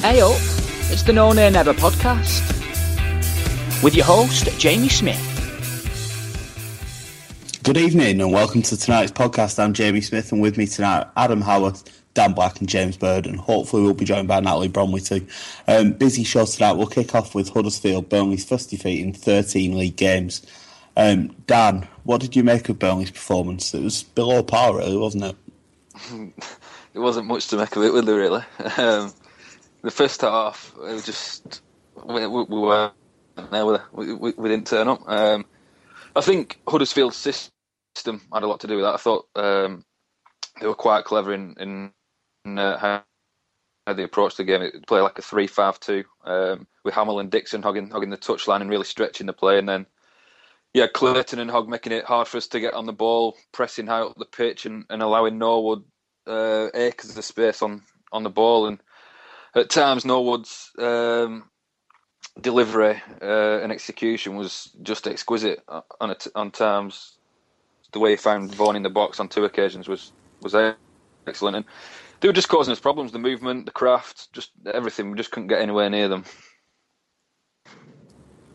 Hey 0.00 0.22
up, 0.22 0.32
it's 0.90 1.02
the 1.02 1.12
No 1.12 1.30
Nay 1.32 1.50
Never 1.50 1.74
podcast 1.74 2.40
with 3.82 3.94
your 3.94 4.06
host, 4.06 4.48
Jamie 4.58 4.88
Smith. 4.88 5.20
Good 7.62 7.76
evening 7.76 8.18
and 8.18 8.32
welcome 8.32 8.62
to 8.62 8.78
tonight's 8.78 9.12
podcast. 9.12 9.62
I'm 9.62 9.74
Jamie 9.74 10.00
Smith 10.00 10.32
and 10.32 10.40
with 10.40 10.56
me 10.56 10.66
tonight, 10.66 11.06
Adam 11.18 11.42
Howard, 11.42 11.78
Dan 12.14 12.32
Black 12.32 12.60
and 12.60 12.68
James 12.68 12.96
Bird 12.96 13.26
and 13.26 13.38
hopefully 13.38 13.82
we'll 13.82 13.92
be 13.92 14.06
joined 14.06 14.26
by 14.26 14.40
Natalie 14.40 14.68
Bromley 14.68 15.02
too. 15.02 15.26
Um, 15.68 15.92
busy 15.92 16.24
show 16.24 16.46
tonight. 16.46 16.72
We'll 16.72 16.86
kick 16.86 17.14
off 17.14 17.34
with 17.34 17.50
Huddersfield, 17.50 18.08
Burnley's 18.08 18.46
first 18.46 18.70
defeat 18.70 19.04
in 19.04 19.12
13 19.12 19.76
league 19.76 19.96
games. 19.96 20.46
Um, 20.96 21.36
Dan, 21.46 21.86
what 22.04 22.22
did 22.22 22.34
you 22.34 22.42
make 22.42 22.70
of 22.70 22.78
Burnley's 22.78 23.10
performance? 23.10 23.74
It 23.74 23.82
was 23.82 24.02
below 24.02 24.42
par 24.42 24.78
really, 24.78 24.96
wasn't 24.96 25.24
it? 25.24 25.36
it 26.94 27.00
wasn't 27.00 27.26
much 27.26 27.48
to 27.48 27.58
make 27.58 27.76
of 27.76 27.82
it, 27.82 27.92
was 27.92 28.06
really? 28.06 28.42
Um, 28.78 29.12
the 29.82 29.90
first 29.90 30.20
half, 30.20 30.74
it 30.76 30.92
was 30.92 31.06
just 31.06 31.62
we, 32.04 32.26
we, 32.26 32.44
we 32.44 32.58
were 32.58 32.92
no, 33.52 33.80
we, 33.92 34.12
we, 34.14 34.32
we 34.36 34.48
didn't 34.48 34.66
turn 34.66 34.88
up. 34.88 35.02
Um, 35.06 35.46
I 36.14 36.20
think 36.20 36.60
Huddersfield's 36.66 37.16
system 37.16 38.20
had 38.32 38.42
a 38.42 38.46
lot 38.46 38.60
to 38.60 38.66
do 38.66 38.76
with 38.76 38.84
that. 38.84 38.94
I 38.94 38.98
thought 38.98 39.26
um, 39.36 39.84
they 40.60 40.66
were 40.66 40.74
quite 40.74 41.04
clever 41.04 41.32
in, 41.32 41.54
in, 41.58 41.92
in 42.44 42.58
uh, 42.58 42.78
how, 42.78 43.04
how 43.86 43.94
they 43.94 44.02
approached 44.02 44.36
the 44.36 44.44
game. 44.44 44.62
It 44.62 44.86
played 44.86 45.02
like 45.02 45.18
a 45.18 45.22
three-five-two 45.22 46.04
um, 46.24 46.66
with 46.84 46.94
Hammill 46.94 47.20
and 47.20 47.30
Dixon 47.30 47.62
hogging, 47.62 47.90
hogging 47.90 48.10
the 48.10 48.18
touchline 48.18 48.60
and 48.60 48.70
really 48.70 48.84
stretching 48.84 49.26
the 49.26 49.32
play, 49.32 49.58
and 49.58 49.68
then 49.68 49.86
yeah, 50.72 50.86
Clayton 50.86 51.40
and 51.40 51.50
Hogg 51.50 51.68
making 51.68 51.92
it 51.92 52.04
hard 52.04 52.28
for 52.28 52.36
us 52.36 52.46
to 52.48 52.60
get 52.60 52.74
on 52.74 52.86
the 52.86 52.92
ball, 52.92 53.36
pressing 53.52 53.86
high 53.86 54.02
up 54.02 54.16
the 54.16 54.24
pitch, 54.24 54.66
and, 54.66 54.84
and 54.88 55.02
allowing 55.02 55.38
Norwood 55.38 55.84
uh, 56.26 56.68
acres 56.74 57.16
of 57.16 57.24
space 57.24 57.62
on, 57.62 57.82
on 58.12 58.22
the 58.22 58.30
ball 58.30 58.66
and 58.66 58.80
at 59.54 59.70
times 59.70 60.04
Norwood's 60.04 60.70
um, 60.78 61.50
delivery 62.40 63.02
uh, 63.20 63.60
and 63.60 63.72
execution 63.72 64.36
was 64.36 64.70
just 64.82 65.06
exquisite 65.06 65.62
on 66.00 66.14
on 66.34 66.50
times. 66.50 67.16
The 67.92 67.98
way 67.98 68.10
he 68.10 68.16
found 68.16 68.54
Vaughan 68.54 68.76
in 68.76 68.84
the 68.84 68.90
box 68.90 69.18
on 69.18 69.28
two 69.28 69.44
occasions 69.44 69.88
was 69.88 70.12
was 70.42 70.54
excellent, 71.26 71.56
and 71.56 71.64
they 72.20 72.28
were 72.28 72.34
just 72.34 72.48
causing 72.48 72.72
us 72.72 72.80
problems. 72.80 73.12
The 73.12 73.18
movement, 73.18 73.66
the 73.66 73.72
craft, 73.72 74.32
just 74.32 74.50
everything. 74.72 75.10
We 75.10 75.16
just 75.16 75.32
couldn't 75.32 75.48
get 75.48 75.60
anywhere 75.60 75.90
near 75.90 76.08
them. 76.08 76.24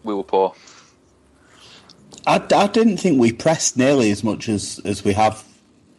We 0.04 0.14
were 0.14 0.24
poor. 0.24 0.54
I, 2.28 2.44
I 2.56 2.68
didn't 2.68 2.98
think 2.98 3.20
we 3.20 3.32
pressed 3.32 3.78
nearly 3.78 4.10
as 4.12 4.24
much 4.24 4.50
as, 4.50 4.80
as 4.86 5.04
we 5.04 5.14
have 5.14 5.44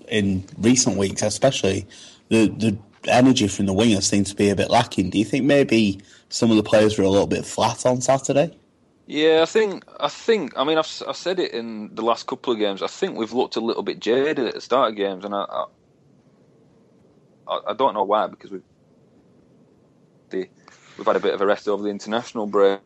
in 0.09 0.45
recent 0.59 0.97
weeks, 0.97 1.23
especially 1.23 1.87
the 2.29 2.47
the 2.49 2.79
energy 3.09 3.49
from 3.49 3.67
the 3.67 3.75
wingers 3.75 4.05
seems 4.05 4.31
to 4.31 4.37
be 4.37 4.51
a 4.51 4.57
bit 4.57 4.71
lacking. 4.71 5.11
Do 5.11 5.19
you 5.19 5.25
think 5.25 5.45
maybe 5.45 6.01
some 6.29 6.51
of 6.51 6.57
the 6.57 6.63
players 6.63 6.99
were 6.99 7.05
a 7.05 7.09
little 7.09 7.27
bit 7.27 7.45
flat 7.45 7.87
on 7.87 8.01
Saturday? 8.01 8.57
Yeah, 9.07 9.41
I 9.43 9.47
think 9.47 9.85
I 10.01 10.09
think 10.09 10.53
I 10.57 10.65
mean 10.65 10.79
I've, 10.79 11.03
I've 11.07 11.17
said 11.17 11.39
it 11.39 11.53
in 11.53 11.95
the 11.95 12.03
last 12.03 12.27
couple 12.27 12.53
of 12.53 12.59
games. 12.59 12.83
I 12.83 12.89
think 12.89 13.17
we've 13.17 13.33
looked 13.33 13.57
a 13.57 13.61
little 13.61 13.85
bit 13.85 14.01
jaded 14.01 14.41
at 14.41 14.55
the 14.55 14.61
start 14.61 14.91
of 14.91 14.97
games, 14.97 15.25
and 15.25 15.35
I 15.35 15.65
I, 17.47 17.61
I 17.69 17.73
don't 17.75 17.95
know 17.95 18.03
why 18.03 18.27
because 18.27 18.51
we've 18.51 18.63
the, 20.31 20.49
we've 20.99 21.07
had 21.07 21.15
a 21.15 21.21
bit 21.21 21.35
of 21.35 21.41
a 21.41 21.47
rest 21.47 21.69
over 21.69 21.85
the 21.85 21.89
international 21.89 22.47
break. 22.47 22.81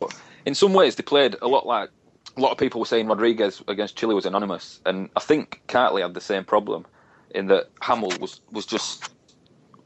But 0.00 0.18
in 0.46 0.54
some 0.54 0.72
ways, 0.72 0.96
they 0.96 1.02
played 1.02 1.36
a 1.42 1.48
lot 1.48 1.66
like 1.66 1.90
a 2.36 2.40
lot 2.40 2.52
of 2.52 2.58
people 2.58 2.80
were 2.80 2.86
saying 2.86 3.06
Rodriguez 3.06 3.62
against 3.68 3.96
Chile 3.96 4.14
was 4.14 4.24
anonymous, 4.24 4.80
and 4.86 5.10
I 5.14 5.20
think 5.20 5.60
Kightly 5.66 6.00
had 6.00 6.14
the 6.14 6.20
same 6.22 6.44
problem 6.44 6.86
in 7.34 7.48
that 7.48 7.74
Hammill 7.76 8.18
was 8.18 8.40
was 8.50 8.64
just 8.64 9.10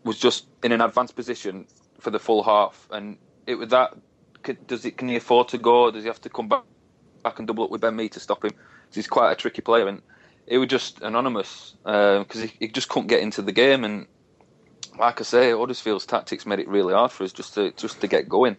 was 0.05 0.19
just 0.19 0.47
in 0.62 0.72
an 0.72 0.81
advanced 0.81 1.16
position 1.16 1.66
for 1.99 2.11
the 2.11 2.19
full 2.19 2.43
half, 2.43 2.88
and 2.91 3.19
it 3.47 3.55
was 3.56 3.69
that. 3.71 3.97
Does 4.66 4.84
it? 4.87 4.97
Can 4.97 5.09
he 5.09 5.16
afford 5.16 5.49
to 5.49 5.59
go? 5.59 5.91
Does 5.91 6.03
he 6.03 6.09
have 6.09 6.21
to 6.22 6.31
come 6.31 6.49
back 6.49 6.65
back 7.22 7.38
and 7.38 7.47
double 7.47 7.65
up 7.65 7.71
with 7.71 7.83
Ben 7.83 7.94
Mee 7.94 8.09
to 8.10 8.21
stop 8.21 8.44
him? 8.44 8.53
He's 8.93 9.06
quite 9.06 9.31
a 9.31 9.37
tricky 9.37 9.60
player, 9.60 9.87
and 9.87 10.00
it 10.47 10.59
was 10.59 10.69
just 10.69 11.00
anonymous 11.03 11.75
because 11.84 12.37
uh, 12.37 12.47
he, 12.47 12.53
he, 12.60 12.69
just 12.69 12.89
couldn't 12.89 13.09
get 13.09 13.21
into 13.21 13.43
the 13.43 13.53
game. 13.53 13.84
And 13.84 14.06
like 14.99 15.21
I 15.21 15.25
say, 15.25 15.53
Huddersfield's 15.53 16.06
tactics 16.06 16.47
made 16.47 16.59
it 16.59 16.69
really 16.69 16.94
hard 16.94 17.12
for 17.12 17.25
us 17.25 17.33
just 17.33 17.55
to 17.55 17.72
just 17.72 18.00
to 18.00 18.06
get 18.06 18.28
going. 18.28 18.56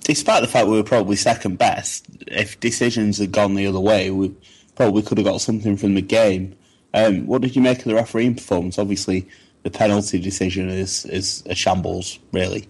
Despite 0.00 0.42
the 0.42 0.48
fact 0.48 0.66
we 0.66 0.76
were 0.76 0.82
probably 0.82 1.16
second 1.16 1.56
best, 1.56 2.06
if 2.26 2.60
decisions 2.60 3.18
had 3.18 3.32
gone 3.32 3.54
the 3.54 3.66
other 3.66 3.80
way, 3.80 4.10
we 4.10 4.34
probably 4.74 5.02
could 5.02 5.16
have 5.18 5.26
got 5.26 5.40
something 5.40 5.76
from 5.76 5.94
the 5.94 6.02
game. 6.02 6.56
Um, 6.94 7.26
what 7.26 7.42
did 7.42 7.56
you 7.56 7.60
make 7.60 7.78
of 7.78 7.84
the 7.84 7.94
refereeing 7.94 8.36
performance? 8.36 8.78
Obviously, 8.78 9.28
the 9.64 9.70
penalty 9.70 10.20
decision 10.20 10.68
is 10.70 11.04
is 11.06 11.42
a 11.46 11.54
shambles, 11.54 12.18
really. 12.32 12.68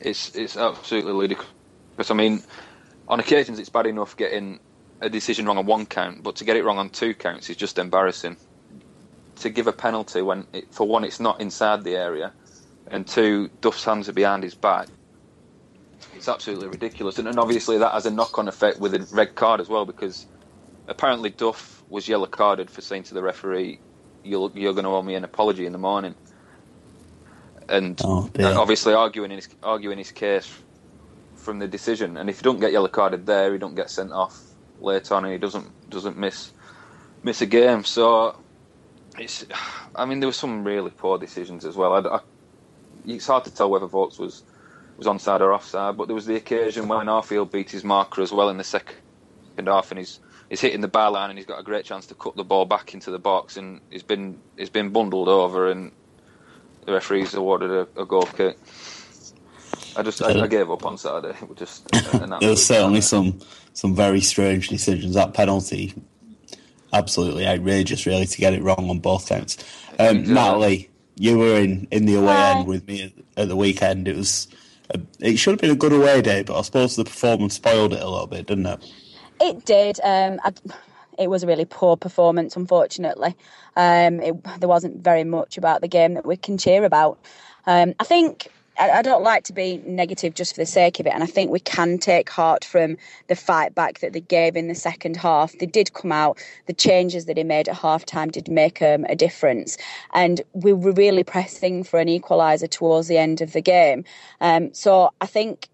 It's 0.00 0.34
it's 0.34 0.56
absolutely 0.56 1.12
ludicrous. 1.12 2.10
I 2.10 2.14
mean, 2.14 2.42
on 3.08 3.20
occasions 3.20 3.58
it's 3.58 3.68
bad 3.68 3.86
enough 3.86 4.16
getting 4.16 4.60
a 5.00 5.10
decision 5.10 5.46
wrong 5.46 5.58
on 5.58 5.66
one 5.66 5.86
count, 5.86 6.22
but 6.22 6.36
to 6.36 6.44
get 6.44 6.56
it 6.56 6.64
wrong 6.64 6.78
on 6.78 6.88
two 6.88 7.14
counts 7.14 7.50
is 7.50 7.56
just 7.56 7.78
embarrassing. 7.78 8.36
To 9.36 9.50
give 9.50 9.66
a 9.66 9.72
penalty 9.72 10.22
when, 10.22 10.46
it, 10.52 10.72
for 10.72 10.86
one, 10.86 11.02
it's 11.02 11.18
not 11.18 11.40
inside 11.40 11.82
the 11.82 11.96
area, 11.96 12.32
and 12.86 13.04
two, 13.04 13.50
Duff's 13.60 13.84
hands 13.84 14.08
are 14.08 14.12
behind 14.12 14.44
his 14.44 14.54
back. 14.54 14.86
It's 16.14 16.28
absolutely 16.28 16.68
ridiculous, 16.68 17.18
and, 17.18 17.26
and 17.26 17.40
obviously 17.40 17.78
that 17.78 17.92
has 17.92 18.06
a 18.06 18.10
knock-on 18.12 18.46
effect 18.46 18.78
with 18.78 18.94
a 18.94 19.04
red 19.12 19.34
card 19.34 19.60
as 19.60 19.68
well, 19.68 19.84
because 19.84 20.26
apparently 20.86 21.30
Duff 21.30 21.71
was 21.92 22.08
yellow 22.08 22.26
carded 22.26 22.70
for 22.70 22.80
saying 22.80 23.04
to 23.04 23.14
the 23.14 23.22
referee, 23.22 23.78
"You're, 24.24 24.50
you're 24.54 24.72
going 24.72 24.84
to 24.84 24.90
owe 24.90 25.02
me 25.02 25.14
an 25.14 25.24
apology 25.24 25.66
in 25.66 25.72
the 25.72 25.78
morning," 25.78 26.14
and 27.68 28.00
oh, 28.02 28.28
obviously 28.40 28.94
arguing 28.94 29.30
his 29.30 29.48
arguing 29.62 29.98
his 29.98 30.10
case 30.10 30.50
from 31.36 31.58
the 31.58 31.68
decision. 31.68 32.16
And 32.16 32.30
if 32.30 32.38
he 32.38 32.42
don't 32.42 32.58
get 32.60 32.72
yellow 32.72 32.88
carded 32.88 33.26
there, 33.26 33.52
he 33.52 33.58
don't 33.58 33.74
get 33.74 33.90
sent 33.90 34.10
off 34.10 34.40
later 34.80 35.14
on, 35.14 35.24
and 35.24 35.32
he 35.32 35.38
doesn't 35.38 35.68
doesn't 35.90 36.16
miss 36.16 36.52
miss 37.22 37.42
a 37.42 37.46
game. 37.46 37.84
So 37.84 38.36
it's, 39.18 39.44
I 39.94 40.06
mean, 40.06 40.20
there 40.20 40.28
were 40.28 40.32
some 40.32 40.64
really 40.64 40.90
poor 40.90 41.18
decisions 41.18 41.66
as 41.66 41.76
well. 41.76 41.92
I, 41.92 42.16
I, 42.16 42.20
it's 43.06 43.26
hard 43.26 43.44
to 43.44 43.54
tell 43.54 43.70
whether 43.70 43.86
Vokes 43.86 44.18
was 44.18 44.42
was 44.96 45.06
onside 45.06 45.40
or 45.40 45.52
offside, 45.52 45.98
but 45.98 46.06
there 46.06 46.14
was 46.14 46.26
the 46.26 46.36
occasion 46.36 46.88
when 46.88 47.06
Arfield 47.06 47.50
beat 47.50 47.70
his 47.70 47.84
marker 47.84 48.22
as 48.22 48.32
well 48.32 48.48
in 48.48 48.56
the 48.56 48.64
second 48.64 48.96
half, 49.66 49.90
and 49.90 49.98
he's 49.98 50.20
he's 50.52 50.60
hitting 50.60 50.82
the 50.82 50.88
bar 50.88 51.10
line 51.10 51.30
and 51.30 51.38
he's 51.38 51.46
got 51.46 51.58
a 51.58 51.62
great 51.62 51.82
chance 51.82 52.04
to 52.04 52.14
cut 52.14 52.36
the 52.36 52.44
ball 52.44 52.66
back 52.66 52.92
into 52.92 53.10
the 53.10 53.18
box 53.18 53.56
and 53.56 53.80
he's 53.88 54.02
been 54.02 54.38
he's 54.58 54.68
been 54.68 54.90
bundled 54.90 55.26
over 55.26 55.70
and 55.70 55.90
the 56.84 56.92
referees 56.92 57.32
awarded 57.32 57.70
a, 57.70 57.88
a 57.98 58.04
goal 58.04 58.26
kick. 58.26 58.58
I 59.96 60.02
just 60.02 60.20
I, 60.22 60.42
I 60.42 60.46
gave 60.46 60.70
up 60.70 60.84
on 60.84 60.98
Saturday. 60.98 61.34
It 61.40 61.48
was 61.48 61.56
just 61.56 61.90
there 62.40 62.50
was 62.50 62.66
certainly 62.66 63.00
some 63.00 63.40
some 63.72 63.96
very 63.96 64.20
strange 64.20 64.68
decisions. 64.68 65.14
That 65.14 65.32
penalty, 65.32 65.94
absolutely 66.92 67.46
outrageous, 67.46 68.04
really, 68.04 68.26
to 68.26 68.38
get 68.38 68.52
it 68.52 68.62
wrong 68.62 68.90
on 68.90 68.98
both 68.98 69.26
counts. 69.30 69.56
Um, 69.98 70.18
exactly. 70.18 70.34
Natalie, 70.34 70.90
you 71.16 71.38
were 71.38 71.56
in, 71.56 71.88
in 71.90 72.04
the 72.04 72.16
away 72.16 72.26
Hi. 72.26 72.58
end 72.58 72.68
with 72.68 72.86
me 72.86 73.04
at, 73.04 73.12
at 73.44 73.48
the 73.48 73.56
weekend. 73.56 74.06
It 74.06 74.16
was 74.16 74.48
a, 74.90 75.00
it 75.18 75.38
should 75.38 75.52
have 75.52 75.60
been 75.62 75.70
a 75.70 75.76
good 75.76 75.94
away 75.94 76.20
day, 76.20 76.42
but 76.42 76.58
I 76.58 76.60
suppose 76.60 76.96
the 76.96 77.04
performance 77.04 77.54
spoiled 77.54 77.94
it 77.94 78.02
a 78.02 78.08
little 78.08 78.26
bit, 78.26 78.46
didn't 78.46 78.66
it? 78.66 78.92
It 79.40 79.64
did. 79.64 79.98
Um, 80.02 80.40
I, 80.44 80.52
it 81.18 81.28
was 81.28 81.42
a 81.42 81.46
really 81.46 81.64
poor 81.64 81.96
performance, 81.96 82.56
unfortunately. 82.56 83.34
Um, 83.76 84.20
it, 84.20 84.60
there 84.60 84.68
wasn't 84.68 85.02
very 85.02 85.24
much 85.24 85.58
about 85.58 85.80
the 85.80 85.88
game 85.88 86.14
that 86.14 86.26
we 86.26 86.36
can 86.36 86.58
cheer 86.58 86.84
about. 86.84 87.18
Um, 87.66 87.94
I 88.00 88.04
think 88.04 88.48
I, 88.78 89.02
don't 89.02 89.22
like 89.22 89.44
to 89.44 89.52
be 89.52 89.82
negative 89.86 90.34
just 90.34 90.54
for 90.54 90.60
the 90.60 90.66
sake 90.66 90.98
of 90.98 91.06
it, 91.06 91.12
and 91.12 91.22
I 91.22 91.26
think 91.26 91.50
we 91.50 91.60
can 91.60 91.98
take 91.98 92.30
heart 92.30 92.64
from 92.64 92.96
the 93.28 93.36
fight 93.36 93.74
back 93.74 94.00
that 94.00 94.12
they 94.12 94.20
gave 94.20 94.56
in 94.56 94.68
the 94.68 94.74
second 94.74 95.16
half. 95.16 95.52
They 95.58 95.66
did 95.66 95.92
come 95.92 96.10
out, 96.10 96.38
the 96.66 96.72
changes 96.72 97.26
that 97.26 97.36
he 97.36 97.44
made 97.44 97.68
at 97.68 97.76
half 97.76 98.04
time 98.06 98.30
did 98.30 98.48
make 98.48 98.80
um, 98.80 99.04
a 99.08 99.14
difference, 99.14 99.76
and 100.14 100.40
we 100.52 100.72
were 100.72 100.92
really 100.92 101.22
pressing 101.22 101.84
for 101.84 102.00
an 102.00 102.08
equaliser 102.08 102.68
towards 102.68 103.08
the 103.08 103.18
end 103.18 103.40
of 103.40 103.52
the 103.52 103.60
game. 103.60 104.04
Um, 104.40 104.72
so 104.72 105.12
I 105.20 105.26
think 105.26 105.68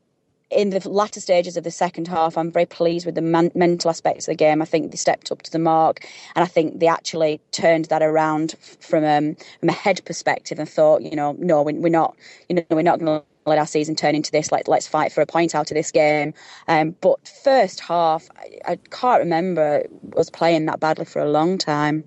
in 0.50 0.70
the 0.70 0.88
latter 0.88 1.20
stages 1.20 1.56
of 1.56 1.64
the 1.64 1.70
second 1.70 2.08
half, 2.08 2.38
I'm 2.38 2.50
very 2.50 2.66
pleased 2.66 3.04
with 3.04 3.14
the 3.14 3.22
man- 3.22 3.52
mental 3.54 3.90
aspects 3.90 4.26
of 4.26 4.32
the 4.32 4.36
game. 4.36 4.62
I 4.62 4.64
think 4.64 4.90
they 4.90 4.96
stepped 4.96 5.30
up 5.30 5.42
to 5.42 5.50
the 5.50 5.58
mark, 5.58 6.06
and 6.34 6.42
I 6.42 6.46
think 6.46 6.80
they 6.80 6.86
actually 6.86 7.40
turned 7.52 7.86
that 7.86 8.02
around 8.02 8.54
from 8.80 9.04
um, 9.04 9.36
from 9.60 9.68
a 9.68 9.72
head 9.72 10.00
perspective 10.04 10.58
and 10.58 10.68
thought, 10.68 11.02
you 11.02 11.16
know, 11.16 11.36
no, 11.38 11.62
we're 11.62 11.90
not, 11.90 12.16
you 12.48 12.56
know, 12.56 12.64
we're 12.70 12.82
not 12.82 12.98
going 12.98 13.20
to 13.20 13.26
let 13.46 13.58
our 13.58 13.66
season 13.66 13.94
turn 13.94 14.14
into 14.14 14.30
this. 14.30 14.50
Let, 14.50 14.68
let's 14.68 14.86
fight 14.88 15.12
for 15.12 15.20
a 15.20 15.26
point 15.26 15.54
out 15.54 15.70
of 15.70 15.74
this 15.74 15.90
game. 15.90 16.34
Um, 16.66 16.94
but 17.00 17.26
first 17.26 17.80
half, 17.80 18.28
I, 18.36 18.72
I 18.72 18.76
can't 18.90 19.20
remember 19.20 19.84
us 20.16 20.30
playing 20.30 20.66
that 20.66 20.80
badly 20.80 21.04
for 21.04 21.20
a 21.20 21.30
long 21.30 21.58
time. 21.58 22.04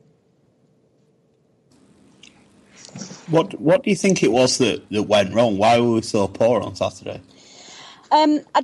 What 3.29 3.59
What 3.61 3.83
do 3.83 3.89
you 3.89 3.95
think 3.95 4.23
it 4.23 4.31
was 4.31 4.57
that, 4.57 4.89
that 4.89 5.03
went 5.03 5.33
wrong? 5.33 5.57
Why 5.57 5.79
were 5.79 5.93
we 5.93 6.01
so 6.01 6.27
poor 6.27 6.61
on 6.61 6.75
Saturday? 6.75 7.21
Um, 8.11 8.41
I, 8.55 8.63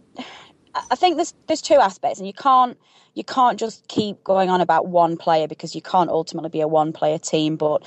I 0.92 0.96
think 0.96 1.16
there's 1.16 1.34
there's 1.48 1.62
two 1.62 1.76
aspects, 1.76 2.20
and 2.20 2.28
you 2.28 2.34
can't 2.34 2.78
you 3.16 3.24
can't 3.24 3.60
just 3.60 3.88
keep 3.88 4.24
going 4.24 4.50
on 4.50 4.62
about 4.62 4.88
one 4.88 5.18
player 5.18 5.48
because 5.48 5.74
you 5.74 5.82
can't 5.82 6.10
ultimately 6.10 6.50
be 6.50 6.62
a 6.62 6.68
one 6.68 6.94
player 6.94 7.18
team. 7.18 7.56
But 7.56 7.84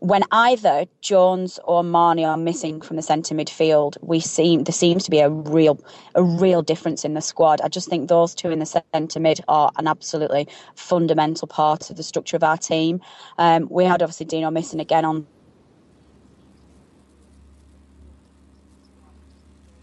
when 0.00 0.22
either 0.30 0.84
Jones 1.00 1.58
or 1.64 1.82
Marney 1.82 2.24
are 2.24 2.36
missing 2.36 2.80
from 2.80 2.96
the 2.96 3.02
centre 3.02 3.34
midfield, 3.34 3.96
we 4.00 4.20
seem 4.20 4.64
there 4.64 4.72
seems 4.72 5.04
to 5.04 5.10
be 5.10 5.20
a 5.20 5.30
real 5.30 5.80
a 6.14 6.22
real 6.22 6.62
difference 6.62 7.04
in 7.04 7.14
the 7.14 7.20
squad. 7.20 7.60
I 7.62 7.68
just 7.68 7.88
think 7.88 8.08
those 8.08 8.34
two 8.34 8.50
in 8.50 8.60
the 8.60 8.82
centre 8.94 9.20
mid 9.20 9.40
are 9.48 9.72
an 9.76 9.88
absolutely 9.88 10.46
fundamental 10.76 11.48
part 11.48 11.90
of 11.90 11.96
the 11.96 12.02
structure 12.02 12.36
of 12.36 12.44
our 12.44 12.56
team. 12.56 13.00
Um, 13.38 13.66
we 13.70 13.84
had 13.84 14.02
obviously 14.02 14.26
Dino 14.26 14.50
missing 14.50 14.80
again 14.80 15.04
on 15.04 15.26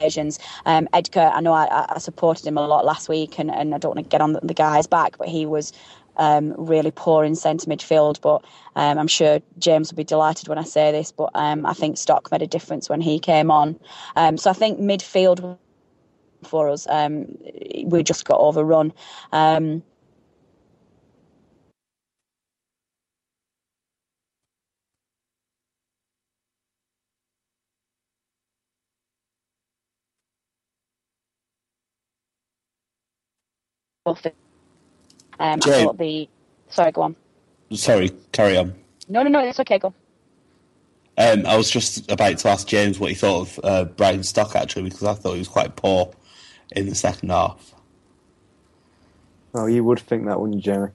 occasions. 0.05 0.39
Um, 0.65 0.87
Edgar, 0.93 1.31
I 1.33 1.41
know 1.41 1.53
I, 1.53 1.85
I, 1.89 1.97
supported 1.99 2.45
him 2.45 2.57
a 2.57 2.67
lot 2.67 2.85
last 2.85 3.09
week, 3.09 3.39
and, 3.39 3.51
and 3.51 3.73
I 3.73 3.77
don't 3.77 3.95
want 3.95 4.05
to 4.05 4.09
get 4.09 4.21
on 4.21 4.33
the, 4.33 4.39
the 4.41 4.53
guy's 4.53 4.87
back, 4.87 5.17
but 5.17 5.27
he 5.27 5.45
was 5.45 5.73
um, 6.17 6.53
really 6.57 6.91
poor 6.91 7.23
in 7.23 7.35
centre 7.35 7.67
midfield. 7.67 8.21
But 8.21 8.43
um, 8.75 8.97
I'm 8.97 9.07
sure 9.07 9.39
James 9.57 9.91
will 9.91 9.97
be 9.97 10.03
delighted 10.03 10.47
when 10.47 10.57
I 10.57 10.63
say 10.63 10.91
this. 10.91 11.11
But 11.11 11.31
um, 11.33 11.65
I 11.65 11.73
think 11.73 11.97
Stock 11.97 12.31
made 12.31 12.41
a 12.41 12.47
difference 12.47 12.89
when 12.89 13.01
he 13.01 13.19
came 13.19 13.51
on. 13.51 13.79
Um, 14.15 14.37
so 14.37 14.49
I 14.49 14.53
think 14.53 14.79
midfield 14.79 15.57
for 16.43 16.69
us, 16.69 16.87
um, 16.89 17.37
we 17.85 18.03
just 18.03 18.25
got 18.25 18.39
overrun. 18.39 18.93
Um, 19.31 19.83
Um, 34.05 34.15
I 35.39 35.57
thought 35.57 35.97
the 35.97 36.29
sorry, 36.69 36.91
go 36.91 37.01
on. 37.01 37.15
Sorry, 37.71 38.11
carry 38.31 38.57
on. 38.57 38.75
No, 39.09 39.23
no, 39.23 39.29
no, 39.29 39.39
it's 39.39 39.59
okay. 39.59 39.79
Go. 39.79 39.93
Um, 41.17 41.45
I 41.45 41.55
was 41.55 41.71
just 41.71 42.11
about 42.11 42.37
to 42.39 42.49
ask 42.49 42.67
James 42.67 42.99
what 42.99 43.09
he 43.09 43.15
thought 43.15 43.41
of 43.41 43.59
uh, 43.63 43.85
Brian 43.85 44.23
Stock 44.23 44.55
actually, 44.55 44.83
because 44.83 45.03
I 45.03 45.13
thought 45.13 45.33
he 45.33 45.39
was 45.39 45.47
quite 45.47 45.75
poor 45.75 46.11
in 46.71 46.87
the 46.87 46.95
second 46.95 47.29
half. 47.29 47.73
Oh, 49.53 49.67
you 49.67 49.83
would 49.85 49.99
think 49.99 50.25
that, 50.25 50.39
wouldn't 50.39 50.57
you, 50.57 50.61
Jeremy? 50.61 50.91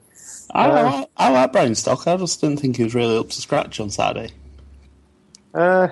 I, 0.51 0.69
uh, 0.69 1.05
I, 1.17 1.27
I 1.27 1.29
like 1.31 1.51
Brian 1.51 1.73
Stock. 1.73 2.07
I 2.07 2.15
just 2.17 2.39
didn't 2.39 2.59
think 2.59 2.77
he 2.77 2.83
was 2.83 2.93
really 2.93 3.17
up 3.17 3.29
to 3.29 3.41
scratch 3.41 3.79
on 3.79 3.89
Saturday. 3.89 4.33
Uh, 5.53 5.87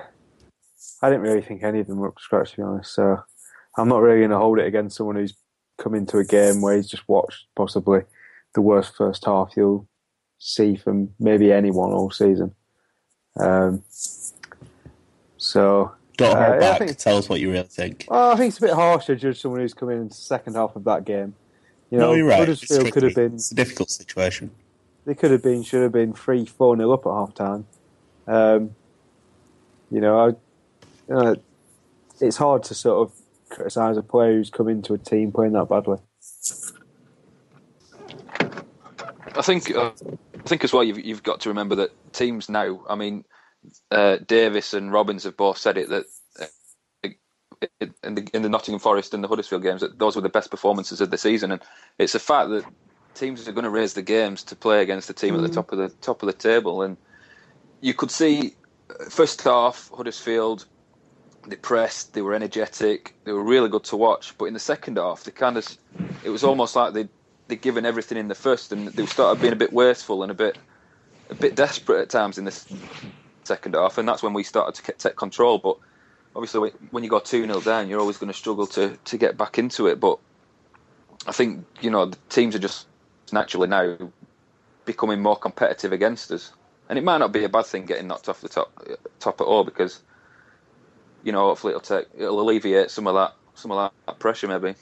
I 1.02 1.10
didn't 1.10 1.22
really 1.22 1.42
think 1.42 1.64
any 1.64 1.80
of 1.80 1.88
them 1.88 1.98
were 1.98 2.08
up 2.08 2.16
to 2.16 2.22
scratch, 2.22 2.52
to 2.52 2.56
be 2.58 2.62
honest. 2.62 2.94
So 2.94 3.18
I'm 3.76 3.88
not 3.88 4.00
really 4.00 4.20
going 4.20 4.30
to 4.30 4.38
hold 4.38 4.60
it 4.60 4.66
against 4.66 4.96
someone 4.96 5.16
who's 5.16 5.34
come 5.80 5.94
into 5.94 6.18
a 6.18 6.24
game 6.24 6.60
where 6.60 6.76
he's 6.76 6.88
just 6.88 7.08
watched 7.08 7.46
possibly 7.56 8.02
the 8.54 8.60
worst 8.60 8.94
first 8.94 9.24
half 9.24 9.52
you'll 9.56 9.88
see 10.38 10.76
from 10.76 11.12
maybe 11.18 11.52
anyone 11.52 11.90
all 11.90 12.10
season. 12.10 12.54
Um, 13.38 13.82
so 15.36 15.92
don't 16.16 16.36
hold 16.36 16.56
uh, 16.56 16.58
back. 16.58 16.78
Think, 16.78 16.98
Tell 16.98 17.16
us 17.16 17.28
what 17.28 17.40
you 17.40 17.50
really 17.50 17.64
think. 17.64 18.06
Well, 18.08 18.32
I 18.32 18.36
think 18.36 18.48
it's 18.50 18.58
a 18.58 18.62
bit 18.62 18.74
harsh 18.74 19.06
to 19.06 19.16
judge 19.16 19.40
someone 19.40 19.60
who's 19.60 19.74
come 19.74 19.90
in 19.90 19.98
into 19.98 20.10
the 20.10 20.14
second 20.14 20.54
half 20.54 20.76
of 20.76 20.84
that 20.84 21.04
game. 21.04 21.34
You 21.90 21.98
know, 21.98 22.10
no, 22.10 22.14
you're 22.14 22.26
right. 22.26 22.38
Huddersfield 22.38 22.92
could 22.92 23.02
have 23.02 23.14
been. 23.14 23.34
It's 23.34 23.50
a 23.50 23.54
difficult 23.54 23.90
situation. 23.90 24.50
They 25.06 25.14
could 25.14 25.30
have 25.30 25.42
been, 25.42 25.62
should 25.62 25.82
have 25.82 25.92
been 25.92 26.12
three, 26.12 26.44
four 26.44 26.76
nil 26.76 26.92
up 26.92 27.06
at 27.06 27.10
half 27.10 27.34
time. 27.34 27.66
Um, 28.26 28.74
you 29.90 30.00
know, 30.00 30.20
I, 30.20 30.26
you 30.28 30.36
know, 31.08 31.36
it's 32.20 32.36
hard 32.36 32.62
to 32.64 32.74
sort 32.74 33.08
of 33.08 33.19
criticise 33.50 33.96
a 33.96 34.02
player 34.02 34.34
who's 34.34 34.50
come 34.50 34.68
into 34.68 34.94
a 34.94 34.98
team 34.98 35.32
playing 35.32 35.52
that 35.52 35.68
badly? 35.68 35.98
I 39.36 39.42
think 39.42 39.74
uh, 39.74 39.92
I 40.34 40.42
think 40.48 40.64
as 40.64 40.72
well 40.72 40.84
you've 40.84 40.98
you've 40.98 41.22
got 41.22 41.40
to 41.40 41.48
remember 41.48 41.74
that 41.76 42.12
teams 42.12 42.48
now. 42.48 42.84
I 42.88 42.94
mean, 42.94 43.24
uh, 43.90 44.16
Davis 44.26 44.74
and 44.74 44.92
Robbins 44.92 45.24
have 45.24 45.36
both 45.36 45.58
said 45.58 45.76
it 45.76 45.88
that 45.88 46.04
uh, 46.40 46.46
in 48.02 48.14
the 48.14 48.28
in 48.32 48.42
the 48.42 48.48
Nottingham 48.48 48.80
Forest 48.80 49.14
and 49.14 49.22
the 49.22 49.28
Huddersfield 49.28 49.62
games 49.62 49.80
that 49.82 49.98
those 49.98 50.16
were 50.16 50.22
the 50.22 50.28
best 50.28 50.50
performances 50.50 51.00
of 51.00 51.10
the 51.10 51.18
season, 51.18 51.52
and 51.52 51.62
it's 51.98 52.14
a 52.14 52.18
fact 52.18 52.50
that 52.50 52.64
teams 53.14 53.46
are 53.46 53.52
going 53.52 53.64
to 53.64 53.70
raise 53.70 53.94
the 53.94 54.02
games 54.02 54.42
to 54.44 54.56
play 54.56 54.82
against 54.82 55.08
the 55.08 55.14
team 55.14 55.34
mm. 55.34 55.38
at 55.38 55.42
the 55.42 55.48
mm. 55.48 55.54
top 55.54 55.72
of 55.72 55.78
the 55.78 55.88
top 56.00 56.22
of 56.22 56.26
the 56.26 56.32
table, 56.32 56.82
and 56.82 56.96
you 57.80 57.94
could 57.94 58.10
see 58.10 58.54
uh, 58.90 59.04
first 59.08 59.42
half 59.42 59.90
Huddersfield 59.94 60.66
they 61.46 61.56
pressed, 61.56 62.12
they 62.12 62.22
were 62.22 62.34
energetic, 62.34 63.14
they 63.24 63.32
were 63.32 63.42
really 63.42 63.68
good 63.68 63.84
to 63.84 63.96
watch. 63.96 64.36
But 64.38 64.46
in 64.46 64.54
the 64.54 64.60
second 64.60 64.98
half, 64.98 65.24
they 65.24 65.30
kind 65.30 65.56
of, 65.56 65.66
it 66.24 66.30
was 66.30 66.44
almost 66.44 66.76
like 66.76 66.92
they 66.92 67.08
they'd 67.48 67.60
given 67.60 67.84
everything 67.84 68.16
in 68.16 68.28
the 68.28 68.34
first, 68.34 68.72
and 68.72 68.88
they 68.88 69.06
started 69.06 69.40
being 69.40 69.52
a 69.52 69.56
bit 69.56 69.72
wasteful 69.72 70.22
and 70.22 70.30
a 70.30 70.34
bit 70.34 70.56
a 71.28 71.34
bit 71.34 71.54
desperate 71.54 72.00
at 72.00 72.10
times 72.10 72.38
in 72.38 72.44
this 72.44 72.66
second 73.44 73.74
half, 73.74 73.98
and 73.98 74.08
that's 74.08 74.22
when 74.22 74.32
we 74.32 74.42
started 74.42 74.82
to 74.82 74.92
take 74.92 75.16
control. 75.16 75.58
But 75.58 75.76
obviously, 76.34 76.70
when 76.90 77.04
you 77.04 77.10
go 77.10 77.20
two 77.20 77.44
0 77.44 77.60
down, 77.60 77.88
you're 77.88 78.00
always 78.00 78.18
going 78.18 78.32
to 78.32 78.38
struggle 78.38 78.66
to 78.68 78.96
to 78.96 79.18
get 79.18 79.36
back 79.36 79.58
into 79.58 79.86
it. 79.86 80.00
But 80.00 80.18
I 81.26 81.32
think 81.32 81.66
you 81.80 81.90
know 81.90 82.06
the 82.06 82.18
teams 82.28 82.54
are 82.54 82.60
just 82.60 82.86
naturally 83.32 83.68
now 83.68 83.96
becoming 84.84 85.20
more 85.20 85.36
competitive 85.36 85.92
against 85.92 86.30
us, 86.30 86.52
and 86.88 86.98
it 86.98 87.04
might 87.04 87.18
not 87.18 87.32
be 87.32 87.44
a 87.44 87.48
bad 87.48 87.66
thing 87.66 87.84
getting 87.86 88.08
knocked 88.08 88.28
off 88.28 88.40
the 88.40 88.48
top 88.48 88.72
uh, 88.88 88.94
top 89.18 89.40
at 89.40 89.46
all 89.46 89.64
because 89.64 90.02
you 91.22 91.32
know, 91.32 91.46
hopefully 91.46 91.72
it'll 91.72 91.80
take 91.80 92.06
it'll 92.16 92.40
alleviate 92.40 92.90
some 92.90 93.06
of 93.06 93.14
that 93.14 93.34
some 93.54 93.70
of 93.70 93.92
that 94.06 94.18
pressure 94.18 94.48
maybe. 94.48 94.74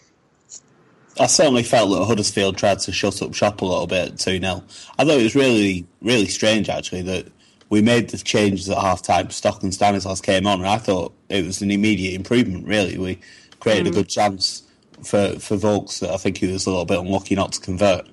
I 1.20 1.26
certainly 1.26 1.64
felt 1.64 1.90
that 1.90 2.04
Huddersfield 2.04 2.56
tried 2.56 2.78
to 2.80 2.92
shut 2.92 3.20
up 3.22 3.34
shop 3.34 3.60
a 3.60 3.64
little 3.64 3.88
bit 3.88 4.12
at 4.12 4.18
2 4.18 4.38
0. 4.38 4.62
I 4.98 5.04
thought 5.04 5.18
it 5.18 5.22
was 5.22 5.34
really, 5.34 5.86
really 6.00 6.26
strange 6.26 6.68
actually 6.68 7.02
that 7.02 7.26
we 7.70 7.82
made 7.82 8.10
the 8.10 8.18
changes 8.18 8.68
at 8.68 8.78
half 8.78 9.02
time. 9.02 9.30
Stock 9.30 9.62
and 9.62 9.74
Stanislas 9.74 10.20
came 10.20 10.46
on, 10.46 10.60
and 10.60 10.68
I 10.68 10.78
thought 10.78 11.12
it 11.28 11.44
was 11.44 11.60
an 11.60 11.70
immediate 11.70 12.14
improvement, 12.14 12.66
really. 12.66 12.96
We 12.96 13.20
created 13.60 13.86
mm. 13.86 13.90
a 13.90 13.94
good 13.94 14.08
chance 14.08 14.62
for, 15.04 15.38
for 15.38 15.56
Vokes 15.56 16.00
that 16.00 16.10
I 16.10 16.16
think 16.16 16.38
he 16.38 16.50
was 16.50 16.66
a 16.66 16.70
little 16.70 16.86
bit 16.86 16.98
unlucky 16.98 17.34
not 17.34 17.52
to 17.52 17.60
convert. 17.60 18.06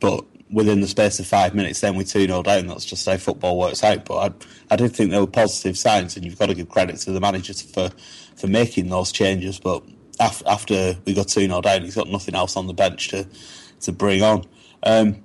But 0.00 0.24
within 0.50 0.80
the 0.80 0.88
space 0.88 1.20
of 1.20 1.26
five 1.26 1.54
minutes, 1.54 1.80
then 1.80 1.94
we 1.94 2.04
2 2.04 2.26
0 2.26 2.42
down. 2.42 2.66
That's 2.66 2.84
just 2.84 3.06
how 3.06 3.16
football 3.16 3.58
works 3.58 3.84
out. 3.84 4.04
But 4.04 4.16
I, 4.16 4.74
I 4.74 4.76
did 4.76 4.94
think 4.94 5.10
there 5.10 5.20
were 5.20 5.26
positive 5.26 5.78
signs, 5.78 6.16
and 6.16 6.24
you've 6.24 6.38
got 6.38 6.46
to 6.46 6.54
give 6.54 6.68
credit 6.68 6.96
to 6.98 7.12
the 7.12 7.20
manager 7.20 7.54
for, 7.54 7.90
for 8.36 8.46
making 8.46 8.88
those 8.88 9.12
changes. 9.12 9.60
But 9.60 9.82
af- 10.18 10.42
after 10.46 10.96
we 11.04 11.14
got 11.14 11.28
2 11.28 11.42
0 11.42 11.60
down, 11.60 11.82
he's 11.82 11.94
got 11.94 12.08
nothing 12.08 12.34
else 12.34 12.56
on 12.56 12.66
the 12.66 12.74
bench 12.74 13.08
to, 13.08 13.26
to 13.82 13.92
bring 13.92 14.22
on. 14.22 14.44
Um, 14.82 15.22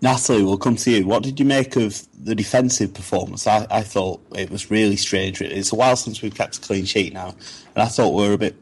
Natalie, 0.00 0.42
we'll 0.42 0.58
come 0.58 0.76
to 0.76 0.90
you. 0.90 1.06
What 1.06 1.22
did 1.22 1.38
you 1.38 1.46
make 1.46 1.76
of 1.76 2.02
the 2.22 2.34
defensive 2.34 2.92
performance? 2.92 3.46
I, 3.46 3.66
I 3.70 3.82
thought 3.82 4.20
it 4.36 4.50
was 4.50 4.70
really 4.70 4.96
strange. 4.96 5.40
It's 5.40 5.72
a 5.72 5.76
while 5.76 5.96
since 5.96 6.20
we've 6.20 6.34
kept 6.34 6.58
a 6.58 6.60
clean 6.60 6.84
sheet 6.84 7.12
now, 7.12 7.28
and 7.28 7.82
I 7.82 7.86
thought 7.86 8.10
we 8.10 8.26
were 8.26 8.34
a 8.34 8.38
bit 8.38 8.56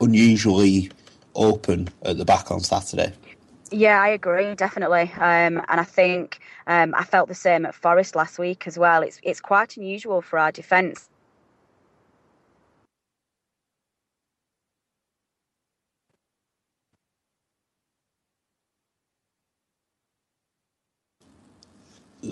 unusually 0.00 0.90
open 1.34 1.88
at 2.02 2.18
the 2.18 2.24
back 2.24 2.50
on 2.50 2.60
Saturday. 2.60 3.12
Yeah, 3.70 4.00
I 4.02 4.08
agree, 4.10 4.54
definitely. 4.56 5.12
Um, 5.16 5.62
and 5.68 5.80
I 5.80 5.84
think 5.84 6.40
um, 6.66 6.94
I 6.96 7.04
felt 7.04 7.28
the 7.28 7.34
same 7.34 7.66
at 7.66 7.74
Forest 7.74 8.16
last 8.16 8.38
week 8.38 8.66
as 8.66 8.78
well. 8.78 9.02
It's 9.02 9.20
it's 9.22 9.40
quite 9.40 9.76
unusual 9.76 10.22
for 10.22 10.38
our 10.38 10.52
defence 10.52 11.06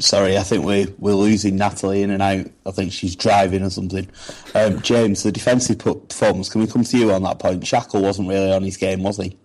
Sorry, 0.00 0.38
I 0.38 0.42
think 0.44 0.64
we're 0.64 0.88
we're 0.98 1.14
losing 1.14 1.56
Natalie 1.56 2.02
in 2.02 2.10
and 2.10 2.22
out. 2.22 2.46
I 2.66 2.70
think 2.72 2.92
she's 2.92 3.16
driving 3.16 3.62
or 3.62 3.70
something. 3.70 4.08
Um, 4.54 4.80
James, 4.82 5.24
the 5.24 5.32
defensive 5.32 5.78
performance. 5.78 6.48
Can 6.50 6.62
we 6.62 6.68
come 6.68 6.84
to 6.84 6.98
you 6.98 7.12
on 7.12 7.24
that 7.24 7.40
point? 7.40 7.62
Shackell 7.64 8.02
wasn't 8.02 8.28
really 8.28 8.52
on 8.52 8.62
his 8.64 8.76
game, 8.78 9.02
was 9.02 9.18
he? 9.18 9.38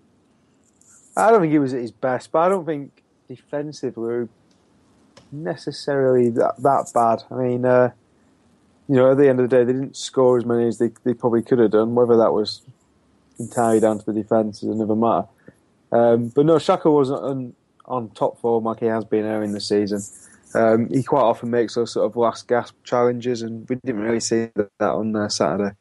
I 1.20 1.32
don't 1.32 1.42
think 1.42 1.52
he 1.52 1.60
was 1.60 1.74
at 1.74 1.82
his 1.82 1.92
best, 1.92 2.32
but 2.32 2.40
I 2.40 2.50
don't 2.50 2.66
think 2.66 3.04
defensively 3.28 4.02
we 4.02 4.08
were 4.08 4.30
necessarily 5.32 6.30
that 6.32 6.56
that 6.60 6.92
bad. 6.94 7.24
I 7.32 7.36
mean, 7.36 7.66
uh, 7.66 7.92
you 8.88 8.96
know, 8.96 9.12
at 9.12 9.18
the 9.18 9.30
end 9.30 9.40
of 9.40 9.50
the 9.50 9.56
day, 9.56 9.64
they 9.64 9.74
didn't 9.74 9.96
score 9.96 10.38
as 10.38 10.46
many 10.46 10.68
as 10.68 10.80
they, 10.80 10.92
they 11.04 11.14
probably 11.14 11.44
could 11.44 11.60
have 11.60 11.72
done. 11.72 11.96
Whether 11.96 12.18
that 12.18 12.34
was 12.34 12.62
entirely 13.40 13.80
down 13.80 14.00
to 14.00 14.06
the 14.06 14.14
defence 14.14 14.64
is 14.64 14.70
another 14.70 14.96
matter. 14.96 15.28
Um, 15.92 16.30
but 16.30 16.46
no, 16.46 16.56
Shackell 16.56 16.94
wasn't 16.94 17.22
on, 17.24 17.54
on 17.86 18.10
top 18.10 18.40
form 18.40 18.66
like 18.66 18.80
he 18.80 18.86
has 18.88 19.06
been 19.06 19.26
early 19.26 19.46
in 19.46 19.54
the 19.54 19.62
season. 19.62 20.02
Um, 20.54 20.90
he 20.90 21.04
quite 21.04 21.22
often 21.22 21.52
makes 21.52 21.76
those 21.76 21.94
sort 21.94 22.06
of 22.06 22.16
last 22.16 22.48
gasp 22.48 22.76
challenges, 22.84 23.42
and 23.42 23.68
we 23.70 23.76
didn't 23.84 24.02
really 24.02 24.20
see 24.20 24.50
that, 24.56 24.70
that 24.80 24.92
on 24.92 25.16
uh, 25.16 25.30
Saturday. 25.30 25.76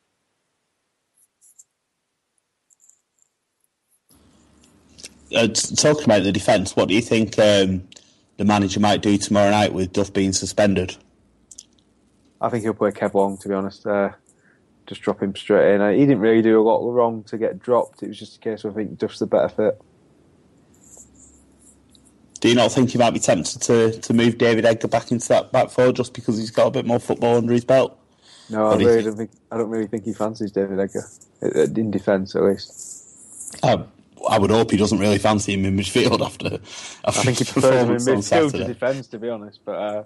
Uh, 5.35 5.49
talking 5.49 6.05
about 6.05 6.23
the 6.23 6.33
defence, 6.33 6.75
what 6.75 6.89
do 6.89 6.95
you 6.95 7.03
think 7.03 7.39
um, 7.39 7.87
the 8.39 8.45
manager 8.45 8.81
might 8.81 9.03
do 9.03 9.19
tomorrow 9.19 9.51
night 9.51 9.73
with 9.73 9.93
Duff 9.93 10.13
being 10.13 10.33
suspended? 10.33 10.97
I 12.41 12.49
think 12.49 12.63
he'll 12.63 12.75
play 12.75 12.93
Kev 12.93 13.15
Long, 13.15 13.37
to 13.39 13.49
be 13.49 13.55
honest. 13.55 13.87
Uh, 13.87 14.11
just 14.87 15.03
drop 15.03 15.23
him 15.23 15.37
straight 15.37 15.75
in. 15.75 15.81
Uh, 15.81 15.91
he 15.91 16.01
didn't 16.01 16.21
really 16.21 16.43
do 16.43 16.61
a 16.61 16.63
lot 16.63 16.81
wrong 16.91 17.25
to 17.25 17.37
get 17.37 17.59
dropped. 17.59 18.03
It 18.03 18.09
was 18.09 18.19
just 18.19 18.37
a 18.37 18.41
case 18.41 18.65
of 18.65 18.73
I 18.73 18.77
think 18.77 18.99
Duff's 18.99 19.19
the 19.19 19.27
better 19.27 19.49
fit. 19.49 19.81
Do 22.41 22.49
you 22.49 22.55
not 22.55 22.71
think 22.71 22.91
he 22.91 22.99
might 22.99 23.11
be 23.11 23.19
tempted 23.19 23.61
to, 23.63 23.99
to 24.01 24.15
move 24.15 24.39
David 24.39 24.65
Edgar 24.65 24.89
back 24.89 25.11
into 25.11 25.27
that 25.29 25.51
back 25.51 25.71
four 25.71 25.93
just 25.93 26.15
because 26.15 26.39
he's 26.39 26.53
got 26.53 26.69
a 26.69 26.71
bit 26.71 26.87
more 26.87 27.01
football 27.01 27.37
under 27.37 27.53
his 27.53 27.65
belt? 27.65 27.99
No, 28.49 28.69
I 28.69 28.77
really 28.77 29.03
don't 29.03 29.17
think. 29.17 29.31
I 29.51 29.59
don't 29.59 29.69
really 29.69 29.89
think 29.89 30.05
he 30.05 30.13
fancies 30.13 30.53
David 30.53 30.79
Edgar 30.79 31.05
in 31.43 31.91
defence, 31.91 32.35
at 32.35 32.45
least. 32.45 33.59
Um, 33.63 33.89
I 34.29 34.39
would 34.39 34.51
hope 34.51 34.71
he 34.71 34.77
doesn't 34.77 34.99
really 34.99 35.19
fancy 35.19 35.55
him 35.55 35.65
in 35.65 35.77
midfield 35.77 36.25
after. 36.25 36.55
after 37.05 37.21
I 37.21 37.25
think 37.25 37.39
he 37.39 37.45
prefers 37.45 37.85
him 37.85 37.91
in 37.91 38.19
midfield 38.19 38.53
to 38.53 38.65
defence, 38.65 39.07
to 39.09 39.19
be 39.19 39.29
honest. 39.29 39.61
But 39.65 39.73
uh, 39.73 40.05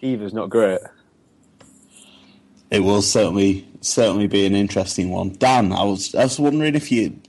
either's 0.00 0.34
not 0.34 0.50
great. 0.50 0.80
It 2.70 2.80
will 2.80 3.02
certainly 3.02 3.66
certainly 3.80 4.26
be 4.26 4.46
an 4.46 4.54
interesting 4.54 5.10
one. 5.10 5.30
Dan, 5.38 5.72
I 5.72 5.82
was 5.82 6.14
I 6.14 6.24
was 6.24 6.38
wondering 6.38 6.74
if 6.74 6.92
you 6.92 7.20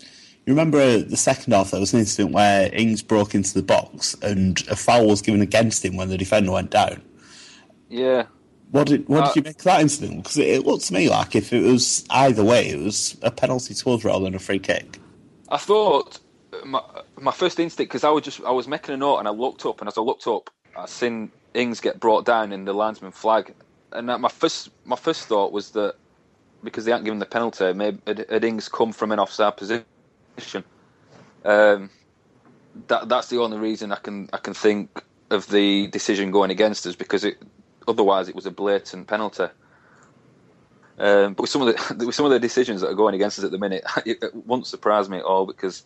you 0.46 0.54
remember 0.54 0.98
the 1.00 1.18
second 1.18 1.54
half, 1.54 1.72
there 1.72 1.80
was 1.80 1.94
an 1.94 2.00
incident 2.00 2.34
where 2.34 2.74
Ings 2.74 3.02
broke 3.04 3.36
into 3.36 3.54
the 3.54 3.62
box 3.62 4.16
and 4.24 4.62
a 4.70 4.76
foul 4.76 5.08
was 5.08 5.22
given 5.22 5.42
against 5.42 5.86
him 5.86 5.96
when 5.96 6.10
the 6.10 6.18
defender 6.18 6.52
went 6.52 6.72
down. 6.72 7.02
Yeah. 7.90 8.26
What 8.72 8.88
did 8.88 9.08
what 9.08 9.24
uh, 9.24 9.28
did 9.28 9.36
you 9.36 9.42
make 9.44 9.58
of 9.58 9.64
that 9.66 9.82
incident? 9.82 10.24
Because 10.24 10.38
it, 10.38 10.48
it, 10.48 10.66
looked 10.66 10.86
to 10.86 10.94
me 10.94 11.10
like 11.10 11.36
if 11.36 11.52
it 11.52 11.62
was 11.62 12.06
either 12.10 12.44
way, 12.44 12.70
it 12.70 12.80
was 12.80 13.18
a 13.22 13.30
penalty 13.30 13.74
towards 13.74 14.02
us 14.02 14.06
rather 14.06 14.24
than 14.24 14.34
a 14.34 14.40
free 14.40 14.60
kick. 14.60 14.98
I 15.52 15.60
thought 15.60 16.20
my 16.66 16.82
my 17.20 17.34
first 17.34 17.60
instinct 17.60 17.92
because 17.92 18.06
I 18.06 18.12
was 18.12 18.24
just 18.26 18.42
I 18.44 18.52
was 18.52 18.70
making 18.70 18.96
a 18.96 18.98
note 18.98 19.20
and 19.20 19.30
I 19.30 19.32
looked 19.32 19.66
up 19.68 19.82
and 19.82 19.90
as 19.90 20.00
I 20.00 20.02
looked 20.02 20.28
up, 20.28 20.52
I 20.76 20.88
seen 20.88 21.34
Ings 21.56 21.82
get 21.82 22.02
brought 22.02 22.26
down 22.26 22.54
in 22.54 22.66
the 22.66 22.74
linesman 22.74 23.14
flag, 23.14 23.56
and 23.94 24.08
my 24.08 24.30
first 24.30 24.70
my 24.86 24.98
first 24.98 25.28
thought 25.28 25.54
was 25.54 25.72
that 25.74 25.96
because 26.64 26.86
they 26.86 26.92
hadn't 26.92 27.06
given 27.06 27.20
the 27.20 27.28
penalty, 27.28 27.74
maybe 27.74 28.00
had, 28.08 28.26
had 28.30 28.46
Ings 28.46 28.70
come 28.70 28.94
from 28.94 29.12
an 29.14 29.20
offside 29.20 29.58
position 29.58 29.86
um, 31.46 31.92
that 32.88 33.10
that's 33.10 33.30
the 33.30 33.40
only 33.40 33.58
reason 33.60 33.92
I 33.94 33.98
can 33.98 34.30
I 34.34 34.38
can 34.40 34.56
think 34.56 34.92
of 35.32 35.48
the 35.50 35.88
decision 35.90 36.32
going 36.32 36.52
against 36.52 36.88
us 36.88 36.96
because 36.96 37.24
it 37.26 37.38
otherwise 37.88 38.30
it 38.30 38.36
was 38.36 38.48
a 38.48 38.52
blatant 38.52 39.08
penalty. 39.08 39.46
Um, 40.98 41.34
but 41.34 41.44
with 41.44 41.50
some 41.50 41.62
of 41.62 41.76
the 41.76 42.06
with 42.06 42.16
some 42.16 42.26
of 42.26 42.32
the 42.32 42.40
decisions 42.40 42.82
that 42.82 42.90
are 42.90 42.96
going 42.96 43.16
against 43.16 43.40
us 43.40 43.46
at 43.46 43.52
the 43.52 43.58
minute, 43.58 43.84
it, 44.06 44.22
it 44.22 44.36
won't 44.36 44.68
surprise 44.68 45.10
me 45.10 45.18
at 45.18 45.24
all 45.24 45.46
because 45.46 45.84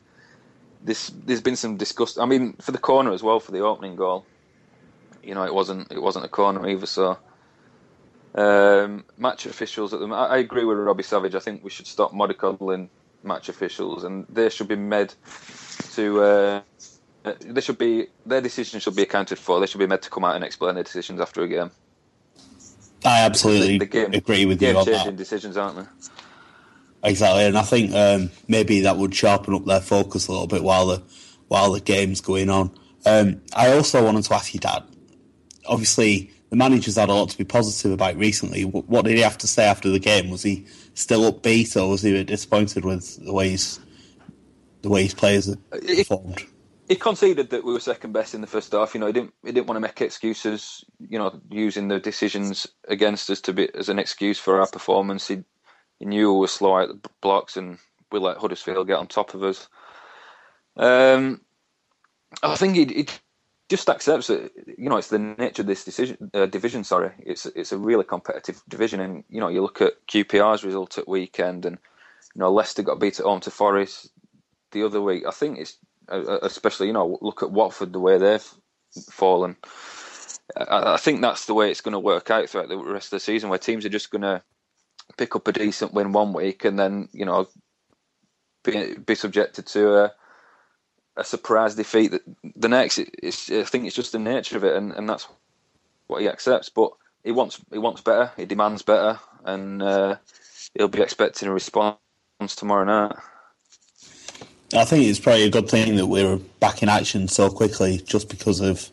this 0.84 1.12
there's 1.26 1.42
been 1.42 1.56
some 1.56 1.78
disgust. 1.78 2.20
I 2.20 2.26
mean, 2.26 2.54
for 2.54 2.72
the 2.72 2.78
corner 2.78 3.12
as 3.12 3.24
well 3.24 3.40
for 3.40 3.52
the 3.52 3.60
opening 3.60 3.96
goal, 3.96 4.26
you 5.24 5.34
know, 5.34 5.44
it 5.44 5.54
wasn't 5.54 5.92
it 5.92 6.02
wasn't 6.02 6.26
a 6.26 6.30
corner 6.30 6.68
either. 6.68 6.86
So 6.86 7.18
um, 8.36 9.06
match 9.18 9.46
officials 9.46 9.94
at 9.94 10.00
the 10.00 10.08
I, 10.08 10.26
I 10.26 10.38
agree 10.38 10.66
with 10.66 10.78
Robbie 10.78 11.04
Savage. 11.04 11.36
I 11.36 11.40
think 11.40 11.64
we 11.64 11.70
should 11.70 11.88
stop 11.88 12.12
mollycoddling 12.12 12.90
match 13.24 13.50
officials, 13.50 14.04
and 14.04 14.26
they 14.30 14.50
should 14.50 14.68
be 14.68 14.76
made 14.76 15.14
to. 15.94 16.22
Uh, 16.22 16.62
they 17.40 17.62
should 17.62 17.80
be 17.80 18.08
their 18.26 18.42
decisions 18.42 18.84
should 18.84 18.96
be 18.96 19.02
accounted 19.02 19.40
for. 19.40 19.60
They 19.60 19.66
should 19.66 19.80
be 19.80 19.88
made 19.88 20.04
to 20.04 20.10
come 20.10 20.24
out 20.24 20.36
and 20.36 20.44
explain 20.44 20.76
their 20.76 20.84
decisions 20.84 21.20
after 21.20 21.42
a 21.42 21.48
game. 21.48 21.72
I 23.04 23.22
absolutely 23.22 23.78
the, 23.78 23.80
the 23.80 23.86
game, 23.86 24.14
agree 24.14 24.46
with 24.46 24.62
you 24.62 24.78
on 24.78 24.86
that. 24.86 25.16
decisions, 25.16 25.58
aren't 25.58 25.78
they? 25.78 27.10
Exactly, 27.10 27.46
and 27.46 27.58
I 27.58 27.62
think 27.62 27.94
um, 27.94 28.32
maybe 28.48 28.82
that 28.82 28.98
would 28.98 29.14
sharpen 29.14 29.54
up 29.54 29.66
their 29.66 29.82
focus 29.82 30.28
a 30.28 30.32
little 30.32 30.48
bit 30.48 30.64
while 30.64 30.88
the 30.88 31.04
while 31.48 31.72
the 31.72 31.80
game's 31.80 32.22
going 32.22 32.50
on. 32.50 32.72
Um, 33.06 33.42
I 33.56 33.72
also 33.74 34.04
wanted 34.04 34.24
to 34.24 34.34
ask 34.34 34.54
you, 34.54 34.60
Dad. 34.60 34.84
Obviously, 35.68 36.32
the 36.50 36.56
manager's 36.56 36.96
had 36.96 37.10
a 37.10 37.14
lot 37.14 37.30
to 37.30 37.38
be 37.38 37.44
positive 37.44 37.92
about 37.92 38.16
recently. 38.16 38.64
What 38.64 39.06
did 39.06 39.16
he 39.16 39.22
have 39.22 39.38
to 39.40 39.48
say 39.48 39.66
after 39.66 39.90
the 39.90 40.00
game? 40.00 40.30
Was 40.30 40.42
he 40.42 40.66
still 40.96 41.32
upbeat, 41.32 41.80
or 41.80 41.90
was 41.90 42.02
he 42.02 42.24
disappointed 42.24 42.86
with 42.86 43.24
the 43.24 43.34
way 43.34 43.50
his 43.50 43.80
the 44.82 44.90
way 44.90 45.04
his 45.04 45.14
players 45.14 45.48
have 45.48 45.60
performed? 45.70 46.44
He 46.88 46.96
conceded 46.96 47.50
that 47.50 47.64
we 47.64 47.74
were 47.74 47.80
second 47.80 48.12
best 48.14 48.36
in 48.36 48.42
the 48.42 48.48
first 48.48 48.72
half. 48.72 48.94
You 48.94 49.00
know, 49.00 49.08
he 49.08 49.14
didn't 49.14 49.34
he 49.44 49.52
didn't 49.52 49.68
want 49.68 49.78
to 49.78 49.82
make 49.82 50.02
excuses. 50.02 50.86
You 51.00 51.18
know, 51.18 51.42
using 51.50 51.88
the 51.88 52.00
decisions 52.00 52.68
against 52.88 53.30
us 53.30 53.42
to 53.42 53.54
be 53.54 53.74
as 53.74 53.90
an 53.90 53.98
excuse 53.98 54.38
for 54.38 54.60
our 54.60 54.68
performance. 54.68 55.28
He 55.28 55.44
he 56.00 56.06
knew 56.06 56.34
we 56.34 56.40
were 56.42 56.48
slow 56.48 56.78
out 56.78 56.90
the 56.90 57.10
blocks, 57.22 57.58
and 57.58 57.80
we 58.12 58.20
let 58.20 58.38
Huddersfield 58.38 58.88
get 58.88 58.98
on 59.00 59.08
top 59.08 59.34
of 59.34 59.44
us. 59.44 59.68
Um, 60.78 61.42
I 62.44 62.56
think 62.56 62.76
he, 62.76 62.86
he 62.86 63.08
just 63.68 63.90
accepts 63.90 64.30
it. 64.30 64.52
You 64.78 64.90
know, 64.90 64.98
it's 64.98 65.10
the 65.10 65.20
nature 65.20 65.64
of 65.64 65.68
this 65.68 65.86
decision 65.86 66.30
uh, 66.36 66.46
division. 66.46 66.84
Sorry, 66.84 67.12
it's 67.20 67.48
it's 67.48 67.72
a 67.72 67.78
really 67.78 68.04
competitive 68.04 68.62
division, 68.70 69.00
and 69.00 69.24
you 69.30 69.40
know, 69.40 69.48
you 69.48 69.64
look 69.64 69.82
at 69.82 70.06
QPR's 70.08 70.64
result 70.64 71.00
at 71.00 71.08
weekend, 71.08 71.66
and 71.66 71.80
you 72.36 72.40
know, 72.40 72.52
Leicester 72.52 72.84
got 72.84 73.00
beat 73.00 73.20
at 73.20 73.26
home 73.26 73.40
to 73.42 73.52
Forest 73.52 74.12
the 74.72 74.84
other 74.84 75.02
week. 75.02 75.24
I 75.26 75.32
think 75.32 75.58
it's 75.58 75.78
especially 76.10 76.88
you 76.88 76.94
know, 76.94 77.18
look 77.22 77.44
at 77.44 77.52
Watford 77.52 77.94
the 77.94 78.00
way 78.00 78.18
they've 78.18 78.48
fallen. 79.12 79.58
I, 80.56 80.98
think 80.98 81.22
that's 81.22 81.46
the 81.46 81.54
way 81.54 81.72
it's 81.72 81.82
going 81.82 81.94
to 81.94 82.00
work 82.00 82.30
out 82.32 82.50
throughout 82.50 82.70
the 82.70 82.78
rest 82.78 83.08
of 83.08 83.18
the 83.18 83.20
season, 83.20 83.50
where 83.50 83.60
teams 83.60 83.86
are 83.86 83.90
just 83.90 84.12
going 84.12 84.22
to 84.22 84.44
pick 85.18 85.36
up 85.36 85.48
a 85.48 85.52
decent 85.52 85.94
win 85.94 86.12
one 86.12 86.34
week, 86.34 86.66
and 86.66 86.78
then 86.80 87.10
you 87.14 87.26
know, 87.26 87.48
be 88.64 88.96
be 88.96 89.16
subjected 89.16 89.66
to 89.68 89.96
a 90.06 90.14
a 91.18 91.24
surprise 91.24 91.76
defeat 91.76 92.14
the 92.56 92.70
next. 92.70 93.00
It's, 93.00 93.50
I 93.50 93.64
think 93.64 93.86
it's 93.86 93.96
just 93.96 94.12
the 94.12 94.20
nature 94.20 94.58
of 94.58 94.64
it, 94.64 94.76
and, 94.76 94.92
and 94.94 95.10
that's 95.10 95.28
what 96.08 96.22
he 96.22 96.30
accepts. 96.30 96.70
But 96.70 96.92
he 97.24 97.32
wants 97.32 97.60
he 97.72 97.78
wants 97.78 98.02
better, 98.02 98.32
he 98.38 98.46
demands 98.46 98.82
better, 98.82 99.20
and 99.44 99.82
uh, 99.82 100.18
he'll 100.74 100.88
be 100.88 101.02
expecting 101.02 101.50
a 101.50 101.54
response 101.54 101.98
tomorrow 102.56 102.86
night. 102.86 103.18
I 104.74 104.86
think 104.86 105.06
it's 105.06 105.20
probably 105.20 105.44
a 105.44 105.50
good 105.50 105.70
thing 105.70 105.96
that 105.96 106.08
we're 106.08 106.38
back 106.60 106.82
in 106.82 106.90
action 106.90 107.28
so 107.28 107.50
quickly, 107.50 108.02
just 108.06 108.30
because 108.30 108.60
of 108.60 108.90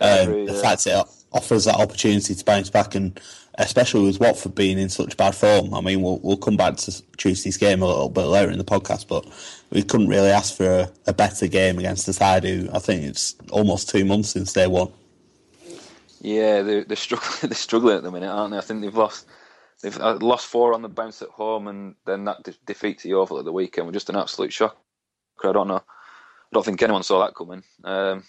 um, 0.00 0.30
agree, 0.30 0.46
the 0.46 0.54
yeah. 0.54 0.60
fact 0.62 0.86
it 0.86 1.06
offers 1.32 1.64
that 1.64 1.76
opportunity 1.76 2.34
to 2.34 2.44
bounce 2.44 2.70
back 2.70 2.94
and 2.94 3.20
especially 3.58 4.04
with 4.04 4.20
Watford 4.20 4.54
being 4.54 4.78
in 4.78 4.88
such 4.88 5.16
bad 5.16 5.34
form. 5.34 5.72
I 5.74 5.80
mean, 5.80 6.02
we'll 6.02 6.18
we'll 6.18 6.36
come 6.36 6.56
back 6.56 6.76
to 6.76 7.02
Tuesday's 7.16 7.56
game 7.56 7.82
a 7.82 7.86
little 7.86 8.08
bit 8.08 8.24
later 8.24 8.50
in 8.50 8.58
the 8.58 8.64
podcast, 8.64 9.08
but 9.08 9.26
we 9.70 9.82
couldn't 9.82 10.08
really 10.08 10.30
ask 10.30 10.56
for 10.56 10.68
a, 10.68 10.90
a 11.06 11.12
better 11.12 11.46
game 11.46 11.78
against 11.78 12.06
the 12.06 12.12
side 12.12 12.44
who 12.44 12.68
I 12.72 12.78
think 12.78 13.04
it's 13.04 13.34
almost 13.50 13.88
two 13.88 14.04
months 14.04 14.30
since 14.30 14.52
they 14.52 14.66
won. 14.66 14.92
Yeah, 16.20 16.62
they're, 16.62 16.84
they're 16.84 16.96
struggling. 16.96 17.38
They're 17.42 17.54
struggling 17.54 17.96
at 17.98 18.02
the 18.02 18.10
minute, 18.10 18.28
aren't 18.28 18.52
they? 18.52 18.58
I 18.58 18.62
think 18.62 18.80
they've 18.82 18.94
lost. 18.94 19.26
They've 19.82 20.00
uh, 20.00 20.16
lost 20.16 20.46
four 20.46 20.72
on 20.72 20.82
the 20.82 20.88
bounce 20.88 21.22
at 21.22 21.28
home, 21.28 21.68
and 21.68 21.94
then 22.06 22.24
that 22.24 22.42
de- 22.42 22.54
defeat 22.64 23.00
to 23.00 23.08
Yeovil 23.08 23.38
at 23.38 23.44
the 23.44 23.52
weekend 23.52 23.86
was 23.86 23.94
just 23.94 24.08
an 24.08 24.16
absolute 24.16 24.52
shock. 24.52 24.76
I 25.44 25.52
don't 25.52 25.68
know. 25.68 25.76
I 25.76 26.48
don't 26.52 26.64
think 26.64 26.82
anyone 26.82 27.02
saw 27.02 27.24
that 27.24 27.34
coming. 27.34 27.62
Um, 27.84 28.24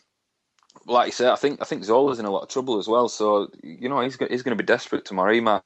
like 0.86 1.08
you 1.08 1.12
said, 1.12 1.30
I 1.30 1.36
think 1.36 1.62
I 1.62 1.66
think 1.66 1.84
Zola's 1.84 2.20
in 2.20 2.26
a 2.26 2.32
lot 2.32 2.44
of 2.44 2.50
trouble 2.50 2.80
as 2.80 2.88
well. 2.88 3.10
So 3.10 3.50
you 3.64 3.90
know 3.90 4.00
he's 4.02 4.16
go- 4.16 4.28
he's 4.30 4.44
going 4.44 4.58
to 4.58 4.62
be 4.62 4.66
desperate 4.66 5.06
tomorrow. 5.06 5.34
He 5.34 5.42
might, 5.42 5.62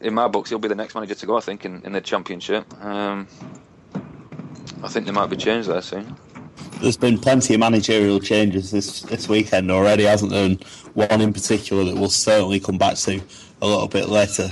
in 0.00 0.14
my 0.14 0.28
books, 0.28 0.50
he'll 0.50 0.58
be 0.58 0.68
the 0.68 0.74
next 0.74 0.94
manager 0.94 1.14
to 1.14 1.26
go. 1.26 1.36
I 1.36 1.40
think 1.40 1.64
in, 1.64 1.82
in 1.82 1.92
the 1.92 2.00
championship. 2.00 2.66
Um, 2.82 3.28
I 4.82 4.88
think 4.88 5.06
there 5.06 5.14
might 5.14 5.30
be 5.30 5.36
change 5.36 5.66
there 5.66 5.82
soon. 5.82 6.16
There's 6.80 6.96
been 6.96 7.18
plenty 7.18 7.54
of 7.54 7.60
managerial 7.60 8.20
changes 8.20 8.70
this 8.70 9.02
this 9.02 9.28
weekend 9.28 9.70
already, 9.70 10.04
hasn't 10.04 10.32
there? 10.32 10.44
And 10.44 10.62
one 10.94 11.20
in 11.20 11.32
particular 11.32 11.84
that 11.84 11.96
we'll 11.96 12.08
certainly 12.08 12.60
come 12.60 12.78
back 12.78 12.96
to 12.96 13.20
a 13.62 13.66
little 13.66 13.88
bit 13.88 14.08
later 14.08 14.50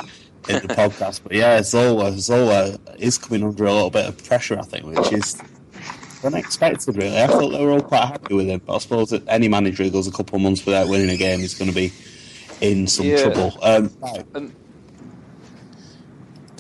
in 0.49 0.63
the 0.67 0.75
podcast. 0.75 1.21
But 1.23 1.33
yeah, 1.33 1.63
Zola 1.63 2.13
Zola 2.19 2.79
is 2.99 3.19
coming 3.19 3.43
under 3.45 3.65
a 3.65 3.73
little 3.73 3.91
bit 3.91 4.07
of 4.07 4.25
pressure, 4.27 4.59
I 4.59 4.63
think, 4.63 4.87
which 4.87 5.13
is 5.13 5.37
unexpected. 6.25 6.97
Really, 6.97 7.21
I 7.21 7.27
thought 7.27 7.51
they 7.51 7.65
were 7.65 7.73
all 7.73 7.83
quite 7.83 8.07
happy 8.07 8.35
with 8.35 8.47
him, 8.47 8.61
but 8.65 8.77
I 8.77 8.79
suppose 8.79 9.11
that 9.11 9.23
any 9.29 9.49
manager 9.49 9.85
who 9.85 9.91
goes 9.91 10.07
a 10.07 10.13
couple 10.13 10.37
of 10.37 10.43
months 10.43 10.65
without 10.65 10.89
winning 10.89 11.11
a 11.11 11.17
game 11.17 11.41
is 11.41 11.55
going 11.55 11.71
to 11.71 11.75
be 11.75 11.93
in 12.61 12.87
some 12.87 13.07
Yeah. 13.07 13.23
trouble. 13.23 13.59
Um, 13.63 13.91
right. 14.01 14.25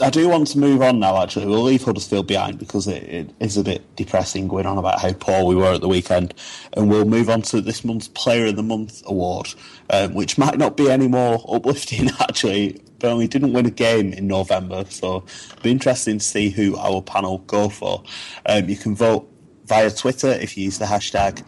I 0.00 0.10
do 0.10 0.28
want 0.28 0.48
to 0.48 0.58
move 0.58 0.82
on 0.82 0.98
now. 0.98 1.22
Actually, 1.22 1.46
we'll 1.46 1.62
leave 1.62 1.84
Huddersfield 1.84 2.26
behind 2.26 2.58
because 2.58 2.88
it, 2.88 3.04
it 3.04 3.30
is 3.38 3.56
a 3.56 3.62
bit 3.62 3.94
depressing 3.94 4.48
going 4.48 4.66
on 4.66 4.76
about 4.76 5.00
how 5.00 5.12
poor 5.12 5.44
we 5.44 5.54
were 5.54 5.72
at 5.72 5.80
the 5.82 5.88
weekend, 5.88 6.34
and 6.72 6.90
we'll 6.90 7.04
move 7.04 7.30
on 7.30 7.42
to 7.42 7.60
this 7.60 7.84
month's 7.84 8.08
Player 8.08 8.46
of 8.46 8.56
the 8.56 8.62
Month 8.64 9.02
award, 9.06 9.54
um, 9.90 10.14
which 10.14 10.36
might 10.36 10.58
not 10.58 10.76
be 10.76 10.90
any 10.90 11.06
more 11.06 11.40
uplifting. 11.48 12.10
Actually, 12.20 12.82
Burnley 13.04 13.28
didn't 13.28 13.52
win 13.52 13.66
a 13.66 13.70
game 13.70 14.14
in 14.14 14.26
November, 14.26 14.82
so 14.88 15.16
it'll 15.16 15.62
be 15.62 15.70
interesting 15.70 16.16
to 16.16 16.24
see 16.24 16.48
who 16.48 16.74
our 16.78 17.02
panel 17.02 17.36
go 17.38 17.68
for. 17.68 18.02
Um, 18.46 18.66
you 18.66 18.76
can 18.76 18.94
vote 18.94 19.30
via 19.66 19.90
Twitter 19.90 20.28
if 20.30 20.56
you 20.56 20.64
use 20.64 20.78
the 20.78 20.86
hashtag 20.86 21.42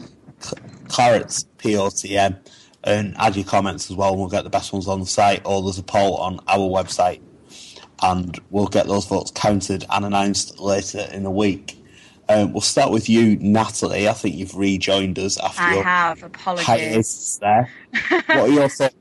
Clarets 0.88 1.46
POTM 1.56 2.36
and 2.84 3.16
add 3.16 3.36
your 3.36 3.46
comments 3.46 3.90
as 3.90 3.96
well. 3.96 4.10
and 4.10 4.20
We'll 4.20 4.28
get 4.28 4.44
the 4.44 4.50
best 4.50 4.70
ones 4.74 4.86
on 4.86 5.00
the 5.00 5.06
site, 5.06 5.40
or 5.46 5.62
there's 5.62 5.78
a 5.78 5.82
poll 5.82 6.16
on 6.16 6.40
our 6.46 6.68
website 6.68 7.22
and 8.02 8.38
we'll 8.50 8.66
get 8.66 8.86
those 8.86 9.06
votes 9.06 9.30
counted 9.30 9.86
and 9.88 10.04
announced 10.04 10.60
later 10.60 11.08
in 11.10 11.22
the 11.22 11.30
week. 11.30 11.82
Um, 12.28 12.52
we'll 12.52 12.60
start 12.60 12.90
with 12.90 13.08
you, 13.08 13.36
Natalie. 13.36 14.10
I 14.10 14.12
think 14.12 14.36
you've 14.36 14.54
rejoined 14.54 15.18
us 15.18 15.38
after 15.38 15.62
I 15.62 15.74
your 15.74 15.84
have. 15.84 16.22
Apologies. 16.22 16.66
hiatus 16.66 17.38
there. 17.40 17.70
what 18.10 18.30
are 18.30 18.48
your 18.48 18.68
thoughts 18.68 18.94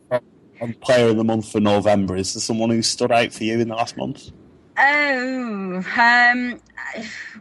on, 0.61 0.73
Player 0.75 1.09
of 1.09 1.17
the 1.17 1.23
Month 1.23 1.51
for 1.51 1.59
November? 1.59 2.15
Is 2.15 2.33
there 2.33 2.41
someone 2.41 2.69
who 2.69 2.81
stood 2.81 3.11
out 3.11 3.33
for 3.33 3.43
you 3.43 3.59
in 3.59 3.67
the 3.67 3.75
last 3.75 3.97
month? 3.97 4.31
Oh, 4.77 5.83
um, 5.97 6.59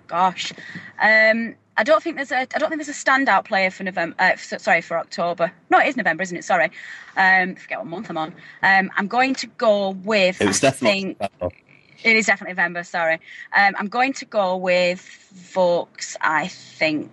gosh, 0.07 0.53
um, 1.01 1.55
I 1.77 1.83
don't 1.83 2.03
think 2.03 2.17
there's 2.17 2.31
a 2.31 2.41
I 2.41 2.45
don't 2.45 2.69
think 2.69 2.85
there's 2.85 2.89
a 2.89 3.05
standout 3.05 3.45
player 3.45 3.71
for 3.71 3.83
November. 3.83 4.15
Uh, 4.19 4.31
f- 4.35 4.61
sorry, 4.61 4.81
for 4.81 4.99
October. 4.99 5.53
No, 5.71 5.81
it 5.81 5.89
is 5.89 5.97
November, 5.97 6.23
isn't 6.23 6.37
it? 6.37 6.45
Sorry, 6.45 6.71
um, 7.17 7.57
forget 7.57 7.79
what 7.79 7.89
month 7.89 8.11
I'm 8.11 8.19
on. 8.19 8.35
Um, 8.63 8.91
I'm 8.97 9.09
going 9.09 9.35
to 9.37 9.47
go 9.49 9.91
with. 9.91 10.41
It 10.41 10.47
was 10.47 10.63
I 10.63 10.69
definitely. 10.69 11.15
think 11.15 11.53
it 12.05 12.17
is 12.17 12.27
definitely 12.27 12.53
November. 12.53 12.85
Sorry, 12.85 13.15
um, 13.57 13.75
I'm 13.79 13.89
going 13.89 14.13
to 14.15 14.25
go 14.25 14.57
with 14.57 15.01
Vokes. 15.33 16.17
I 16.21 16.49
think. 16.49 17.11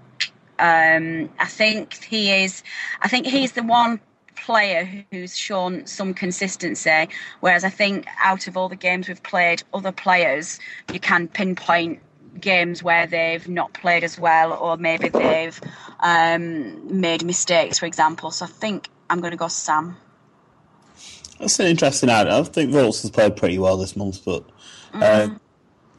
Um, 0.60 1.31
I 1.39 1.48
think 1.48 1.96
he 2.03 2.31
is. 2.43 2.62
I 3.01 3.08
think 3.08 3.25
he's 3.25 3.53
the 3.53 3.63
one 3.63 4.00
player 4.45 5.05
who's 5.12 5.38
shown 5.38 5.86
some 5.86 6.13
consistency. 6.13 7.07
Whereas 7.39 7.63
I 7.63 7.69
think 7.69 8.07
out 8.24 8.48
of 8.48 8.57
all 8.57 8.69
the 8.69 8.75
games 8.75 9.07
we've 9.07 9.24
played, 9.24 9.63
other 9.74 9.91
players 9.91 10.60
you 10.93 11.00
can 11.00 11.27
pinpoint 11.27 12.00
games 12.39 12.81
where 12.81 13.07
they've 13.07 13.48
not 13.48 13.74
played 13.74 14.03
as 14.03 14.19
well, 14.19 14.53
or 14.53 14.77
maybe 14.77 15.10
they've 15.10 15.60
um, 16.00 17.01
made 17.01 17.24
mistakes, 17.24 17.79
for 17.79 17.86
example. 17.86 18.31
So 18.31 18.45
I 18.45 18.50
think 18.50 18.89
I'm 19.10 19.19
going 19.19 19.31
to 19.31 19.38
go 19.38 19.48
Sam. 19.48 19.98
That's 21.39 21.60
an 21.60 21.67
interesting 21.67 22.10
ad. 22.10 22.27
I 22.27 22.43
think 22.43 22.71
Vokes 22.71 23.01
has 23.01 23.12
played 23.12 23.36
pretty 23.36 23.57
well 23.57 23.75
this 23.75 23.95
month, 23.95 24.24
but 24.24 24.45
um, 24.93 25.39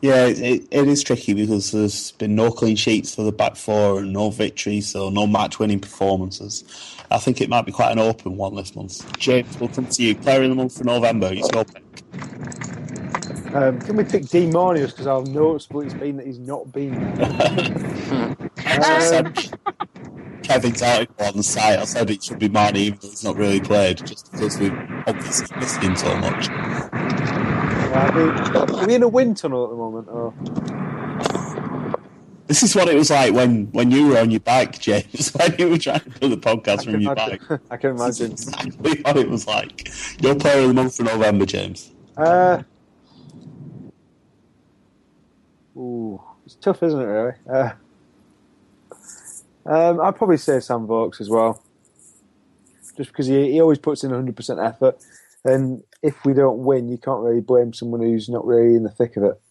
yeah, 0.00 0.26
it, 0.26 0.66
it 0.70 0.88
is 0.88 1.02
tricky 1.02 1.34
because 1.34 1.72
there's 1.72 2.12
been 2.12 2.34
no 2.34 2.50
clean 2.50 2.76
sheets 2.76 3.14
for 3.14 3.22
the 3.22 3.33
back 3.33 3.57
four 3.57 4.00
and 4.00 4.12
no 4.12 4.31
victories, 4.31 4.88
so 4.88 5.11
no 5.11 5.26
match 5.26 5.59
winning 5.59 5.81
performances. 5.81 6.64
I 7.12 7.18
think 7.18 7.40
it 7.40 7.48
might 7.48 7.66
be 7.66 7.72
quite 7.72 7.92
an 7.92 7.98
open 7.98 8.37
one 8.37 8.55
this 8.55 8.75
month. 8.75 9.18
James, 9.18 9.59
we'll 9.59 9.68
come 9.68 9.87
to 9.87 10.03
you. 10.03 10.14
Player 10.14 10.42
of 10.42 10.48
the 10.48 10.55
month 10.55 10.79
for 10.79 10.85
November. 10.85 11.29
Who's 11.29 11.48
your 11.53 11.64
pick? 11.64 11.85
Um, 13.55 13.79
can 13.81 13.96
we 13.96 14.05
pick 14.05 14.27
Dean 14.29 14.51
Marnius 14.51 14.92
because 14.92 15.07
I've 15.07 15.27
noticed 15.27 15.70
what 15.72 15.85
it's 15.85 15.94
been 15.94 16.16
that 16.16 16.27
he's 16.27 16.38
not 16.38 16.72
been. 16.72 16.92
Um, 18.72 19.35
Kevin's 20.42 20.83
article 20.83 21.27
on 21.27 21.37
the 21.37 21.42
site. 21.42 21.79
I 21.79 21.85
said 21.85 22.11
it 22.11 22.25
should 22.25 22.38
be 22.38 22.48
Marney, 22.48 22.85
even 22.85 22.98
though 23.03 23.09
he's 23.09 23.25
not 23.25 23.37
really 23.37 23.61
played, 23.61 23.98
just 23.98 24.33
because 24.33 24.59
we've 24.59 24.72
obviously 25.07 25.57
missed 25.59 25.83
him 25.83 25.94
so 25.96 26.16
much. 26.18 26.48
yeah, 26.48 28.11
I 28.11 28.16
mean, 28.16 28.57
are 28.57 28.87
we 28.87 28.94
in 28.94 29.03
a 29.03 29.09
wind 29.09 29.37
tunnel 29.37 29.64
at 29.64 29.70
the 29.70 29.77
moment? 29.77 30.09
Or? 30.09 30.82
This 32.53 32.62
is 32.62 32.77
what 32.77 32.87
it 32.87 32.95
was 32.95 33.09
like 33.09 33.33
when, 33.33 33.69
when 33.73 33.91
you 33.91 34.09
were 34.09 34.19
on 34.19 34.31
your 34.31 34.41
bike, 34.41 34.79
James, 34.79 35.31
when 35.37 35.55
you 35.59 35.71
were 35.71 35.79
trying 35.79 36.01
to 36.01 36.11
do 36.11 36.29
the 36.29 36.37
podcast 36.37 36.85
from 36.85 37.01
your 37.01 37.15
bike. 37.15 37.41
I 37.71 37.79
can 37.79 37.93
imagine. 37.93 38.33
exactly 38.33 39.01
what 39.01 39.17
it 39.17 39.31
was 39.31 39.47
like. 39.47 39.91
Your 40.21 40.35
player 40.35 40.61
of 40.61 40.69
the 40.69 40.75
month 40.75 40.99
for 40.99 41.05
November, 41.05 41.47
James. 41.47 41.93
Uh, 42.15 42.62
ooh, 45.75 46.21
it's 46.45 46.57
tough, 46.57 46.83
isn't 46.83 47.01
it? 47.01 47.05
Really. 47.05 47.33
Uh, 47.51 47.71
um, 49.65 50.03
I'd 50.03 50.17
probably 50.17 50.37
say 50.37 50.61
Sam 50.61 50.87
Vokes 50.87 51.23
as 51.23 51.31
well, 51.31 51.62
just 52.99 53.12
because 53.12 53.29
he, 53.29 53.53
he 53.53 53.62
always 53.62 53.79
puts 53.79 54.05
in 54.05 54.11
100% 54.11 54.62
effort, 54.62 55.03
and 55.47 55.83
if 56.03 56.23
we 56.27 56.35
don't 56.35 56.59
win, 56.59 56.91
you 56.91 56.99
can't 56.99 57.23
really 57.23 57.41
blame 57.41 57.73
someone 57.73 58.03
who's 58.03 58.29
not 58.29 58.47
really 58.47 58.75
in 58.75 58.83
the 58.83 58.91
thick 58.91 59.17
of 59.17 59.23
it. 59.23 59.41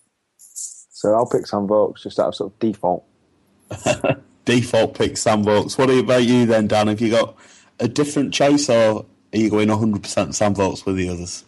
So 1.01 1.15
I'll 1.15 1.25
pick 1.25 1.47
Sam 1.47 1.65
Vokes 1.65 2.03
just 2.03 2.19
out 2.19 2.27
of 2.27 2.35
sort 2.35 2.53
of 2.53 2.59
default. 2.59 3.03
Default 4.45 4.95
pick 4.95 5.17
Sam 5.17 5.43
Vokes. 5.43 5.75
What 5.75 5.89
about 5.89 6.25
you 6.25 6.45
then, 6.45 6.67
Dan? 6.67 6.89
Have 6.89 7.01
you 7.01 7.09
got 7.09 7.35
a 7.79 7.87
different 7.87 8.35
choice, 8.35 8.69
or 8.69 9.07
are 9.33 9.37
you 9.37 9.49
going 9.49 9.69
100% 9.69 10.35
Sam 10.35 10.53
Vokes 10.53 10.85
with 10.85 10.97
the 10.97 11.09
others? 11.09 11.43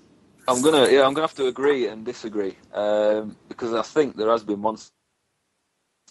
I'm 0.48 0.63
gonna 0.63 0.89
yeah 0.89 1.06
I'm 1.06 1.13
gonna 1.13 1.28
have 1.28 1.36
to 1.36 1.46
agree 1.46 1.88
and 1.88 2.04
disagree 2.04 2.58
um, 2.74 3.38
because 3.48 3.76
I 3.76 3.84
think 3.84 4.16
there 4.16 4.32
has 4.32 4.44
been 4.44 4.63
one 4.63 4.78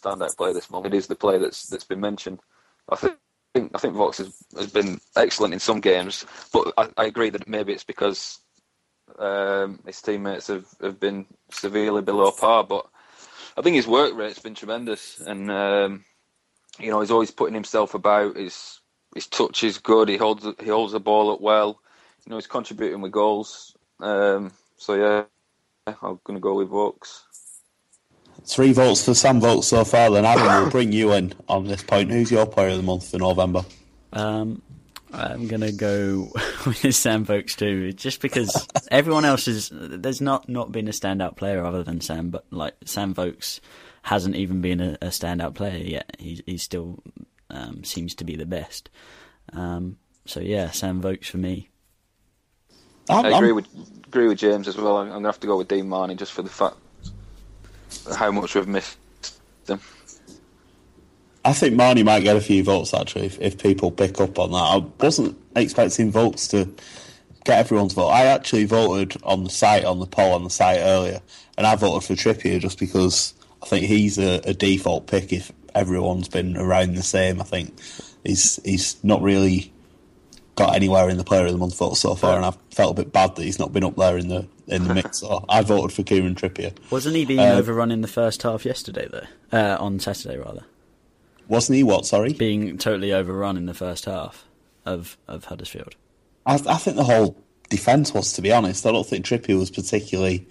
standout 0.01 0.37
player 0.37 0.55
this 0.55 0.71
month. 0.71 0.87
It 0.87 0.95
is 0.95 1.09
the 1.09 1.17
player 1.17 1.41
that's 1.41 1.67
that's 1.67 1.85
been 1.85 2.01
mentioned. 2.01 2.39
I 2.89 2.95
think 2.95 3.17
I 3.75 3.79
think 3.79 3.95
Vokes 3.95 4.19
has, 4.19 4.37
has 4.57 4.71
been 4.71 5.01
excellent 5.17 5.53
in 5.53 5.61
some 5.61 5.81
games, 5.81 6.25
but 6.53 6.73
I, 6.79 6.89
I 6.97 7.07
agree 7.07 7.31
that 7.31 7.49
maybe 7.49 7.73
it's 7.73 7.83
because 7.83 8.39
um, 9.19 9.81
his 9.85 10.01
teammates 10.01 10.47
have, 10.47 10.67
have 10.81 11.01
been 11.01 11.27
severely 11.51 12.03
below 12.03 12.31
par. 12.31 12.63
But 12.63 12.87
I 13.57 13.63
think 13.63 13.77
his 13.77 13.87
work 13.87 14.15
rate's 14.15 14.39
been 14.39 14.55
tremendous, 14.55 15.21
and 15.21 15.51
um, 15.51 16.05
you 16.79 16.91
know 16.91 17.01
he's 17.01 17.11
always 17.11 17.31
putting 17.31 17.55
himself 17.55 17.95
about. 17.95 18.37
His 18.37 18.81
his 19.15 19.27
touch 19.27 19.65
is 19.65 19.79
good. 19.79 20.09
He 20.09 20.17
holds 20.17 20.47
he 20.61 20.69
holds 20.69 20.93
the 20.93 21.01
ball 21.01 21.33
up 21.33 21.41
well. 21.41 21.81
You 22.25 22.31
know 22.31 22.37
he's 22.37 22.47
contributing 22.47 23.01
with 23.01 23.13
goals. 23.13 23.77
Um, 24.01 24.53
so 24.77 24.95
yeah, 24.95 25.25
I'm 25.87 26.21
going 26.25 26.37
to 26.37 26.41
go 26.41 26.55
with 26.55 26.69
Vokes. 26.69 27.25
Three 28.45 28.73
votes 28.73 29.05
for 29.05 29.15
Sam 29.15 29.41
Vokes 29.41 29.69
so 29.69 29.85
far, 29.85 30.11
then 30.11 30.25
Adam 30.25 30.47
we'll 30.47 30.71
bring 30.71 30.91
you 30.93 31.13
in 31.13 31.33
on 31.49 31.67
this 31.67 31.83
point. 31.83 32.11
Who's 32.11 32.31
your 32.31 32.47
player 32.47 32.71
of 32.71 32.79
the 32.79 32.83
month 32.83 33.11
for 33.11 33.19
November? 33.19 33.65
Um, 34.13 34.63
I'm 35.13 35.47
gonna 35.47 35.73
go 35.73 36.33
with 36.67 36.95
Sam 36.95 37.25
Vokes 37.25 37.57
too, 37.57 37.93
just 37.93 38.21
because 38.21 38.67
everyone 38.91 39.25
else 39.25 39.49
is. 39.49 39.71
There's 39.73 40.21
not 40.21 40.49
not 40.49 40.73
been 40.73 40.89
a 40.89 40.93
standout 40.93 41.37
player 41.37 41.65
other 41.65 41.83
than 41.83 42.01
Sam, 42.01 42.31
but 42.31 42.45
like 42.51 42.75
Sam 42.85 43.15
Vokes 43.15 43.61
hasn't 44.03 44.37
even 44.37 44.61
been 44.61 44.81
a, 44.81 44.93
a 45.03 45.09
standout 45.09 45.55
player 45.55 45.79
yet. 45.79 46.17
He 46.19 46.43
he 46.47 46.59
still 46.59 47.03
um, 47.51 47.85
seems 47.85 48.15
to 48.17 48.25
be 48.25 48.37
the 48.37 48.47
best. 48.47 48.91
Um, 49.53 49.99
so 50.27 50.41
yeah, 50.41 50.71
Sam 50.71 51.01
Vokes 51.01 51.29
for 51.29 51.39
me. 51.39 51.69
i 53.09 53.29
agree 53.29 53.53
with 53.53 53.69
agree 54.07 54.29
with 54.29 54.39
James 54.39 54.69
as 54.69 54.77
well. 54.77 54.99
I'm, 54.99 55.07
I'm 55.07 55.13
going 55.13 55.23
to 55.23 55.29
have 55.29 55.41
to 55.41 55.47
go 55.47 55.57
with 55.57 55.69
Dean 55.69 55.89
Marney 55.89 56.15
just 56.15 56.33
for 56.33 56.43
the 56.43 56.51
fact 56.51 56.77
how 58.17 58.31
much 58.31 58.55
we've 58.55 58.69
missed 58.69 58.99
him. 59.67 59.81
I 61.45 61.53
think 61.53 61.75
Marney 61.75 62.03
might 62.03 62.23
get 62.23 62.37
a 62.37 62.41
few 62.41 62.63
votes 62.63 62.95
actually 62.95 63.27
if, 63.27 63.41
if 63.41 63.59
people 63.59 63.91
pick 63.91 64.21
up 64.21 64.39
on 64.39 64.53
that. 64.53 64.57
I 64.57 64.77
wasn't 65.05 65.37
expecting 65.57 66.11
votes 66.13 66.47
to 66.49 66.69
get 67.45 67.59
everyone's 67.59 67.95
vote. 67.95 68.09
I 68.11 68.27
actually 68.27 68.65
voted 68.65 69.17
on 69.25 69.43
the 69.45 69.51
site, 69.51 69.85
on 69.85 69.99
the 69.99 70.07
poll 70.07 70.33
on 70.35 70.45
the 70.45 70.51
site 70.51 70.79
earlier, 70.79 71.21
and 71.59 71.67
I 71.67 71.75
voted 71.75 72.07
for 72.07 72.15
Trippier 72.15 72.61
just 72.61 72.79
because 72.79 73.35
I 73.63 73.67
think 73.67 73.87
he's 73.87 74.19
a, 74.19 74.41
a 74.45 74.55
default 74.55 75.09
pick 75.09 75.33
if 75.33 75.51
everyone's 75.75 76.29
been 76.29 76.57
around 76.57 76.95
the 76.95 77.03
same. 77.03 77.41
I 77.41 77.45
think 77.45 77.75
he's 78.25 78.61
he's 78.65 79.03
not 79.03 79.21
really 79.23 79.73
got 80.55 80.77
anywhere 80.77 81.09
in 81.09 81.17
the 81.17 81.25
Player 81.25 81.47
of 81.47 81.53
the 81.53 81.59
Month 81.59 81.77
vote 81.79 81.97
so 81.97 82.15
far, 82.15 82.37
and 82.37 82.45
I've 82.45 82.59
felt 82.71 82.97
a 82.99 83.03
bit 83.03 83.13
bad 83.13 83.35
that 83.37 83.43
he's 83.43 83.59
not 83.59 83.73
been 83.73 83.83
up 83.85 83.97
there 83.97 84.17
in 84.17 84.29
the 84.29 84.47
in 84.69 84.85
the 84.87 84.95
mix. 85.03 85.19
So 85.19 85.45
I 85.49 85.63
voted 85.63 85.93
for 85.93 86.05
Kieran 86.05 86.37
Trippier. 86.37 86.73
Wasn't 86.93 87.17
he 87.17 87.25
being 87.25 87.41
Um, 87.41 87.59
overrun 87.59 87.91
in 87.91 88.01
the 88.03 88.09
first 88.09 88.43
half 88.45 88.65
yesterday 88.65 89.09
though? 89.11 89.27
Uh, 89.59 89.77
on 89.81 89.99
Saturday 89.99 90.37
rather. 90.39 90.63
Wasn't 91.53 91.77
he? 91.77 91.83
What? 91.83 92.07
Sorry, 92.07 92.33
being 92.33 92.79
totally 92.79 93.13
overrun 93.13 93.59
in 93.59 93.67
the 93.67 93.75
first 93.75 94.07
half 94.07 94.47
of 94.87 95.19
of 95.29 95.45
Huddersfield. 95.45 95.95
I, 96.47 96.55
I 96.55 96.79
think 96.79 96.97
the 96.97 97.05
whole 97.05 97.37
defence 97.69 98.15
was, 98.15 98.33
to 98.33 98.41
be 98.41 98.51
honest. 98.51 98.87
I 98.87 98.91
don't 98.93 99.07
think 99.07 99.27
Trippier 99.27 99.59
was 99.59 99.71
particularly 99.71 100.49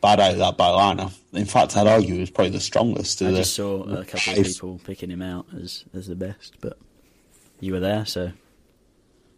bad 0.00 0.18
out 0.18 0.32
of 0.32 0.38
that 0.38 0.58
back 0.58 0.74
line. 0.74 1.08
In 1.34 1.44
fact, 1.44 1.76
I'd 1.76 1.86
argue 1.86 2.14
he 2.14 2.20
was 2.20 2.30
probably 2.30 2.50
the 2.50 2.58
strongest. 2.58 3.22
I 3.22 3.30
the, 3.30 3.36
just 3.36 3.54
saw 3.54 3.84
a 3.84 4.04
couple 4.04 4.40
of 4.40 4.44
people 4.44 4.80
picking 4.82 5.08
him 5.08 5.22
out 5.22 5.46
as 5.54 5.84
as 5.94 6.08
the 6.08 6.16
best, 6.16 6.56
but 6.60 6.76
you 7.60 7.72
were 7.72 7.80
there, 7.80 8.04
so. 8.04 8.32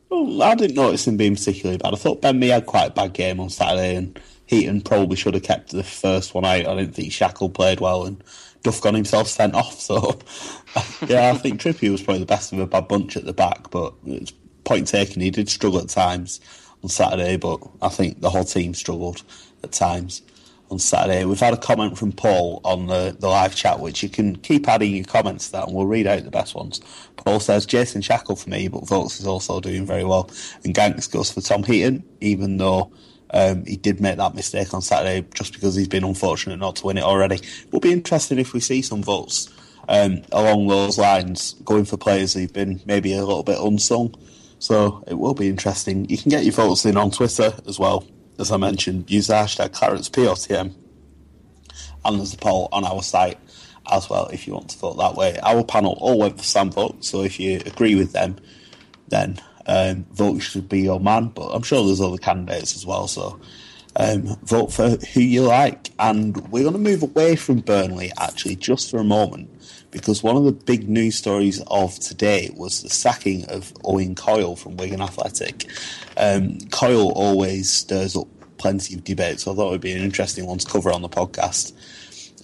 Well, 0.09 0.43
I 0.43 0.55
didn't 0.55 0.77
notice 0.77 1.07
him 1.07 1.19
being 1.19 1.35
particularly 1.35 1.77
bad. 1.77 1.93
I 1.93 1.99
thought 1.99 2.23
Ben 2.23 2.39
Mee 2.39 2.49
had 2.49 2.65
quite 2.65 2.89
a 2.89 2.95
bad 2.95 3.13
game 3.13 3.39
on 3.39 3.51
Saturday, 3.51 3.97
and 3.97 4.19
Heaton 4.47 4.81
probably 4.81 5.17
should 5.17 5.35
have 5.35 5.43
kept 5.43 5.73
the 5.73 5.85
first 5.85 6.33
one 6.33 6.47
out. 6.47 6.67
I 6.67 6.75
didn't 6.75 6.95
think 6.95 7.13
Shackell 7.13 7.53
played 7.53 7.81
well, 7.81 8.07
and 8.07 8.25
Duff 8.63 8.81
got 8.81 8.95
himself 8.95 9.29
sent 9.29 9.55
off. 9.55 9.81
So, 9.81 10.19
yeah, 11.07 11.31
I 11.31 11.39
think 11.39 11.61
Trippier 11.61 11.91
was 11.91 12.03
probably 12.03 12.21
the 12.21 12.27
best 12.27 12.53
of 12.53 12.59
a 12.59 12.67
bad 12.67 12.89
bunch 12.89 13.17
at 13.17 13.25
the 13.25 13.33
back, 13.33 13.71
but 13.71 13.95
it's 14.07 14.33
point 14.65 14.89
taken. 14.89 15.21
He 15.21 15.31
did 15.31 15.49
struggle 15.49 15.81
at 15.81 15.89
times 15.89 16.41
on 16.83 16.89
Saturday, 16.89 17.37
but 17.37 17.61
I 17.81 17.89
think 17.89 18.21
the 18.21 18.31
whole 18.31 18.45
team 18.45 18.75
struggled 18.75 19.23
at 19.63 19.73
times 19.73 20.23
on 20.71 20.79
Saturday. 20.79 21.25
We've 21.25 21.39
had 21.39 21.55
a 21.55 21.59
comment 21.59 21.99
from 21.99 22.13
Paul 22.13 22.61
on 22.65 22.87
the, 22.87 23.17
the 23.19 23.29
live 23.29 23.55
chat, 23.55 23.81
which 23.81 24.03
you 24.03 24.09
can 24.09 24.37
keep 24.37 24.69
adding 24.69 24.97
your 24.97 25.05
comments 25.05 25.47
to 25.47 25.53
that, 25.53 25.67
and 25.67 25.77
we'll 25.77 25.87
read 25.87 26.07
out 26.07 26.25
the 26.25 26.31
best 26.31 26.55
ones. 26.55 26.81
Paul 27.17 27.41
says 27.41 27.67
Jason 27.67 28.01
Shackell 28.01 28.43
for 28.43 28.49
me, 28.49 28.69
but 28.69 28.87
Vokes 28.87 29.21
is 29.21 29.27
also 29.27 29.61
doing 29.61 29.85
very 29.85 30.05
well. 30.05 30.31
And 30.65 30.75
Ganks 30.75 31.11
goes 31.11 31.31
for 31.31 31.41
Tom 31.41 31.63
Heaton, 31.63 32.03
even 32.21 32.57
though 32.57 32.91
um, 33.33 33.65
he 33.65 33.77
did 33.77 34.01
make 34.01 34.17
that 34.19 34.35
mistake 34.35 34.75
on 34.75 34.83
Saturday 34.83 35.27
just 35.35 35.53
because 35.53 35.75
he's 35.75 35.89
been 35.89 36.05
unfortunate 36.05 36.59
not 36.59 36.77
to 36.77 36.87
win 36.87 36.99
it 36.99 37.05
already. 37.05 37.37
It 37.37 37.73
will 37.73 37.81
be 37.81 37.93
interesting 37.93 38.39
if 38.39 38.53
we 38.53 38.61
see 38.61 38.83
some 38.83 39.03
votes 39.03 39.53
um, 39.89 40.23
along 40.33 40.69
those 40.69 40.99
lines, 40.99 41.55
going 41.65 41.85
for 41.85 41.97
players 41.97 42.35
who've 42.35 42.53
been 42.53 42.81
maybe 42.85 43.15
a 43.15 43.25
little 43.25 43.43
bit 43.43 43.59
unsung. 43.59 44.15
So 44.59 45.03
it 45.07 45.15
will 45.15 45.35
be 45.35 45.49
interesting. 45.49 46.09
You 46.09 46.19
can 46.19 46.31
get 46.31 46.45
your 46.45 46.53
votes 46.53 46.85
in 46.85 46.97
on 46.97 47.11
Twitter 47.11 47.53
as 47.67 47.79
well 47.79 48.07
as 48.39 48.51
I 48.51 48.57
mentioned, 48.57 49.11
use 49.11 49.29
the 49.29 49.35
hashtag 49.35 49.71
ClaretsPOTM. 49.71 50.75
And 52.05 52.19
there's 52.19 52.35
a 52.35 52.39
poll 52.39 52.69
on 52.73 52.85
our 52.85 53.03
site 53.03 53.39
as 53.91 54.09
well 54.09 54.27
if 54.29 54.47
you 54.47 54.55
want 54.55 54.71
to 54.71 54.79
vote 54.79 54.99
that 54.99 55.15
way. 55.15 55.39
Our 55.43 55.65
panel 55.65 55.97
all 56.01 56.19
went 56.19 56.39
for 56.39 56.45
Sam 56.45 56.71
Vokes, 56.71 57.09
so 57.09 57.23
if 57.23 57.39
you 57.39 57.61
agree 57.65 57.95
with 57.95 58.13
them, 58.13 58.37
then 59.09 59.41
um, 59.67 60.05
vote 60.13 60.41
should 60.41 60.69
be 60.69 60.81
your 60.81 61.01
man. 61.01 61.29
But 61.29 61.49
I'm 61.49 61.63
sure 61.63 61.85
there's 61.85 62.01
other 62.01 62.19
candidates 62.19 62.77
as 62.77 62.87
well, 62.87 63.09
so 63.09 63.41
um, 63.97 64.37
vote 64.45 64.73
for 64.73 64.91
who 64.91 65.21
you 65.21 65.43
like. 65.43 65.91
And 65.99 66.37
we're 66.51 66.63
going 66.63 66.75
to 66.75 66.79
move 66.79 67.03
away 67.03 67.37
from 67.37 67.61
Burnley 67.61 68.13
actually 68.19 68.57
just 68.57 68.91
for 68.91 68.99
a 68.99 69.05
moment 69.05 69.51
because 69.91 70.23
one 70.23 70.37
of 70.37 70.45
the 70.45 70.53
big 70.53 70.89
news 70.89 71.17
stories 71.17 71.63
of 71.69 71.99
today 71.99 72.51
was 72.57 72.83
the 72.83 72.89
sacking 72.89 73.45
of 73.51 73.73
Owen 73.85 74.15
Coyle 74.15 74.57
from 74.57 74.77
Wigan 74.77 75.03
Athletic. 75.03 75.67
Um, 76.17 76.59
Coyle 76.71 77.13
always 77.13 77.71
stirs 77.71 78.17
up 78.17 78.27
plenty 78.57 78.95
of 78.95 79.05
debate, 79.05 79.41
so 79.41 79.53
I 79.53 79.55
thought 79.55 79.69
it 79.69 79.73
would 79.73 79.81
be 79.81 79.93
an 79.93 80.03
interesting 80.03 80.47
one 80.47 80.59
to 80.59 80.67
cover 80.67 80.91
on 80.91 81.03
the 81.03 81.09
podcast. 81.09 81.73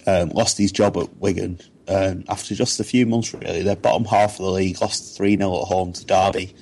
Um, 0.07 0.29
lost 0.29 0.57
his 0.57 0.71
job 0.71 0.95
at 0.97 1.17
Wigan 1.17 1.59
um, 1.87 2.23
after 2.29 2.53
just 2.55 2.79
a 2.79 2.83
few 2.83 3.05
months, 3.05 3.33
really. 3.33 3.63
They're 3.63 3.75
bottom 3.75 4.05
half 4.05 4.39
of 4.39 4.45
the 4.45 4.51
league, 4.51 4.79
lost 4.79 5.17
3 5.17 5.35
0 5.37 5.61
at 5.61 5.67
home 5.67 5.91
to 5.93 6.05
Derby 6.05 6.53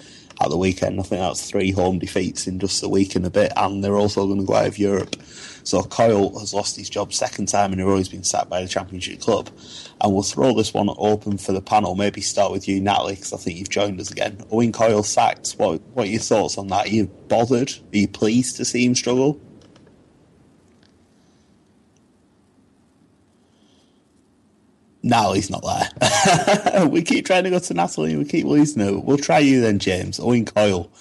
at 0.41 0.50
the 0.50 0.58
weekend. 0.58 1.00
I 1.00 1.04
think 1.04 1.21
that's 1.21 1.50
three 1.50 1.71
home 1.71 2.00
defeats 2.00 2.47
in 2.47 2.60
just 2.60 2.84
a 2.84 2.89
week 2.89 3.15
and 3.15 3.26
a 3.26 3.30
bit, 3.30 3.52
and 3.56 3.84
they're 3.84 3.97
also 3.97 4.26
going 4.26 4.39
to 4.39 4.45
go 4.45 4.56
out 4.56 4.67
of 4.67 4.78
Europe. 4.78 5.15
So 5.63 5.84
Coyle 5.84 6.39
has 6.39 6.54
lost 6.54 6.78
his 6.78 6.89
job 6.89 7.12
second 7.12 7.47
time 7.47 7.73
in 7.73 7.80
a 7.80 7.86
row. 7.86 7.97
He's 7.97 8.08
been 8.08 8.23
sacked 8.23 8.50
by 8.50 8.62
the 8.62 8.67
Championship 8.67 9.19
club, 9.19 9.50
and 10.00 10.13
we'll 10.13 10.23
throw 10.23 10.54
this 10.54 10.73
one 10.73 10.89
open 10.97 11.38
for 11.38 11.52
the 11.52 11.62
panel. 11.62 11.95
Maybe 11.95 12.21
start 12.21 12.52
with 12.52 12.67
you, 12.67 12.80
Natalie, 12.80 13.15
because 13.15 13.34
I 13.34 13.38
think 13.38 13.58
you've 13.58 13.69
joined 13.69 14.00
us 14.00 14.12
again. 14.12 14.38
Owen 14.52 14.71
Coyle 14.71 15.04
sacked. 15.04 15.54
What 15.54 15.82
What 15.93 16.08
are 16.08 16.10
your 16.10 16.21
thoughts 16.21 16.58
on 16.58 16.67
that? 16.67 16.86
Are 16.86 16.89
you 16.89 17.08
bothered? 17.28 17.71
Are 17.71 17.97
you 17.97 18.08
pleased 18.08 18.56
to 18.58 18.65
see 18.65 18.86
him 18.86 18.95
struggle? 18.95 19.41
Natalie's 25.04 25.50
not 25.50 25.64
there. 25.64 26.88
we 26.88 27.02
keep 27.02 27.26
trying 27.26 27.44
to 27.44 27.50
go 27.50 27.60
to 27.60 27.74
Natalie. 27.74 28.16
We 28.16 28.26
keep 28.26 28.46
losing 28.46 28.84
her. 28.84 28.98
We'll 28.98 29.18
try 29.18 29.40
you 29.40 29.62
then, 29.62 29.80
James. 29.80 30.20
Owen 30.20 30.46
Coyle. 30.46 30.92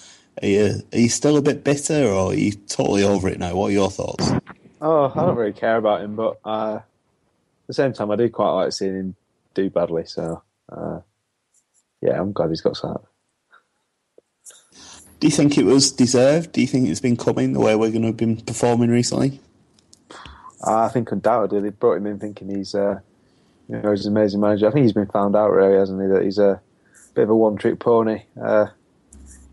Are 0.41 0.47
you, 0.47 0.81
are 0.93 0.99
you 0.99 1.09
still 1.09 1.37
a 1.37 1.41
bit 1.41 1.63
bitter, 1.63 2.05
or 2.05 2.31
are 2.31 2.35
you 2.35 2.53
totally 2.53 3.03
over 3.03 3.27
it 3.27 3.39
now? 3.39 3.55
What 3.55 3.67
are 3.67 3.73
your 3.73 3.89
thoughts? 3.89 4.31
Oh, 4.79 5.11
I 5.15 5.25
don't 5.25 5.35
really 5.35 5.53
care 5.53 5.77
about 5.77 6.01
him, 6.01 6.15
but 6.15 6.39
uh, 6.45 6.75
at 6.75 6.83
the 7.67 7.73
same 7.73 7.93
time, 7.93 8.11
I 8.11 8.15
do 8.15 8.29
quite 8.29 8.51
like 8.51 8.71
seeing 8.71 8.95
him 8.95 9.15
do 9.55 9.69
badly. 9.69 10.05
So, 10.05 10.43
uh, 10.69 10.99
yeah, 12.01 12.19
I'm 12.21 12.31
glad 12.31 12.49
he's 12.49 12.61
got 12.61 12.77
sacked. 12.77 13.05
Do 15.19 15.25
you 15.25 15.31
think 15.31 15.57
it 15.57 15.65
was 15.65 15.91
deserved? 15.91 16.51
Do 16.51 16.61
you 16.61 16.67
think 16.67 16.87
it's 16.87 16.99
been 16.99 17.17
coming 17.17 17.53
the 17.53 17.59
way 17.59 17.75
we're 17.75 17.89
going 17.89 18.03
to 18.03 18.09
have 18.09 18.17
been 18.17 18.37
performing 18.37 18.91
recently? 18.91 19.41
I 20.63 20.89
think 20.89 21.11
undoubtedly 21.11 21.61
they 21.61 21.69
brought 21.69 21.97
him 21.97 22.05
in 22.05 22.19
thinking 22.19 22.55
he's, 22.55 22.75
uh, 22.75 22.99
you 23.69 23.77
know, 23.77 23.91
he's 23.91 24.05
an 24.05 24.15
amazing 24.15 24.39
manager. 24.39 24.67
I 24.67 24.71
think 24.71 24.83
he's 24.83 24.93
been 24.93 25.07
found 25.07 25.35
out 25.35 25.51
really, 25.51 25.77
hasn't 25.77 26.01
he? 26.01 26.07
That 26.07 26.23
he's 26.23 26.39
a 26.39 26.61
bit 27.13 27.23
of 27.23 27.29
a 27.29 27.35
one-trick 27.35 27.79
pony. 27.79 28.23
Uh, 28.41 28.67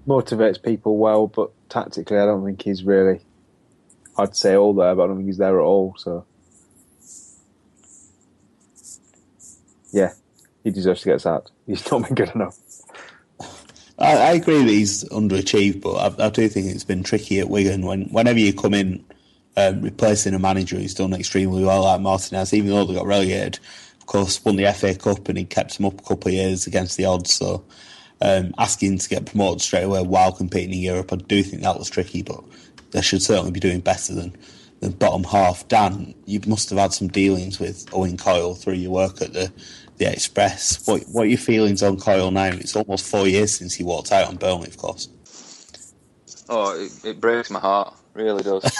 motivates 0.06 0.62
people 0.62 0.98
well, 0.98 1.26
but 1.26 1.50
tactically, 1.68 2.18
I 2.18 2.26
don't 2.26 2.44
think 2.44 2.62
he's 2.62 2.84
really. 2.84 3.20
I'd 4.16 4.36
say 4.36 4.54
all 4.54 4.74
there, 4.74 4.94
but 4.94 5.04
I 5.04 5.06
don't 5.08 5.16
think 5.16 5.28
he's 5.28 5.38
there 5.38 5.58
at 5.58 5.64
all. 5.64 5.96
So, 5.98 6.24
yeah, 9.92 10.12
he 10.62 10.70
deserves 10.70 11.02
to 11.02 11.08
get 11.08 11.20
sacked. 11.20 11.50
He's 11.66 11.90
not 11.90 12.02
been 12.02 12.14
good 12.14 12.30
enough. 12.34 12.58
I, 13.98 14.16
I 14.16 14.32
agree 14.32 14.58
that 14.58 14.68
he's 14.68 15.04
underachieved, 15.04 15.80
but 15.80 16.20
I, 16.20 16.26
I, 16.26 16.28
do 16.28 16.48
think 16.48 16.66
it's 16.66 16.84
been 16.84 17.02
tricky 17.02 17.38
at 17.38 17.48
Wigan. 17.48 17.86
When 17.86 18.02
whenever 18.06 18.38
you 18.38 18.52
come 18.52 18.74
in 18.74 19.04
um, 19.56 19.82
replacing 19.82 20.34
a 20.34 20.38
manager 20.38 20.76
who's 20.76 20.94
done 20.94 21.14
extremely 21.14 21.64
well, 21.64 21.84
like 21.84 22.00
Martinez, 22.00 22.52
even 22.52 22.70
though 22.70 22.84
they 22.84 22.94
got 22.94 23.06
relegated, 23.06 23.60
of 24.04 24.08
course, 24.08 24.44
won 24.44 24.56
the 24.56 24.70
FA 24.70 24.94
Cup 24.94 25.30
and 25.30 25.38
he 25.38 25.46
kept 25.46 25.78
them 25.78 25.86
up 25.86 25.98
a 25.98 26.02
couple 26.02 26.28
of 26.28 26.34
years 26.34 26.66
against 26.66 26.98
the 26.98 27.06
odds. 27.06 27.32
So 27.32 27.64
um, 28.20 28.52
asking 28.58 28.98
to 28.98 29.08
get 29.08 29.24
promoted 29.24 29.62
straight 29.62 29.84
away 29.84 30.02
while 30.02 30.30
competing 30.30 30.74
in 30.74 30.80
Europe, 30.80 31.10
I 31.10 31.16
do 31.16 31.42
think 31.42 31.62
that 31.62 31.78
was 31.78 31.88
tricky, 31.88 32.20
but 32.20 32.44
they 32.90 33.00
should 33.00 33.22
certainly 33.22 33.50
be 33.50 33.60
doing 33.60 33.80
better 33.80 34.14
than 34.14 34.36
the 34.80 34.90
bottom 34.90 35.24
half. 35.24 35.66
Dan, 35.68 36.14
you 36.26 36.38
must 36.46 36.68
have 36.68 36.78
had 36.78 36.92
some 36.92 37.08
dealings 37.08 37.58
with 37.58 37.88
Owen 37.94 38.18
Coyle 38.18 38.54
through 38.54 38.74
your 38.74 38.90
work 38.90 39.22
at 39.22 39.32
the 39.32 39.50
the 39.96 40.12
Express. 40.12 40.86
What 40.86 41.02
what 41.04 41.22
are 41.22 41.30
your 41.30 41.38
feelings 41.38 41.82
on 41.82 41.98
Coyle 41.98 42.30
now? 42.30 42.48
It's 42.48 42.76
almost 42.76 43.10
four 43.10 43.26
years 43.26 43.56
since 43.56 43.72
he 43.72 43.84
walked 43.84 44.12
out 44.12 44.28
on 44.28 44.36
Burnley, 44.36 44.68
of 44.68 44.76
course. 44.76 45.08
Oh, 46.50 46.78
it, 46.78 46.92
it 47.06 47.20
breaks 47.22 47.48
my 47.48 47.58
heart. 47.58 47.94
Really 48.12 48.42
does. 48.42 48.70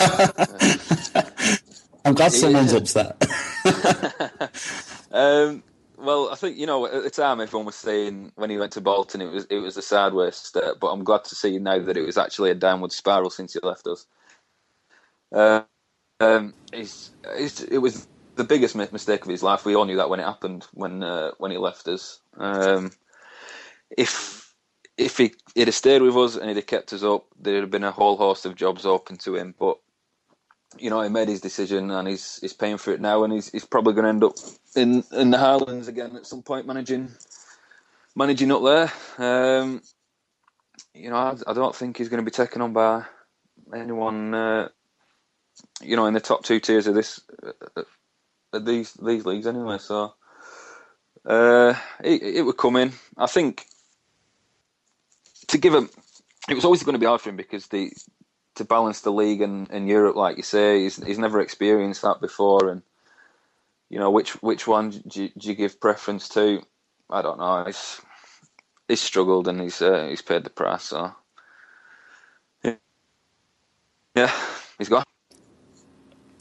I'm 2.04 2.14
glad 2.14 2.32
someone's 2.32 2.74
upset. 2.74 3.24
um, 5.14 5.64
well, 5.98 6.31
I 6.33 6.37
think 6.37 6.59
you 6.59 6.66
know 6.66 6.87
at 6.87 7.05
the 7.05 7.11
time 7.11 7.40
everyone 7.40 7.66
was 7.66 7.77
saying 7.77 8.33
when 8.37 8.50
he 8.50 8.59
went 8.59 8.74
to 8.74 8.83
Bolton 8.83 9.22
it 9.22 9.33
was 9.33 9.46
it 9.46 9.59
was 9.61 9.79
a 9.79 9.83
sideways 9.83 10.37
step, 10.37 10.77
but 10.81 10.88
I'm 10.92 11.05
glad 11.05 11.24
to 11.27 11.37
see 11.37 11.59
now 11.61 11.81
that 11.81 11.98
it 11.98 12.07
was 12.07 12.18
actually 12.18 12.53
a 12.53 12.57
downward 12.57 12.92
spiral 12.92 13.31
since 13.31 13.55
he 13.55 13.61
left 13.64 13.88
us. 13.88 14.07
Uh, 15.35 15.62
um, 16.20 16.55
it's, 16.72 17.12
it's, 17.24 17.62
it 17.62 17.79
was 17.79 18.09
the 18.37 18.44
biggest 18.44 18.77
mistake 18.77 19.24
of 19.24 19.31
his 19.31 19.42
life. 19.44 19.64
We 19.66 19.77
all 19.77 19.87
knew 19.87 19.96
that 19.98 20.11
when 20.11 20.20
it 20.20 20.24
happened 20.24 20.66
when 20.74 21.03
uh, 21.05 21.33
when 21.38 21.53
he 21.53 21.59
left 21.59 21.88
us. 21.88 22.20
Um, 22.38 22.92
if 23.96 24.55
if 24.98 25.18
he 25.18 25.35
he'd 25.55 25.68
have 25.68 25.74
stayed 25.77 26.03
with 26.03 26.16
us 26.16 26.37
and 26.37 26.48
he'd 26.48 26.57
have 26.57 26.66
kept 26.66 26.92
us 26.94 27.05
up, 27.05 27.27
there'd 27.40 27.62
have 27.62 27.70
been 27.72 27.85
a 27.85 27.92
whole 27.92 28.16
host 28.16 28.46
of 28.46 28.57
jobs 28.57 28.87
open 28.87 29.16
to 29.18 29.37
him. 29.37 29.55
But 29.59 29.79
you 30.78 30.90
know, 30.90 31.00
he 31.00 31.08
made 31.08 31.28
his 31.28 31.40
decision 31.40 31.90
and 31.90 32.08
he's 32.08 32.38
he's 32.40 32.52
paying 32.52 32.78
for 32.78 32.92
it 32.92 33.00
now, 33.00 33.24
and 33.24 33.32
he's 33.32 33.50
he's 33.50 33.64
probably 33.64 33.94
going 33.94 34.04
to 34.04 34.08
end 34.08 34.24
up 34.24 34.34
in 34.74 35.04
in 35.12 35.30
the 35.30 35.38
Highlands 35.38 35.88
again 35.88 36.16
at 36.16 36.26
some 36.26 36.42
point, 36.42 36.66
managing 36.66 37.10
managing 38.14 38.52
up 38.52 38.62
there. 38.62 38.92
Um, 39.18 39.82
you 40.94 41.10
know, 41.10 41.16
I, 41.16 41.37
I, 41.46 41.52
don't 41.52 41.74
think 41.74 41.96
he's 41.96 42.08
going 42.08 42.24
to 42.24 42.24
be 42.24 42.34
taken 42.34 42.62
on 42.62 42.72
by 42.72 43.04
anyone. 43.74 44.34
Uh, 44.34 44.68
you 45.82 45.96
know, 45.96 46.06
in 46.06 46.14
the 46.14 46.20
top 46.20 46.44
two 46.44 46.60
tiers 46.60 46.87
of 46.87 46.94
this 46.94 47.20
uh, 47.42 48.58
these 48.58 48.92
these 48.94 49.26
leagues 49.26 49.46
anyway. 49.46 49.78
So 49.78 50.14
uh, 51.26 51.74
it, 52.02 52.22
it 52.22 52.42
would 52.42 52.56
come 52.56 52.76
in. 52.76 52.92
I 53.16 53.26
think 53.26 53.66
to 55.48 55.58
give 55.58 55.74
him, 55.74 55.90
it 56.48 56.54
was 56.54 56.64
always 56.64 56.82
going 56.82 56.94
to 56.94 56.98
be 56.98 57.06
hard 57.06 57.20
for 57.20 57.30
him 57.30 57.37
because 57.37 57.66
the 57.68 57.92
to 58.56 58.64
balance 58.64 59.00
the 59.00 59.12
league 59.12 59.40
and 59.40 59.70
in 59.70 59.86
Europe, 59.86 60.16
like 60.16 60.36
you 60.36 60.42
say, 60.42 60.82
he's 60.82 61.02
he's 61.04 61.18
never 61.18 61.40
experienced 61.40 62.02
that 62.02 62.20
before, 62.20 62.68
and 62.68 62.82
you 63.90 63.98
know 63.98 64.10
which 64.10 64.30
which 64.42 64.66
one 64.66 64.90
do 64.90 65.24
you, 65.24 65.30
do 65.36 65.48
you 65.48 65.54
give 65.54 65.80
preference 65.80 66.28
to? 66.30 66.62
I 67.10 67.22
don't 67.22 67.38
know. 67.38 67.64
He's 67.64 68.00
he's 68.88 69.00
struggled 69.00 69.48
and 69.48 69.60
he's 69.60 69.82
uh, 69.82 70.06
he's 70.08 70.22
paid 70.22 70.44
the 70.44 70.50
price. 70.50 70.84
So 70.84 71.14
yeah, 74.14 74.32
he's 74.78 74.88
gone. 74.88 75.04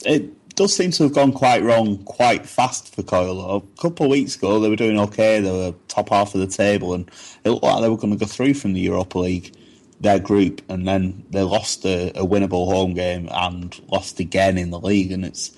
It 0.04 0.54
does 0.54 0.74
seem 0.74 0.90
to 0.92 1.04
have 1.04 1.14
gone 1.14 1.32
quite 1.32 1.62
wrong 1.62 1.98
quite 2.04 2.46
fast 2.46 2.94
for 2.94 3.02
Coyle. 3.02 3.56
A 3.56 3.60
couple 3.80 4.06
of 4.06 4.10
weeks 4.12 4.36
ago, 4.36 4.60
they 4.60 4.68
were 4.68 4.76
doing 4.76 4.98
okay. 5.00 5.40
They 5.40 5.50
were 5.50 5.74
top 5.88 6.10
half 6.10 6.34
of 6.34 6.40
the 6.40 6.46
table, 6.46 6.94
and 6.94 7.10
it 7.44 7.50
looked 7.50 7.64
like 7.64 7.80
they 7.80 7.88
were 7.88 7.96
going 7.96 8.12
to 8.12 8.18
go 8.18 8.26
through 8.26 8.54
from 8.54 8.74
the 8.74 8.80
Europa 8.80 9.18
League, 9.18 9.52
their 10.04 10.20
group, 10.20 10.62
and 10.68 10.86
then 10.86 11.24
they 11.30 11.42
lost 11.42 11.84
a, 11.84 12.10
a 12.10 12.24
winnable 12.24 12.66
home 12.72 12.94
game 12.94 13.28
and 13.32 13.80
lost 13.90 14.20
again 14.20 14.56
in 14.56 14.70
the 14.70 14.78
league, 14.78 15.10
and 15.10 15.24
it's 15.24 15.50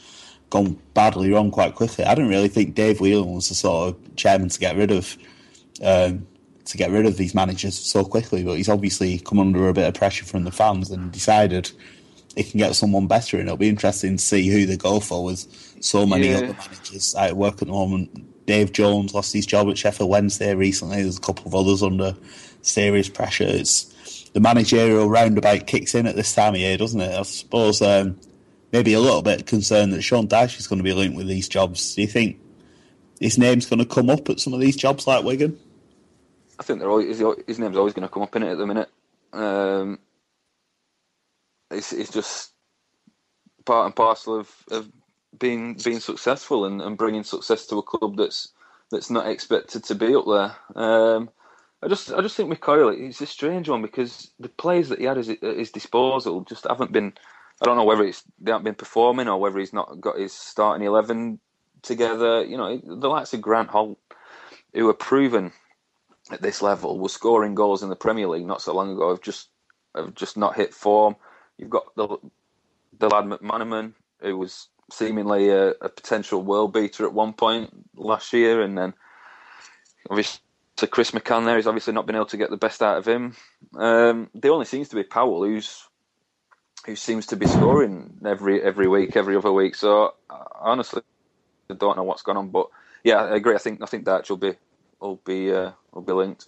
gone 0.48 0.78
badly 0.94 1.30
wrong 1.30 1.50
quite 1.50 1.74
quickly. 1.74 2.04
I 2.04 2.14
didn't 2.14 2.30
really 2.30 2.48
think 2.48 2.74
Dave 2.74 3.00
Whelan 3.00 3.34
was 3.34 3.48
the 3.48 3.54
sort 3.54 3.88
of 3.90 4.16
chairman 4.16 4.48
to 4.48 4.58
get 4.58 4.76
rid 4.76 4.90
of. 4.90 5.16
Um, 5.82 6.26
to 6.64 6.76
get 6.76 6.90
rid 6.90 7.06
of 7.06 7.16
these 7.16 7.32
managers 7.32 7.78
so 7.78 8.04
quickly, 8.04 8.42
but 8.42 8.56
he's 8.56 8.68
obviously 8.68 9.20
come 9.20 9.38
under 9.38 9.68
a 9.68 9.72
bit 9.72 9.86
of 9.86 9.94
pressure 9.94 10.24
from 10.24 10.42
the 10.42 10.50
fans 10.50 10.90
and 10.90 11.12
decided 11.12 11.70
he 12.34 12.42
can 12.42 12.58
get 12.58 12.74
someone 12.74 13.06
better, 13.06 13.38
and 13.38 13.46
it'll 13.46 13.56
be 13.56 13.68
interesting 13.68 14.16
to 14.16 14.22
see 14.24 14.48
who 14.48 14.66
they 14.66 14.76
go 14.76 14.98
for 14.98 15.22
with 15.22 15.46
so 15.80 16.04
many 16.04 16.28
Yeah. 16.28 16.38
other 16.38 16.46
managers 16.54 17.14
at 17.14 17.36
work 17.36 17.62
at 17.62 17.68
the 17.68 17.72
moment. 17.72 18.46
Dave 18.46 18.72
Jones 18.72 19.14
lost 19.14 19.32
his 19.32 19.46
job 19.46 19.68
at 19.68 19.78
Sheffield 19.78 20.10
Wednesday 20.10 20.54
recently. 20.56 21.02
There's 21.02 21.18
a 21.18 21.20
couple 21.20 21.46
of 21.46 21.54
others 21.54 21.84
under 21.84 22.16
serious 22.62 23.08
pressure. 23.08 23.46
It's 23.46 23.94
the 24.36 24.40
managerial 24.40 25.08
roundabout 25.08 25.66
kicks 25.66 25.94
in 25.94 26.06
at 26.06 26.14
this 26.14 26.34
time 26.34 26.52
of 26.52 26.60
year, 26.60 26.76
doesn't 26.76 27.00
it? 27.00 27.18
I 27.18 27.22
suppose 27.22 27.80
um, 27.80 28.20
maybe 28.70 28.92
a 28.92 29.00
little 29.00 29.22
bit 29.22 29.46
concerned 29.46 29.94
that 29.94 30.02
Sean 30.02 30.28
Dyche 30.28 30.58
is 30.58 30.66
going 30.66 30.76
to 30.76 30.82
be 30.82 30.92
linked 30.92 31.16
with 31.16 31.26
these 31.26 31.48
jobs. 31.48 31.94
Do 31.94 32.02
you 32.02 32.06
think 32.06 32.38
his 33.18 33.38
name's 33.38 33.64
going 33.64 33.78
to 33.78 33.86
come 33.86 34.10
up 34.10 34.28
at 34.28 34.38
some 34.38 34.52
of 34.52 34.60
these 34.60 34.76
jobs 34.76 35.06
like 35.06 35.24
Wigan? 35.24 35.58
I 36.60 36.64
think 36.64 36.80
they're 36.80 36.90
always, 36.90 37.18
his, 37.18 37.26
his 37.46 37.58
name's 37.58 37.78
always 37.78 37.94
going 37.94 38.06
to 38.06 38.12
come 38.12 38.24
up 38.24 38.36
in 38.36 38.42
it 38.42 38.52
at 38.52 38.58
the 38.58 38.66
minute. 38.66 38.90
Um, 39.32 40.00
it's, 41.70 41.94
it's 41.94 42.12
just 42.12 42.50
part 43.64 43.86
and 43.86 43.96
parcel 43.96 44.40
of, 44.40 44.50
of 44.70 44.92
being 45.38 45.78
being 45.82 46.00
successful 46.00 46.66
and, 46.66 46.82
and 46.82 46.98
bringing 46.98 47.24
success 47.24 47.64
to 47.68 47.78
a 47.78 47.82
club 47.82 48.18
that's 48.18 48.52
that's 48.90 49.08
not 49.08 49.28
expected 49.28 49.84
to 49.84 49.94
be 49.94 50.14
up 50.14 50.26
there. 50.26 50.82
Um, 50.84 51.30
I 51.82 51.88
just 51.88 52.12
I 52.12 52.22
just 52.22 52.36
think 52.36 52.58
Coyle, 52.60 52.88
it's 52.88 53.20
a 53.20 53.26
strange 53.26 53.68
one 53.68 53.82
because 53.82 54.30
the 54.40 54.48
players 54.48 54.88
that 54.88 54.98
he 54.98 55.04
had 55.04 55.18
at 55.18 55.26
his 55.26 55.70
disposal 55.70 56.40
just 56.42 56.66
haven't 56.68 56.92
been. 56.92 57.12
I 57.60 57.64
don't 57.64 57.76
know 57.76 57.84
whether 57.84 58.04
it's 58.04 58.24
they 58.40 58.50
haven't 58.50 58.64
been 58.64 58.74
performing 58.74 59.28
or 59.28 59.38
whether 59.38 59.58
he's 59.58 59.72
not 59.72 60.00
got 60.00 60.18
his 60.18 60.32
starting 60.32 60.86
eleven 60.86 61.38
together. 61.82 62.44
You 62.44 62.56
know, 62.56 62.80
the 62.82 63.08
likes 63.08 63.34
of 63.34 63.42
Grant 63.42 63.68
Holt, 63.68 63.98
who 64.74 64.88
are 64.88 64.94
proven 64.94 65.52
at 66.30 66.42
this 66.42 66.62
level, 66.62 66.98
were 66.98 67.08
scoring 67.08 67.54
goals 67.54 67.82
in 67.82 67.90
the 67.90 67.96
Premier 67.96 68.28
League 68.28 68.46
not 68.46 68.62
so 68.62 68.74
long 68.74 68.90
ago. 68.92 69.10
Have 69.10 69.20
just 69.20 69.48
have 69.94 70.14
just 70.14 70.36
not 70.36 70.56
hit 70.56 70.74
form. 70.74 71.16
You've 71.58 71.70
got 71.70 71.94
the 71.94 72.16
the 72.98 73.08
lad 73.08 73.24
McManaman, 73.26 73.92
who 74.22 74.38
was 74.38 74.68
seemingly 74.90 75.50
a, 75.50 75.70
a 75.70 75.88
potential 75.88 76.42
world 76.42 76.72
beater 76.72 77.04
at 77.04 77.12
one 77.12 77.34
point 77.34 77.70
last 77.96 78.32
year, 78.32 78.62
and 78.62 78.78
then 78.78 78.94
obviously 80.08 80.40
to 80.76 80.86
Chris 80.86 81.10
McCann 81.10 81.44
there, 81.44 81.56
he's 81.56 81.66
obviously 81.66 81.92
not 81.92 82.06
been 82.06 82.16
able 82.16 82.26
to 82.26 82.36
get 82.36 82.50
the 82.50 82.56
best 82.56 82.82
out 82.82 82.98
of 82.98 83.06
him. 83.06 83.34
Um, 83.74 84.30
there 84.34 84.52
only 84.52 84.66
seems 84.66 84.88
to 84.90 84.96
be 84.96 85.02
Powell, 85.02 85.44
who's 85.44 85.88
who 86.84 86.94
seems 86.94 87.26
to 87.26 87.36
be 87.36 87.46
scoring 87.46 88.18
every 88.24 88.62
every 88.62 88.86
week, 88.86 89.16
every 89.16 89.36
other 89.36 89.52
week. 89.52 89.74
So 89.74 90.14
I 90.30 90.44
honestly, 90.60 91.02
I 91.70 91.74
don't 91.74 91.96
know 91.96 92.04
what's 92.04 92.22
going 92.22 92.38
on, 92.38 92.50
but 92.50 92.68
yeah, 93.02 93.24
I 93.24 93.36
agree. 93.36 93.54
I 93.54 93.58
think 93.58 93.82
I 93.82 93.86
think 93.86 94.04
that 94.04 94.28
will 94.28 94.36
be 94.36 94.52
will 95.00 95.20
be 95.24 95.52
uh, 95.52 95.72
will 95.92 96.02
be 96.02 96.12
linked. 96.12 96.46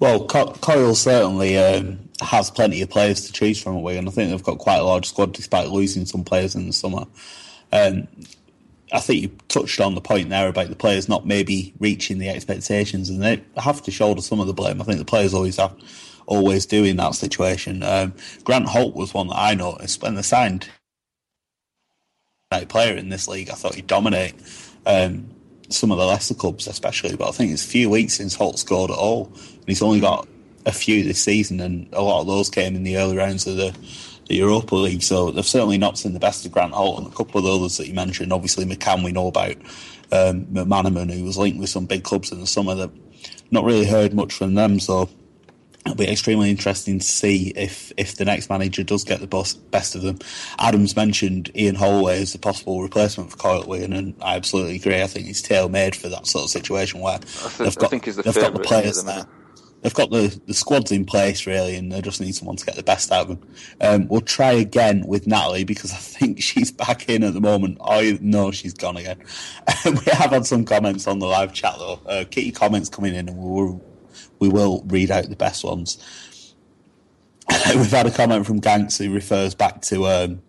Well, 0.00 0.26
Co- 0.26 0.52
Coyle 0.54 0.94
certainly 0.94 1.56
um, 1.56 2.08
has 2.20 2.50
plenty 2.50 2.82
of 2.82 2.90
players 2.90 3.22
to 3.22 3.32
choose 3.32 3.62
from 3.62 3.76
at 3.76 3.82
Wigan. 3.82 4.08
I 4.08 4.10
think 4.10 4.30
they've 4.30 4.42
got 4.42 4.58
quite 4.58 4.78
a 4.78 4.84
large 4.84 5.08
squad 5.08 5.32
despite 5.32 5.68
losing 5.70 6.04
some 6.04 6.24
players 6.24 6.54
in 6.54 6.66
the 6.66 6.72
summer. 6.72 7.04
Um, 7.72 8.08
I 8.94 9.00
think 9.00 9.22
you 9.22 9.28
touched 9.48 9.80
on 9.80 9.96
the 9.96 10.00
point 10.00 10.30
there 10.30 10.48
about 10.48 10.68
the 10.68 10.76
players 10.76 11.08
not 11.08 11.26
maybe 11.26 11.74
reaching 11.80 12.18
the 12.18 12.28
expectations, 12.28 13.10
and 13.10 13.20
they 13.20 13.42
have 13.56 13.82
to 13.82 13.90
shoulder 13.90 14.22
some 14.22 14.40
of 14.40 14.46
the 14.46 14.54
blame. 14.54 14.80
I 14.80 14.84
think 14.84 14.98
the 14.98 15.04
players 15.04 15.34
always 15.34 15.56
have, 15.56 15.74
always 16.26 16.64
do 16.64 16.84
in 16.84 16.96
that 16.98 17.16
situation. 17.16 17.82
Um, 17.82 18.14
Grant 18.44 18.68
Holt 18.68 18.94
was 18.94 19.12
one 19.12 19.26
that 19.28 19.36
I 19.36 19.54
noticed 19.54 20.00
when 20.00 20.14
they 20.14 20.22
signed 20.22 20.68
player 22.68 22.94
in 22.94 23.08
this 23.08 23.26
league. 23.26 23.50
I 23.50 23.54
thought 23.54 23.74
he'd 23.74 23.88
dominate 23.88 24.34
um, 24.86 25.28
some 25.70 25.90
of 25.90 25.98
the 25.98 26.06
lesser 26.06 26.34
clubs, 26.34 26.68
especially. 26.68 27.16
But 27.16 27.28
I 27.28 27.32
think 27.32 27.52
it's 27.52 27.64
a 27.64 27.68
few 27.68 27.90
weeks 27.90 28.14
since 28.14 28.36
Holt 28.36 28.60
scored 28.60 28.92
at 28.92 28.96
all, 28.96 29.32
and 29.34 29.64
he's 29.66 29.82
only 29.82 29.98
got 29.98 30.28
a 30.66 30.72
few 30.72 31.02
this 31.02 31.22
season, 31.22 31.60
and 31.60 31.88
a 31.92 32.00
lot 32.00 32.20
of 32.20 32.28
those 32.28 32.48
came 32.48 32.76
in 32.76 32.84
the 32.84 32.96
early 32.96 33.16
rounds 33.16 33.46
of 33.48 33.56
the, 33.56 33.76
the 34.26 34.36
Europa 34.36 34.74
League. 34.74 35.02
So 35.02 35.30
they've 35.30 35.44
certainly 35.44 35.78
not 35.78 35.98
seen 35.98 36.12
the 36.12 36.20
best 36.20 36.44
of 36.46 36.52
Grant 36.52 36.72
Holt, 36.72 36.98
and 36.98 37.12
a 37.12 37.16
couple 37.16 37.38
of 37.38 37.44
the 37.44 37.52
others 37.52 37.76
that 37.76 37.88
you 37.88 37.94
mentioned. 37.94 38.32
Obviously, 38.32 38.64
McCann 38.64 39.04
we 39.04 39.12
know 39.12 39.28
about, 39.28 39.56
um, 40.12 40.46
McManaman, 40.46 41.12
who 41.12 41.24
was 41.24 41.38
linked 41.38 41.58
with 41.58 41.70
some 41.70 41.86
big 41.86 42.04
clubs 42.04 42.32
in 42.32 42.40
the 42.40 42.46
summer. 42.46 42.74
That 42.74 42.90
not 43.50 43.64
really 43.64 43.86
heard 43.86 44.14
much 44.14 44.32
from 44.32 44.54
them. 44.54 44.80
So 44.80 45.08
it'll 45.84 45.96
be 45.96 46.10
extremely 46.10 46.50
interesting 46.50 46.98
to 46.98 47.04
see 47.04 47.52
if 47.56 47.92
if 47.96 48.16
the 48.16 48.24
next 48.24 48.48
manager 48.48 48.82
does 48.82 49.04
get 49.04 49.20
the 49.20 49.56
best 49.70 49.94
of 49.94 50.02
them. 50.02 50.18
Adams 50.58 50.96
mentioned 50.96 51.50
Ian 51.56 51.74
Holloway 51.74 52.22
as 52.22 52.34
a 52.34 52.38
possible 52.38 52.82
replacement 52.82 53.30
for 53.30 53.36
Coyle 53.36 53.72
and 53.74 54.14
I 54.22 54.36
absolutely 54.36 54.76
agree. 54.76 55.02
I 55.02 55.06
think 55.06 55.26
he's 55.26 55.42
tailor 55.42 55.68
made 55.68 55.94
for 55.94 56.08
that 56.08 56.26
sort 56.26 56.44
of 56.44 56.50
situation 56.50 57.00
where 57.00 57.18
they've 57.58 57.76
got 57.76 57.84
I 57.84 57.88
think 57.88 58.04
he's 58.06 58.16
the 58.16 58.22
they've 58.22 58.34
got 58.34 58.54
the 58.54 58.60
players 58.60 59.02
the 59.02 59.12
there. 59.12 59.26
They've 59.84 59.92
got 59.92 60.10
the, 60.10 60.40
the 60.46 60.54
squads 60.54 60.90
in 60.90 61.04
place 61.04 61.46
really, 61.46 61.76
and 61.76 61.92
they 61.92 62.00
just 62.00 62.18
need 62.18 62.34
someone 62.34 62.56
to 62.56 62.64
get 62.64 62.74
the 62.74 62.82
best 62.82 63.12
out 63.12 63.28
of 63.28 63.28
them. 63.28 63.54
Um, 63.82 64.08
we'll 64.08 64.22
try 64.22 64.52
again 64.52 65.06
with 65.06 65.26
Natalie 65.26 65.64
because 65.64 65.92
I 65.92 65.96
think 65.96 66.40
she's 66.40 66.72
back 66.72 67.06
in 67.10 67.22
at 67.22 67.34
the 67.34 67.40
moment. 67.42 67.76
Oh 67.80 68.16
no, 68.22 68.50
she's 68.50 68.72
gone 68.72 68.96
again. 68.96 69.18
we 69.84 70.10
have 70.12 70.30
had 70.30 70.46
some 70.46 70.64
comments 70.64 71.06
on 71.06 71.18
the 71.18 71.26
live 71.26 71.52
chat 71.52 71.74
though. 71.76 72.00
Uh, 72.06 72.24
keep 72.30 72.56
comments 72.56 72.88
coming 72.88 73.14
in, 73.14 73.28
and 73.28 73.36
we 73.36 73.44
will 73.44 73.84
we 74.38 74.48
will 74.48 74.82
read 74.86 75.10
out 75.10 75.28
the 75.28 75.36
best 75.36 75.62
ones. 75.64 76.54
We've 77.66 77.90
had 77.90 78.06
a 78.06 78.10
comment 78.10 78.46
from 78.46 78.62
Ganks 78.62 78.96
who 78.96 79.12
refers 79.12 79.54
back 79.54 79.82
to 79.82 80.06
um, 80.06 80.42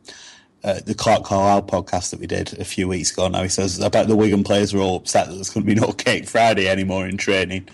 uh, 0.63 0.79
the 0.85 0.95
Clarke 0.95 1.25
Carlisle 1.25 1.63
podcast 1.63 2.11
that 2.11 2.21
we 2.21 2.27
did 2.27 2.57
a 2.57 2.63
few 2.63 2.87
weeks 2.87 3.11
ago. 3.11 3.27
Now 3.27 3.43
he 3.43 3.49
says 3.49 3.79
about 3.81 4.07
the 4.07 4.15
Wigan 4.15 4.45
players 4.45 4.73
are 4.73 4.79
all 4.79 4.95
upset 4.95 5.27
that 5.27 5.35
there's 5.35 5.49
going 5.49 5.65
to 5.65 5.75
be 5.75 5.79
no 5.79 5.91
Cake 5.91 6.25
Friday 6.25 6.69
anymore 6.69 7.05
in 7.05 7.17
training. 7.17 7.67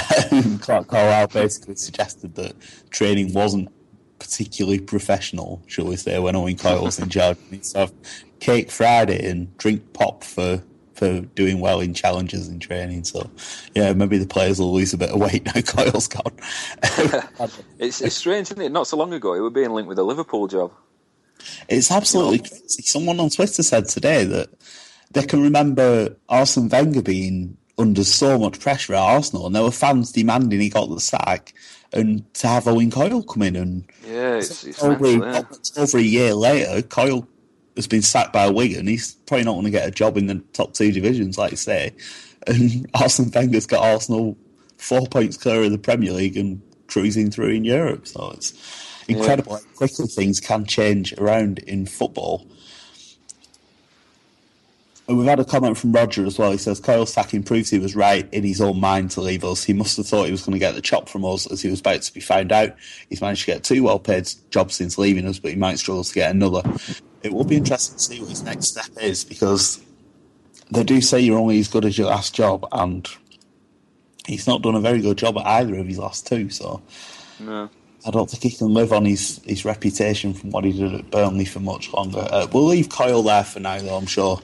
Clarke 0.60 0.88
Carlisle 0.88 1.28
basically 1.28 1.76
suggested 1.76 2.34
that 2.36 2.54
training 2.90 3.32
wasn't 3.32 3.68
particularly 4.18 4.80
professional, 4.80 5.62
shall 5.66 5.86
we 5.86 5.96
say, 5.96 6.18
when 6.18 6.36
Owen 6.36 6.56
Coyle 6.56 6.84
was 6.84 6.98
in 6.98 7.08
charge. 7.08 7.38
He 7.50 7.56
needs 7.56 7.72
to 7.72 7.80
have 7.80 7.92
Cake 8.40 8.70
Friday 8.70 9.28
and 9.28 9.56
drink 9.58 9.92
pop 9.92 10.24
for 10.24 10.62
for 10.94 11.20
doing 11.20 11.60
well 11.60 11.80
in 11.80 11.92
challenges 11.92 12.48
in 12.48 12.58
training. 12.58 13.04
So, 13.04 13.30
yeah, 13.74 13.92
maybe 13.92 14.16
the 14.16 14.26
players 14.26 14.58
will 14.58 14.72
lose 14.72 14.94
a 14.94 14.98
bit 14.98 15.10
of 15.10 15.20
weight 15.20 15.44
now 15.44 15.60
Coyle's 15.60 16.08
gone. 16.08 16.32
It's, 17.78 18.00
it's 18.00 18.16
strange, 18.16 18.50
isn't 18.50 18.62
it? 18.62 18.72
Not 18.72 18.86
so 18.86 18.96
long 18.96 19.12
ago, 19.12 19.34
he 19.34 19.40
was 19.40 19.52
being 19.52 19.70
linked 19.72 19.88
with 19.88 19.98
a 19.98 20.02
Liverpool 20.02 20.46
job. 20.46 20.72
It's 21.68 21.90
absolutely 21.90 22.38
crazy. 22.38 22.82
Someone 22.82 23.20
on 23.20 23.28
Twitter 23.28 23.62
said 23.62 23.88
today 23.88 24.24
that 24.24 24.48
they 25.10 25.22
can 25.22 25.42
remember 25.42 26.16
Arsene 26.30 26.70
Wenger 26.70 27.02
being 27.02 27.58
under 27.78 28.04
so 28.04 28.38
much 28.38 28.60
pressure 28.60 28.94
at 28.94 29.00
Arsenal, 29.00 29.46
and 29.46 29.54
there 29.54 29.62
were 29.62 29.70
fans 29.70 30.12
demanding 30.12 30.60
he 30.60 30.68
got 30.68 30.88
the 30.88 31.00
sack, 31.00 31.54
and 31.92 32.32
to 32.34 32.46
have 32.46 32.66
Owen 32.66 32.90
Coyle 32.90 33.22
come 33.22 33.42
in 33.42 33.56
and 33.56 33.84
Yeah, 34.06 34.36
it's, 34.36 34.64
it's 34.64 34.82
over, 34.82 35.18
mental, 35.18 35.58
yeah. 35.74 35.82
over 35.82 35.98
a 35.98 36.02
year 36.02 36.34
later, 36.34 36.82
Coyle 36.82 37.26
has 37.76 37.86
been 37.86 38.02
sacked 38.02 38.32
by 38.32 38.48
Wigan. 38.48 38.86
He's 38.86 39.12
probably 39.26 39.44
not 39.44 39.52
going 39.52 39.64
to 39.64 39.70
get 39.70 39.86
a 39.86 39.90
job 39.90 40.16
in 40.16 40.26
the 40.26 40.36
top 40.52 40.72
two 40.72 40.90
divisions, 40.92 41.36
like 41.36 41.50
you 41.50 41.56
say. 41.56 41.92
And 42.46 42.88
Arsene 42.94 43.30
Wenger's 43.30 43.66
got 43.66 43.84
Arsenal 43.84 44.36
four 44.78 45.06
points 45.06 45.36
clear 45.36 45.62
of 45.64 45.70
the 45.70 45.78
Premier 45.78 46.12
League 46.12 46.36
and 46.36 46.60
cruising 46.86 47.30
through 47.30 47.50
in 47.50 47.64
Europe. 47.64 48.06
So 48.06 48.32
it's 48.34 48.54
incredible 49.08 49.54
how 49.54 49.62
quickly 49.76 50.06
things 50.06 50.40
can 50.40 50.64
change 50.64 51.12
around 51.14 51.58
in 51.60 51.86
football. 51.86 52.46
And 55.08 55.16
we've 55.16 55.28
had 55.28 55.38
a 55.38 55.44
comment 55.44 55.78
from 55.78 55.92
Roger 55.92 56.26
as 56.26 56.36
well. 56.36 56.50
He 56.50 56.58
says 56.58 56.80
Coyle 56.80 57.06
Sacking 57.06 57.44
proves 57.44 57.70
he 57.70 57.78
was 57.78 57.94
right 57.94 58.28
in 58.32 58.42
his 58.42 58.60
own 58.60 58.80
mind 58.80 59.12
to 59.12 59.20
leave 59.20 59.44
us. 59.44 59.62
He 59.62 59.72
must 59.72 59.96
have 59.98 60.06
thought 60.06 60.26
he 60.26 60.32
was 60.32 60.42
going 60.42 60.54
to 60.54 60.58
get 60.58 60.74
the 60.74 60.80
chop 60.82 61.08
from 61.08 61.24
us 61.24 61.50
as 61.50 61.62
he 61.62 61.70
was 61.70 61.78
about 61.78 62.02
to 62.02 62.12
be 62.12 62.20
found 62.20 62.50
out. 62.50 62.74
He's 63.08 63.20
managed 63.20 63.42
to 63.42 63.46
get 63.46 63.62
two 63.62 63.84
well 63.84 64.00
paid 64.00 64.28
jobs 64.50 64.74
since 64.74 64.98
leaving 64.98 65.26
us, 65.26 65.38
but 65.38 65.52
he 65.52 65.56
might 65.56 65.78
struggle 65.78 66.02
to 66.02 66.14
get 66.14 66.32
another. 66.32 66.62
It 67.22 67.32
will 67.32 67.44
be 67.44 67.56
interesting 67.56 67.96
to 67.96 68.02
see 68.02 68.20
what 68.20 68.30
his 68.30 68.42
next 68.42 68.66
step 68.66 68.90
is 69.00 69.22
because 69.24 69.80
they 70.72 70.82
do 70.82 71.00
say 71.00 71.20
you're 71.20 71.38
only 71.38 71.60
as 71.60 71.68
good 71.68 71.84
as 71.84 71.96
your 71.96 72.08
last 72.08 72.34
job, 72.34 72.66
and 72.72 73.08
he's 74.26 74.48
not 74.48 74.62
done 74.62 74.74
a 74.74 74.80
very 74.80 75.00
good 75.00 75.18
job 75.18 75.38
at 75.38 75.46
either 75.46 75.76
of 75.76 75.86
his 75.86 75.98
last 75.98 76.26
two. 76.26 76.50
So 76.50 76.82
No. 77.38 77.70
I 78.04 78.10
don't 78.10 78.28
think 78.30 78.42
he 78.42 78.50
can 78.50 78.72
live 78.74 78.92
on 78.92 79.04
his, 79.04 79.40
his 79.44 79.64
reputation 79.64 80.32
from 80.34 80.50
what 80.50 80.64
he 80.64 80.72
did 80.72 80.94
at 80.94 81.10
Burnley 81.10 81.44
for 81.44 81.60
much 81.60 81.92
longer. 81.92 82.26
Uh, 82.30 82.46
we'll 82.52 82.66
leave 82.66 82.88
Coyle 82.88 83.22
there 83.22 83.42
for 83.42 83.58
now, 83.58 83.78
though. 83.78 83.96
I'm 83.96 84.06
sure 84.06 84.40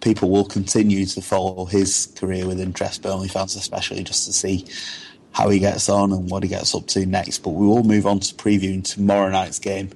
people 0.00 0.30
will 0.30 0.44
continue 0.44 1.06
to 1.06 1.20
follow 1.20 1.64
his 1.64 2.12
career 2.16 2.46
with 2.46 2.60
interest, 2.60 3.02
Burnley 3.02 3.28
fans 3.28 3.56
especially, 3.56 4.04
just 4.04 4.26
to 4.26 4.32
see 4.32 4.66
how 5.32 5.48
he 5.48 5.58
gets 5.58 5.88
on 5.88 6.12
and 6.12 6.30
what 6.30 6.42
he 6.42 6.48
gets 6.48 6.74
up 6.74 6.86
to 6.88 7.06
next. 7.06 7.38
But 7.38 7.50
we 7.50 7.66
will 7.66 7.84
move 7.84 8.06
on 8.06 8.20
to 8.20 8.34
previewing 8.34 8.84
tomorrow 8.84 9.30
night's 9.30 9.58
game 9.58 9.90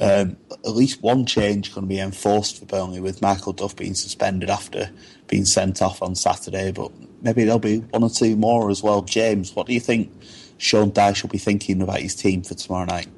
um, 0.00 0.38
at 0.50 0.70
least 0.70 1.02
one 1.02 1.26
change 1.26 1.74
going 1.74 1.86
to 1.86 1.88
be 1.88 2.00
enforced 2.00 2.58
for 2.58 2.64
Burnley 2.64 3.00
with 3.00 3.20
Michael 3.20 3.52
Duff 3.52 3.76
being 3.76 3.94
suspended 3.94 4.48
after 4.48 4.90
being 5.26 5.44
sent 5.44 5.82
off 5.82 6.02
on 6.02 6.14
Saturday, 6.14 6.72
but 6.72 6.90
maybe 7.20 7.44
there'll 7.44 7.58
be 7.58 7.80
one 7.80 8.02
or 8.02 8.08
two 8.08 8.34
more 8.34 8.70
as 8.70 8.82
well. 8.82 9.02
James, 9.02 9.54
what 9.54 9.66
do 9.66 9.74
you 9.74 9.80
think 9.80 10.10
Sean 10.56 10.90
Dyche 10.90 11.22
will 11.22 11.28
be 11.28 11.38
thinking 11.38 11.82
about 11.82 12.00
his 12.00 12.14
team 12.14 12.42
for 12.42 12.54
tomorrow 12.54 12.86
night? 12.86 13.08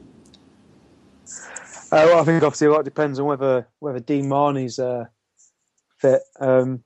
Uh, 1.93 2.09
well, 2.09 2.21
I 2.21 2.25
think 2.25 2.43
obviously 2.43 2.67
a 2.67 2.73
lot 2.73 2.85
depends 2.85 3.21
on 3.21 3.27
whether 3.27 3.69
whether 3.79 4.01
Dean 4.01 4.29
Marney's 4.29 4.79
uh, 4.79 5.07
fit. 6.03 6.23
Um, 6.41 6.85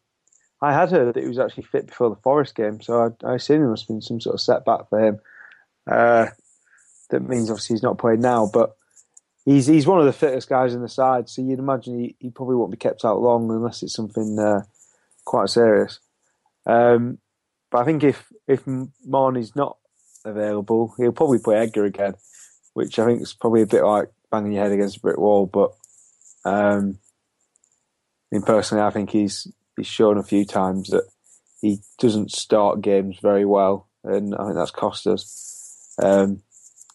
I 0.62 0.72
had 0.72 0.90
heard 0.90 1.12
that 1.12 1.20
he 1.20 1.28
was 1.28 1.38
actually 1.38 1.64
fit 1.64 1.88
before 1.88 2.10
the 2.10 2.22
Forest 2.22 2.54
game, 2.54 2.80
so 2.80 3.14
I, 3.22 3.26
I 3.26 3.34
assume 3.34 3.60
there 3.60 3.70
must 3.70 3.84
have 3.84 3.88
been 3.88 4.00
some 4.00 4.20
sort 4.20 4.34
of 4.34 4.40
setback 4.40 4.88
for 4.88 5.04
him. 5.04 5.20
Uh, 5.86 6.26
that 7.10 7.28
means 7.28 7.50
obviously 7.50 7.74
he's 7.74 7.82
not 7.82 7.98
playing 7.98 8.20
now, 8.20 8.48
but 8.52 8.76
he's 9.44 9.66
he's 9.66 9.86
one 9.86 10.00
of 10.00 10.06
the 10.06 10.12
fittest 10.12 10.48
guys 10.48 10.74
in 10.74 10.82
the 10.82 10.88
side, 10.88 11.28
so 11.28 11.42
you'd 11.42 11.58
imagine 11.58 11.98
he, 11.98 12.16
he 12.18 12.30
probably 12.30 12.56
won't 12.56 12.70
be 12.70 12.76
kept 12.76 13.04
out 13.04 13.20
long 13.20 13.50
unless 13.50 13.82
it's 13.82 13.94
something 13.94 14.38
uh, 14.38 14.62
quite 15.24 15.48
serious. 15.48 16.00
Um, 16.66 17.18
but 17.70 17.78
I 17.78 17.84
think 17.84 18.02
if 18.04 18.32
if 18.48 18.62
Marney's 19.04 19.54
not 19.56 19.76
available, 20.24 20.94
he'll 20.96 21.12
probably 21.12 21.38
play 21.38 21.56
Edgar 21.56 21.84
again, 21.84 22.14
which 22.74 22.98
I 22.98 23.06
think 23.06 23.22
is 23.22 23.34
probably 23.34 23.62
a 23.62 23.66
bit 23.66 23.84
like 23.84 24.10
banging 24.30 24.52
your 24.52 24.62
head 24.62 24.72
against 24.72 24.96
a 24.96 25.00
brick 25.00 25.18
wall. 25.18 25.46
But 25.46 25.72
um, 26.44 26.98
I 28.30 28.36
mean, 28.36 28.42
personally, 28.42 28.82
I 28.82 28.90
think 28.90 29.10
he's 29.10 29.46
he's 29.76 29.86
shown 29.86 30.18
a 30.18 30.22
few 30.22 30.44
times 30.44 30.88
that 30.88 31.04
he 31.60 31.78
doesn't 31.98 32.32
start 32.32 32.80
games 32.80 33.18
very 33.20 33.44
well, 33.44 33.88
and 34.04 34.34
I 34.34 34.44
think 34.44 34.56
that's 34.56 34.70
cost 34.70 35.06
us. 35.06 35.94
Um, 36.02 36.42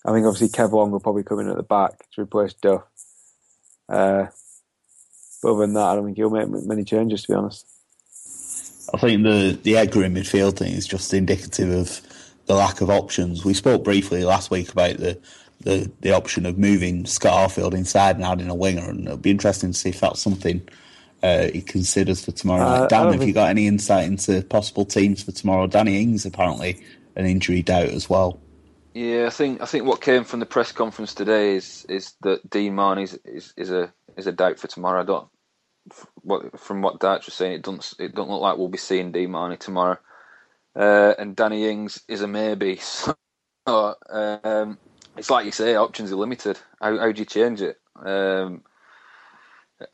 I 0.05 0.11
think 0.13 0.25
obviously 0.25 0.49
Kev 0.49 0.71
Long 0.71 0.91
will 0.91 0.99
probably 0.99 1.23
come 1.23 1.39
in 1.39 1.49
at 1.49 1.57
the 1.57 1.63
back 1.63 2.05
to 2.13 2.21
replace 2.21 2.53
Duff. 2.53 2.83
Uh, 3.87 4.27
but 5.41 5.51
other 5.51 5.61
than 5.61 5.73
that, 5.73 5.89
I 5.89 5.95
don't 5.95 6.05
think 6.05 6.17
he'll 6.17 6.29
make 6.29 6.49
many 6.49 6.83
changes, 6.83 7.23
to 7.23 7.31
be 7.31 7.35
honest. 7.35 7.65
I 8.93 8.97
think 8.97 9.23
the 9.23 9.57
the 9.61 9.77
Edgar 9.77 10.03
in 10.03 10.13
midfield 10.13 10.57
thing 10.57 10.73
is 10.73 10.87
just 10.87 11.13
indicative 11.13 11.69
of 11.69 12.01
the 12.45 12.55
lack 12.55 12.81
of 12.81 12.89
options. 12.89 13.45
We 13.45 13.53
spoke 13.53 13.83
briefly 13.83 14.23
last 14.23 14.51
week 14.51 14.71
about 14.71 14.97
the 14.97 15.19
the, 15.61 15.91
the 16.01 16.11
option 16.11 16.45
of 16.47 16.57
moving 16.57 17.05
Scott 17.05 17.49
Arfield 17.49 17.75
inside 17.75 18.15
and 18.15 18.25
adding 18.25 18.49
a 18.49 18.55
winger, 18.55 18.89
and 18.89 19.05
it'll 19.05 19.17
be 19.17 19.29
interesting 19.29 19.71
to 19.71 19.77
see 19.77 19.89
if 19.89 19.99
that's 19.99 20.19
something 20.19 20.67
uh, 21.23 21.47
he 21.53 21.61
considers 21.61 22.23
for 22.23 22.31
tomorrow 22.31 22.63
night. 22.63 22.83
Uh, 22.83 22.87
Dan, 22.87 23.13
have 23.13 23.23
you 23.23 23.33
got 23.33 23.49
any 23.49 23.67
insight 23.67 24.05
into 24.05 24.41
possible 24.43 24.85
teams 24.85 25.23
for 25.23 25.31
tomorrow? 25.31 25.67
Danny 25.67 26.01
Ings 26.01 26.25
apparently 26.25 26.83
an 27.15 27.25
injury 27.25 27.61
doubt 27.61 27.89
as 27.89 28.09
well. 28.09 28.39
Yeah, 28.93 29.27
I 29.27 29.29
think 29.29 29.61
I 29.61 29.65
think 29.65 29.85
what 29.85 30.01
came 30.01 30.23
from 30.23 30.39
the 30.39 30.45
press 30.45 30.71
conference 30.71 31.13
today 31.13 31.55
is 31.55 31.85
is 31.87 32.13
that 32.21 32.49
Dean 32.49 32.75
Marney 32.75 33.03
is, 33.03 33.19
is, 33.23 33.53
is 33.55 33.71
a 33.71 33.93
is 34.17 34.27
a 34.27 34.31
doubt 34.31 34.59
for 34.59 34.67
tomorrow. 34.67 35.01
I 35.01 35.05
don't 35.05 35.27
what 36.23 36.59
from 36.59 36.81
what 36.81 36.99
Dyche 36.99 37.25
was 37.25 37.33
saying, 37.33 37.53
it 37.53 37.61
doesn't 37.61 37.93
it 37.99 38.15
don't 38.15 38.29
look 38.29 38.41
like 38.41 38.57
we'll 38.57 38.67
be 38.67 38.77
seeing 38.77 39.11
Dean 39.11 39.31
Marney 39.31 39.57
tomorrow. 39.57 39.97
Uh, 40.75 41.13
and 41.17 41.35
Danny 41.35 41.69
Ings 41.69 42.01
is 42.07 42.21
a 42.21 42.27
maybe. 42.27 42.79
So 43.67 43.95
um, 44.09 44.79
it's 45.15 45.29
like 45.29 45.45
you 45.45 45.51
say, 45.51 45.75
options 45.75 46.11
are 46.11 46.15
limited. 46.15 46.59
How, 46.81 46.97
how 46.97 47.11
do 47.11 47.19
you 47.19 47.25
change 47.25 47.61
it? 47.61 47.79
Um, 47.95 48.63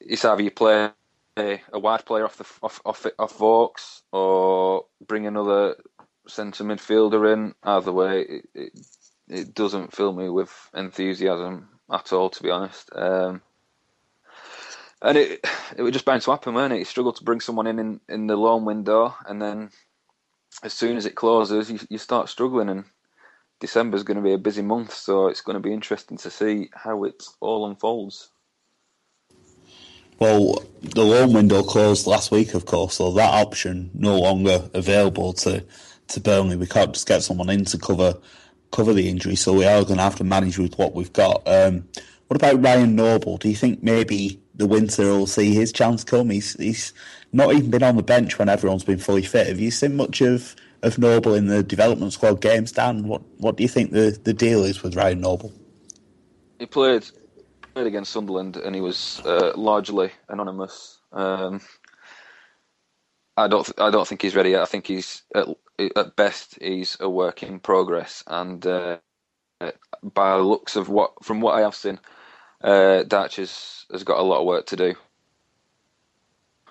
it's 0.00 0.24
either 0.24 0.42
you 0.42 0.50
play 0.50 0.90
a, 1.36 1.60
wide 1.72 2.04
player 2.04 2.24
off 2.24 2.36
the 2.36 2.46
off 2.62 2.80
off, 2.84 3.06
off 3.18 3.38
Vokes 3.38 4.02
or 4.12 4.84
bring 5.06 5.26
another 5.26 5.76
centre 6.26 6.64
midfielder 6.64 7.32
in. 7.32 7.54
Either 7.62 7.92
way, 7.92 8.20
it, 8.22 8.48
it, 8.54 8.72
it 9.28 9.54
doesn't 9.54 9.94
fill 9.94 10.12
me 10.12 10.28
with 10.28 10.52
enthusiasm 10.74 11.68
at 11.90 12.12
all, 12.12 12.30
to 12.30 12.42
be 12.42 12.50
honest. 12.50 12.90
Um, 12.94 13.42
and 15.02 15.16
it 15.16 15.46
it 15.76 15.82
was 15.82 15.92
just 15.92 16.04
bound 16.04 16.22
to 16.22 16.30
happen, 16.30 16.54
weren't 16.54 16.74
it? 16.74 16.78
You 16.78 16.84
struggle 16.84 17.12
to 17.12 17.24
bring 17.24 17.40
someone 17.40 17.66
in, 17.66 17.78
in 17.78 18.00
in 18.08 18.26
the 18.26 18.36
loan 18.36 18.64
window, 18.64 19.14
and 19.26 19.40
then 19.40 19.70
as 20.62 20.72
soon 20.72 20.96
as 20.96 21.06
it 21.06 21.14
closes, 21.14 21.70
you, 21.70 21.78
you 21.88 21.98
start 21.98 22.28
struggling. 22.28 22.68
And 22.68 22.84
December's 23.60 24.02
going 24.02 24.16
to 24.16 24.22
be 24.22 24.32
a 24.32 24.38
busy 24.38 24.62
month, 24.62 24.92
so 24.92 25.28
it's 25.28 25.42
going 25.42 25.54
to 25.54 25.60
be 25.60 25.72
interesting 25.72 26.16
to 26.18 26.30
see 26.30 26.70
how 26.74 27.04
it 27.04 27.22
all 27.40 27.66
unfolds. 27.66 28.30
Well, 30.20 30.62
the 30.82 31.02
loan 31.02 31.32
window 31.32 31.62
closed 31.62 32.06
last 32.06 32.30
week, 32.30 32.52
of 32.52 32.66
course, 32.66 32.96
so 32.96 33.10
that 33.12 33.34
option 33.34 33.90
no 33.94 34.18
longer 34.18 34.68
available 34.74 35.32
to 35.34 35.64
to 36.08 36.20
Burnley. 36.20 36.56
We 36.56 36.66
can't 36.66 36.92
just 36.92 37.08
get 37.08 37.22
someone 37.22 37.48
in 37.48 37.64
to 37.66 37.78
cover 37.78 38.14
cover 38.70 38.92
the 38.92 39.08
injury, 39.08 39.34
so 39.34 39.54
we 39.54 39.64
are 39.64 39.82
going 39.82 39.96
to 39.96 40.02
have 40.02 40.16
to 40.16 40.24
manage 40.24 40.58
with 40.58 40.78
what 40.78 40.94
we've 40.94 41.12
got. 41.12 41.42
Um, 41.46 41.88
what 42.28 42.36
about 42.36 42.62
Ryan 42.62 42.94
Noble? 42.94 43.38
Do 43.38 43.48
you 43.48 43.56
think 43.56 43.82
maybe 43.82 44.40
the 44.54 44.66
winter 44.66 45.04
will 45.04 45.26
see 45.26 45.54
his 45.54 45.72
chance 45.72 46.04
come? 46.04 46.30
He's 46.30 46.52
he's 46.54 46.92
not 47.32 47.54
even 47.54 47.70
been 47.70 47.82
on 47.82 47.96
the 47.96 48.02
bench 48.02 48.38
when 48.38 48.48
everyone's 48.48 48.84
been 48.84 48.98
fully 48.98 49.22
fit. 49.22 49.46
Have 49.46 49.58
you 49.58 49.70
seen 49.70 49.96
much 49.96 50.20
of, 50.20 50.54
of 50.82 50.98
Noble 50.98 51.34
in 51.34 51.46
the 51.46 51.62
development 51.62 52.12
squad 52.12 52.40
games, 52.42 52.72
Dan? 52.72 53.08
What 53.08 53.22
what 53.38 53.56
do 53.56 53.62
you 53.62 53.68
think 53.68 53.92
the, 53.92 54.18
the 54.22 54.34
deal 54.34 54.64
is 54.64 54.82
with 54.82 54.96
Ryan 54.96 55.22
Noble? 55.22 55.52
He 56.58 56.66
played 56.66 57.10
played 57.80 57.88
against 57.88 58.12
Sunderland 58.12 58.58
and 58.58 58.74
he 58.74 58.82
was 58.82 59.22
uh, 59.24 59.52
largely 59.56 60.10
anonymous. 60.28 60.98
Um, 61.12 61.62
I 63.38 63.48
don't 63.48 63.64
th- 63.64 63.78
I 63.78 63.90
don't 63.90 64.06
think 64.06 64.20
he's 64.20 64.36
ready 64.36 64.50
yet. 64.50 64.60
I 64.60 64.66
think 64.66 64.86
he's 64.86 65.22
at, 65.34 65.48
at 65.96 66.14
best 66.14 66.58
he's 66.60 66.98
a 67.00 67.08
work 67.08 67.42
in 67.42 67.58
progress, 67.58 68.22
and 68.26 68.64
uh, 68.66 68.98
by 70.02 70.36
the 70.36 70.42
looks 70.42 70.76
of 70.76 70.90
what 70.90 71.24
from 71.24 71.40
what 71.40 71.54
I 71.54 71.62
have 71.62 71.74
seen, 71.74 71.98
uh, 72.62 73.04
Dyche 73.06 73.36
has, 73.36 73.86
has 73.90 74.04
got 74.04 74.18
a 74.18 74.22
lot 74.22 74.40
of 74.40 74.46
work 74.46 74.66
to 74.66 74.76
do. 74.76 74.94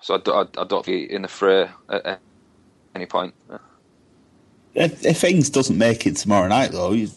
So 0.02 0.13
I, 0.13 0.17
do, 0.19 0.32
I, 0.32 0.41
I 0.62 0.65
don't 0.65 0.86
think 0.86 1.10
in 1.10 1.24
the 1.24 1.28
fray 1.28 1.69
at 1.89 2.22
any 2.93 3.08
point. 3.08 3.34
If, 4.76 5.04
if 5.04 5.24
Ings 5.24 5.50
doesn't 5.50 5.78
make 5.78 6.06
it 6.06 6.17
tomorrow 6.17 6.48
night, 6.48 6.72
though, 6.72 6.91
you 6.91 7.10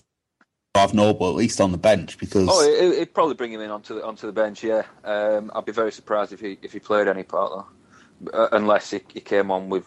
have 0.75 0.95
Noble 0.95 1.29
at 1.29 1.35
least 1.35 1.61
on 1.61 1.73
the 1.73 1.79
bench 1.79 2.19
because. 2.19 2.49
Oh, 2.51 2.63
it, 2.63 2.99
would 2.99 3.15
probably 3.15 3.35
bring 3.35 3.53
him 3.53 3.61
in 3.61 3.71
onto 3.71 3.95
the 3.95 4.05
onto 4.05 4.27
the 4.27 4.33
bench. 4.33 4.65
Yeah, 4.65 4.83
um, 5.05 5.53
I'd 5.55 5.67
be 5.67 5.73
very 5.73 5.93
surprised 5.93 6.33
if 6.33 6.41
he 6.41 6.59
if 6.63 6.73
he 6.73 6.79
played 6.79 7.09
any 7.09 7.23
part 7.23 7.53
though, 7.53 8.31
uh, 8.33 8.49
unless 8.53 8.91
he, 8.91 9.01
he 9.13 9.21
came 9.21 9.51
on 9.51 9.69
with, 9.69 9.87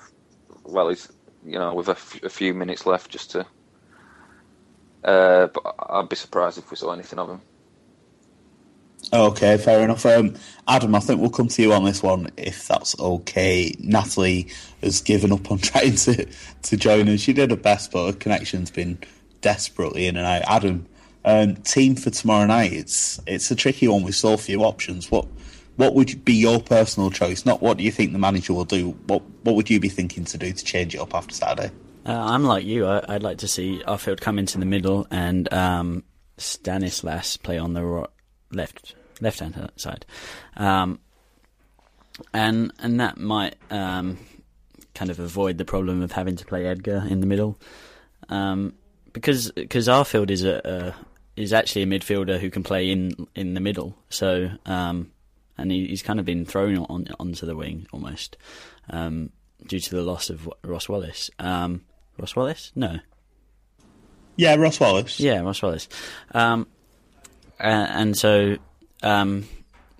well, 0.63 0.89
he's 0.89 1.11
you 1.43 1.57
know 1.57 1.73
with 1.73 1.87
a, 1.87 1.93
f- 1.93 2.23
a 2.23 2.29
few 2.29 2.53
minutes 2.53 2.85
left 2.85 3.09
just 3.09 3.31
to. 3.31 3.45
Uh, 5.03 5.47
but 5.47 5.75
I'd 5.89 6.09
be 6.09 6.15
surprised 6.15 6.57
if 6.57 6.69
we 6.69 6.77
saw 6.77 6.91
anything 6.91 7.19
of 7.19 7.29
him. 7.29 7.41
Okay, 9.13 9.57
fair 9.57 9.83
enough. 9.83 10.03
Um, 10.05 10.33
Adam, 10.67 10.95
I 10.95 10.99
think 10.99 11.21
we'll 11.21 11.29
come 11.29 11.47
to 11.47 11.61
you 11.61 11.73
on 11.73 11.85
this 11.85 12.01
one 12.01 12.31
if 12.37 12.67
that's 12.67 12.99
okay. 12.99 13.75
Natalie 13.79 14.47
has 14.81 15.01
given 15.01 15.31
up 15.31 15.51
on 15.51 15.57
trying 15.59 15.95
to, 15.95 16.27
to 16.63 16.77
join 16.77 17.07
us. 17.09 17.19
She 17.19 17.33
did 17.33 17.51
her 17.51 17.57
best, 17.57 17.91
but 17.91 18.07
her 18.07 18.17
connection's 18.17 18.71
been 18.71 18.97
desperately 19.45 20.07
in 20.07 20.17
and 20.17 20.25
out. 20.25 20.41
Adam, 20.47 20.87
um, 21.23 21.55
team 21.57 21.95
for 21.95 22.09
tomorrow 22.09 22.47
night. 22.47 22.73
It's 22.73 23.21
it's 23.27 23.51
a 23.51 23.55
tricky 23.55 23.87
one 23.87 24.01
with 24.01 24.15
so 24.15 24.35
few 24.37 24.63
options. 24.63 25.11
What 25.11 25.27
what 25.75 25.93
would 25.93 26.25
be 26.25 26.33
your 26.33 26.59
personal 26.59 27.11
choice? 27.11 27.45
Not 27.45 27.61
what 27.61 27.77
do 27.77 27.83
you 27.83 27.91
think 27.91 28.11
the 28.11 28.17
manager 28.17 28.53
will 28.55 28.65
do. 28.65 28.97
What 29.05 29.21
what 29.43 29.55
would 29.55 29.69
you 29.69 29.79
be 29.79 29.87
thinking 29.87 30.25
to 30.25 30.37
do 30.39 30.51
to 30.51 30.65
change 30.65 30.95
it 30.95 30.97
up 30.97 31.13
after 31.13 31.35
Saturday? 31.35 31.71
Uh, 32.07 32.13
I'm 32.13 32.43
like 32.43 32.65
you. 32.65 32.87
I, 32.87 33.13
would 33.13 33.23
like 33.23 33.37
to 33.39 33.47
see 33.47 33.83
Arfield 33.87 34.19
come 34.19 34.39
into 34.39 34.57
the 34.57 34.65
middle 34.65 35.07
and 35.11 35.51
um, 35.53 36.03
Stanislas 36.37 37.37
play 37.37 37.59
on 37.59 37.73
the 37.73 38.09
left 38.51 38.95
left 39.21 39.39
hand 39.39 39.71
side, 39.75 40.07
um, 40.57 40.99
and 42.33 42.73
and 42.79 42.99
that 42.99 43.17
might 43.17 43.57
um, 43.69 44.17
kind 44.95 45.11
of 45.11 45.19
avoid 45.19 45.59
the 45.59 45.65
problem 45.65 46.01
of 46.01 46.13
having 46.13 46.35
to 46.35 46.45
play 46.45 46.65
Edgar 46.65 47.03
in 47.07 47.19
the 47.19 47.27
middle, 47.27 47.59
um, 48.29 48.73
because 49.15 49.49
because 49.51 49.87
Arfield 49.87 50.29
is 50.29 50.43
a, 50.43 50.61
a, 50.65 51.41
is 51.41 51.53
actually 51.53 51.83
a 51.83 51.87
midfielder 51.87 52.37
who 52.37 52.49
can 52.49 52.63
play 52.63 52.91
in 52.91 53.27
in 53.33 53.53
the 53.53 53.61
middle. 53.61 53.97
So 54.09 54.51
um, 54.65 55.11
and 55.57 55.71
he, 55.71 55.87
he's 55.87 56.03
kind 56.03 56.19
of 56.19 56.25
been 56.25 56.45
thrown 56.45 56.77
on 56.77 57.07
onto 57.19 57.45
the 57.45 57.55
wing 57.55 57.87
almost 57.91 58.37
um, 58.89 59.31
due 59.65 59.79
to 59.79 59.95
the 59.95 60.01
loss 60.01 60.29
of 60.29 60.49
Ross 60.63 60.89
Wallace. 60.89 61.31
Um, 61.39 61.85
Ross 62.19 62.35
Wallace? 62.35 62.71
No. 62.75 62.99
Yeah, 64.35 64.55
Ross 64.55 64.79
Wallace. 64.79 65.19
Yeah, 65.19 65.39
Ross 65.39 65.61
Wallace. 65.61 65.87
Um, 66.33 66.67
and 67.57 68.17
so 68.17 68.57
um, 69.01 69.47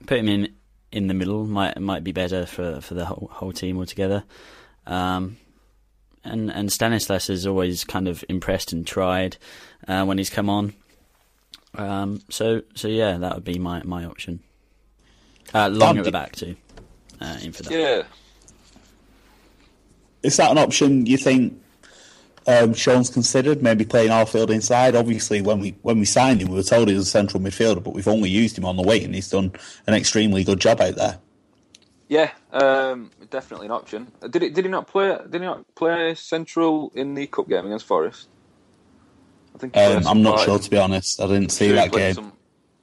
put 0.05 0.19
him 0.19 0.27
in 0.27 0.53
in 0.91 1.07
the 1.07 1.13
middle 1.13 1.45
might 1.45 1.79
might 1.79 2.03
be 2.03 2.11
better 2.11 2.45
for, 2.45 2.81
for 2.81 2.93
the 2.93 3.05
whole, 3.05 3.29
whole 3.31 3.53
team 3.53 3.77
altogether. 3.77 4.25
Um, 4.85 5.37
and 6.25 6.51
and 6.51 6.71
Stanislas 6.71 7.27
has 7.27 7.45
always 7.47 7.83
kind 7.83 8.07
of 8.07 8.23
impressed 8.27 8.73
and 8.73 8.85
tried 8.85 9.37
uh, 9.87 10.03
when 10.05 10.17
he's 10.17 10.29
come 10.29 10.49
on. 10.49 10.73
Um, 11.75 12.21
so 12.29 12.63
so 12.73 12.87
yeah, 12.87 13.17
that 13.17 13.35
would 13.35 13.43
be 13.43 13.59
my 13.59 13.81
my 13.83 14.05
option. 14.05 14.41
Uh, 15.53 15.69
long 15.69 15.97
at 15.97 16.03
the 16.03 16.11
back 16.11 16.35
too. 16.35 16.55
Uh, 17.21 17.37
in 17.41 17.51
for 17.51 17.63
that. 17.63 17.71
Yeah. 17.71 18.03
Is 20.23 20.37
that 20.37 20.51
an 20.51 20.57
option 20.57 21.05
you 21.05 21.17
think 21.17 21.61
um, 22.47 22.73
Sean's 22.73 23.09
considered 23.09 23.63
maybe 23.63 23.85
playing 23.85 24.09
Arfield 24.09 24.49
inside. 24.49 24.95
Obviously, 24.95 25.41
when 25.41 25.59
we 25.59 25.75
when 25.81 25.99
we 25.99 26.05
signed 26.05 26.41
him, 26.41 26.49
we 26.49 26.55
were 26.55 26.63
told 26.63 26.87
he 26.87 26.95
was 26.95 27.07
a 27.07 27.09
central 27.09 27.41
midfielder, 27.41 27.83
but 27.83 27.93
we've 27.93 28.07
only 28.07 28.29
used 28.29 28.57
him 28.57 28.65
on 28.65 28.75
the 28.75 28.83
wing, 28.83 29.03
and 29.03 29.15
he's 29.15 29.29
done 29.29 29.51
an 29.87 29.93
extremely 29.93 30.43
good 30.43 30.59
job 30.59 30.81
out 30.81 30.95
there. 30.95 31.19
Yeah, 32.07 32.31
um, 32.51 33.09
definitely 33.31 33.65
an 33.65 33.71
option. 33.71 34.11
Did 34.29 34.41
he, 34.41 34.49
did 34.49 34.65
he 34.65 34.71
not 34.71 34.87
play? 34.87 35.17
Did 35.29 35.41
he 35.41 35.47
not 35.47 35.75
play 35.75 36.13
central 36.15 36.91
in 36.93 37.15
the 37.15 37.25
cup 37.27 37.49
game 37.49 37.65
against 37.65 37.85
Forest? 37.85 38.27
I 39.55 39.57
think 39.57 39.75
um, 39.77 40.05
I'm 40.05 40.21
not 40.21 40.41
sure 40.41 40.59
to 40.59 40.69
be 40.69 40.77
honest. 40.77 41.19
I 41.19 41.27
didn't 41.27 41.51
see 41.51 41.67
sure 41.67 41.75
that 41.75 41.91
game. 41.91 42.13
Some, 42.13 42.33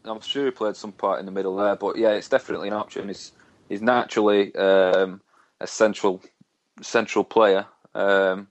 I'm 0.04 0.20
sure 0.20 0.46
he 0.46 0.50
played 0.50 0.74
some 0.74 0.92
part 0.92 1.20
in 1.20 1.26
the 1.26 1.32
middle 1.32 1.56
there, 1.56 1.76
but 1.76 1.96
yeah, 1.96 2.10
it's 2.10 2.28
definitely 2.28 2.68
an 2.68 2.74
option. 2.74 3.08
He's 3.08 3.32
he's 3.68 3.80
naturally 3.80 4.54
um, 4.56 5.20
a 5.60 5.66
central 5.66 6.20
central 6.80 7.24
player. 7.24 7.66
Um, 7.94 8.48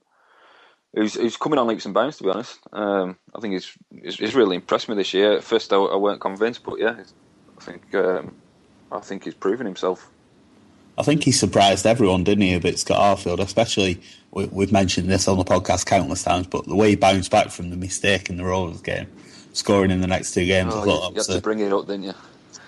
who's, 0.94 1.16
who's 1.16 1.38
coming 1.38 1.60
on 1.60 1.68
leaps 1.68 1.86
and 1.86 1.94
bounds. 1.94 2.18
To 2.18 2.24
be 2.24 2.30
honest, 2.30 2.60
um, 2.72 3.18
I 3.36 3.40
think 3.40 3.54
he's, 3.54 3.72
he's, 4.02 4.16
he's 4.18 4.36
really 4.36 4.56
impressed 4.56 4.90
me 4.90 4.96
this 4.96 5.14
year. 5.14 5.34
At 5.34 5.44
first, 5.44 5.74
I, 5.74 5.78
I 5.78 5.96
weren't 5.96 6.22
convinced, 6.22 6.64
but 6.64 6.80
yeah, 6.80 7.04
I 7.58 7.62
think 7.62 7.94
um, 7.96 8.36
I 8.92 9.00
think 9.00 9.24
he's 9.24 9.34
proven 9.34 9.66
himself. 9.66 10.10
I 10.98 11.04
think 11.04 11.24
he 11.24 11.32
surprised 11.32 11.86
everyone, 11.86 12.24
didn't 12.24 12.44
he? 12.44 12.54
A 12.54 12.60
bit 12.60 12.78
Scott 12.78 13.18
Arfield, 13.18 13.40
especially 13.40 14.02
we, 14.32 14.44
have 14.44 14.72
mentioned 14.72 15.10
this 15.10 15.28
on 15.28 15.38
the 15.38 15.44
podcast 15.44 15.86
countless 15.86 16.24
times, 16.24 16.48
but 16.48 16.66
the 16.66 16.76
way 16.76 16.92
he 16.92 16.96
bounced 16.96 17.32
back 17.32 17.50
from 17.50 17.70
the 17.70 17.76
mistake 17.76 18.30
in 18.30 18.38
the 18.38 18.46
Rovers 18.46 18.82
game, 18.82 19.08
scoring 19.54 19.92
in 19.92 20.02
the 20.02 20.08
next 20.08 20.34
two 20.34 20.46
games, 20.46 20.74
oh, 20.74 20.82
I 20.82 20.86
thought 20.86 21.10
you, 21.10 21.16
you 21.16 21.24
had 21.28 21.36
to 21.36 21.42
bring 21.42 21.60
it 21.60 21.74
up, 21.74 21.88
didn't 21.88 22.04
you? 22.04 22.14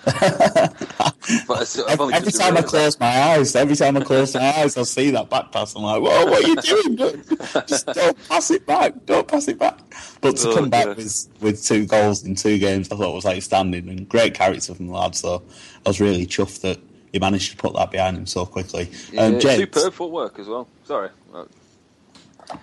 every, 0.21 2.13
every 2.13 2.31
time 2.33 2.57
I 2.57 2.61
close 2.61 2.99
my 2.99 3.21
eyes, 3.21 3.55
every 3.55 3.77
time 3.77 3.95
I 3.95 4.01
close 4.01 4.33
my 4.33 4.41
eyes, 4.41 4.75
I'll 4.75 4.83
see 4.83 5.11
that 5.11 5.29
back 5.29 5.53
pass. 5.53 5.75
I'm 5.75 5.83
like, 5.83 6.01
"Whoa, 6.01 6.25
what 6.25 6.43
are 6.43 6.47
you 6.47 6.55
doing? 6.57 6.97
Just 7.67 7.85
don't 7.85 8.27
pass 8.27 8.51
it 8.51 8.65
back. 8.65 8.93
Don't 9.05 9.25
pass 9.25 9.47
it 9.47 9.57
back." 9.57 9.79
But 10.19 10.35
to 10.37 10.49
oh, 10.49 10.55
come 10.55 10.69
back 10.69 10.97
with 10.97 11.29
with 11.39 11.63
two 11.63 11.85
goals 11.85 12.25
in 12.25 12.35
two 12.35 12.57
games, 12.57 12.91
I 12.91 12.97
thought 12.97 13.15
was 13.15 13.25
outstanding 13.25 13.87
and 13.87 14.09
great 14.09 14.33
character 14.33 14.75
from 14.75 14.87
the 14.87 14.93
lad. 14.93 15.15
So 15.15 15.41
I 15.85 15.89
was 15.89 16.01
really 16.01 16.27
chuffed 16.27 16.59
that 16.61 16.79
he 17.13 17.19
managed 17.19 17.51
to 17.51 17.57
put 17.57 17.75
that 17.75 17.91
behind 17.91 18.17
him 18.17 18.25
so 18.25 18.45
quickly. 18.45 18.89
Yeah, 19.11 19.21
um, 19.21 19.39
James, 19.39 19.59
superb 19.59 19.93
footwork 19.93 20.39
as 20.39 20.47
well. 20.47 20.67
Sorry. 20.83 21.09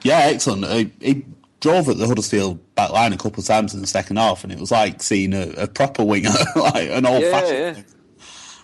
Yeah, 0.03 0.19
excellent. 0.25 0.67
He, 0.67 0.93
he 1.01 1.25
drove 1.61 1.89
at 1.89 1.99
the 1.99 2.07
Huddersfield 2.07 2.75
back 2.75 2.91
line 2.91 3.13
a 3.13 3.17
couple 3.17 3.41
of 3.41 3.47
times 3.47 3.73
in 3.75 3.81
the 3.81 3.87
second 3.87 4.17
half, 4.17 4.43
and 4.43 4.53
it 4.53 4.59
was 4.59 4.73
like 4.73 5.03
seeing 5.03 5.33
a, 5.33 5.51
a 5.57 5.67
proper 5.69 6.05
winger, 6.05 6.31
like 6.57 6.91
an 6.91 7.07
old 7.07 7.23
yeah, 7.23 7.31
fashioned. 7.31 7.77
Yeah. 7.77 7.95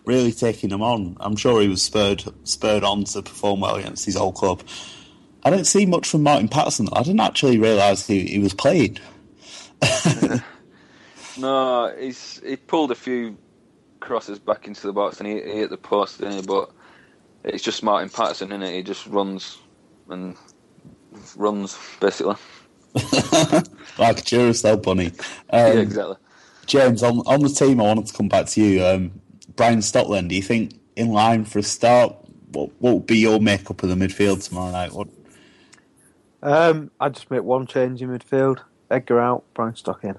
Really 0.05 0.33
taking 0.33 0.71
him 0.71 0.83
on. 0.83 1.17
I'm 1.21 1.37
sure 1.37 1.61
he 1.63 1.69
was 1.69 1.83
spurred 1.83 2.25
spurred 2.45 2.85
on 2.85 3.05
to 3.05 3.23
perform 3.23 3.61
well 3.61 3.77
against 3.77 4.05
his 4.05 4.17
old 4.17 4.35
club. 4.35 4.63
I 5.45 5.51
didn't 5.51 5.67
see 5.67 5.87
much 5.87 6.09
from 6.09 6.25
Martin 6.25 6.49
Paterson. 6.49 6.89
I 6.93 7.03
didn't 7.03 7.21
actually 7.21 7.59
realise 7.59 8.07
he, 8.07 8.27
he 8.27 8.39
was 8.41 8.55
playing. 8.55 8.99
no, 11.39 11.95
he's 11.99 12.41
he 12.45 12.57
pulled 12.57 12.91
a 12.91 12.97
few 12.97 13.37
crosses 14.07 14.39
back 14.39 14.67
into 14.67 14.87
the 14.87 14.93
box 14.93 15.21
and 15.21 15.29
he, 15.29 15.35
he 15.35 15.59
hit 15.59 15.71
the 15.71 15.77
post, 15.77 16.19
didn't 16.19 16.35
he? 16.35 16.43
But 16.43 16.71
it's 17.45 17.63
just 17.63 17.83
Martin 17.83 18.09
Paterson, 18.09 18.49
isn't 18.49 18.63
it? 18.63 18.75
He 18.75 18.83
just 18.83 19.07
runs 19.07 19.59
and 20.09 20.37
runs 21.37 21.77
basically. 22.01 22.37
like 22.95 24.19
a 24.19 24.23
Duracell 24.23 24.83
bunny. 24.83 25.07
Um, 25.07 25.13
yeah, 25.51 25.67
exactly. 25.73 26.17
James, 26.67 27.03
on, 27.03 27.19
on 27.27 27.41
the 27.41 27.49
team, 27.49 27.81
I 27.81 27.85
wanted 27.85 28.07
to 28.07 28.15
come 28.15 28.29
back 28.29 28.47
to 28.47 28.63
you. 28.63 28.85
Um, 28.85 29.21
Brian 29.55 29.79
Stotland, 29.79 30.29
do 30.29 30.35
you 30.35 30.43
think 30.43 30.81
in 30.97 31.13
line 31.13 31.45
for 31.45 31.59
a 31.59 31.63
start? 31.63 32.17
What, 32.53 32.71
what 32.79 32.95
would 32.95 33.07
be 33.07 33.19
your 33.19 33.41
makeup 33.41 33.83
of 33.83 33.89
the 33.89 33.95
midfield 33.95 34.47
tomorrow 34.47 34.73
night? 34.73 34.93
What? 34.93 35.09
Um, 36.43 36.91
I'd 37.01 37.15
just 37.15 37.31
make 37.31 37.43
one 37.43 37.67
change 37.67 38.03
in 38.03 38.09
midfield. 38.09 38.61
Edgar 38.91 39.21
out, 39.21 39.45
Brian 39.55 39.77
Stock 39.77 40.05
in. 40.05 40.17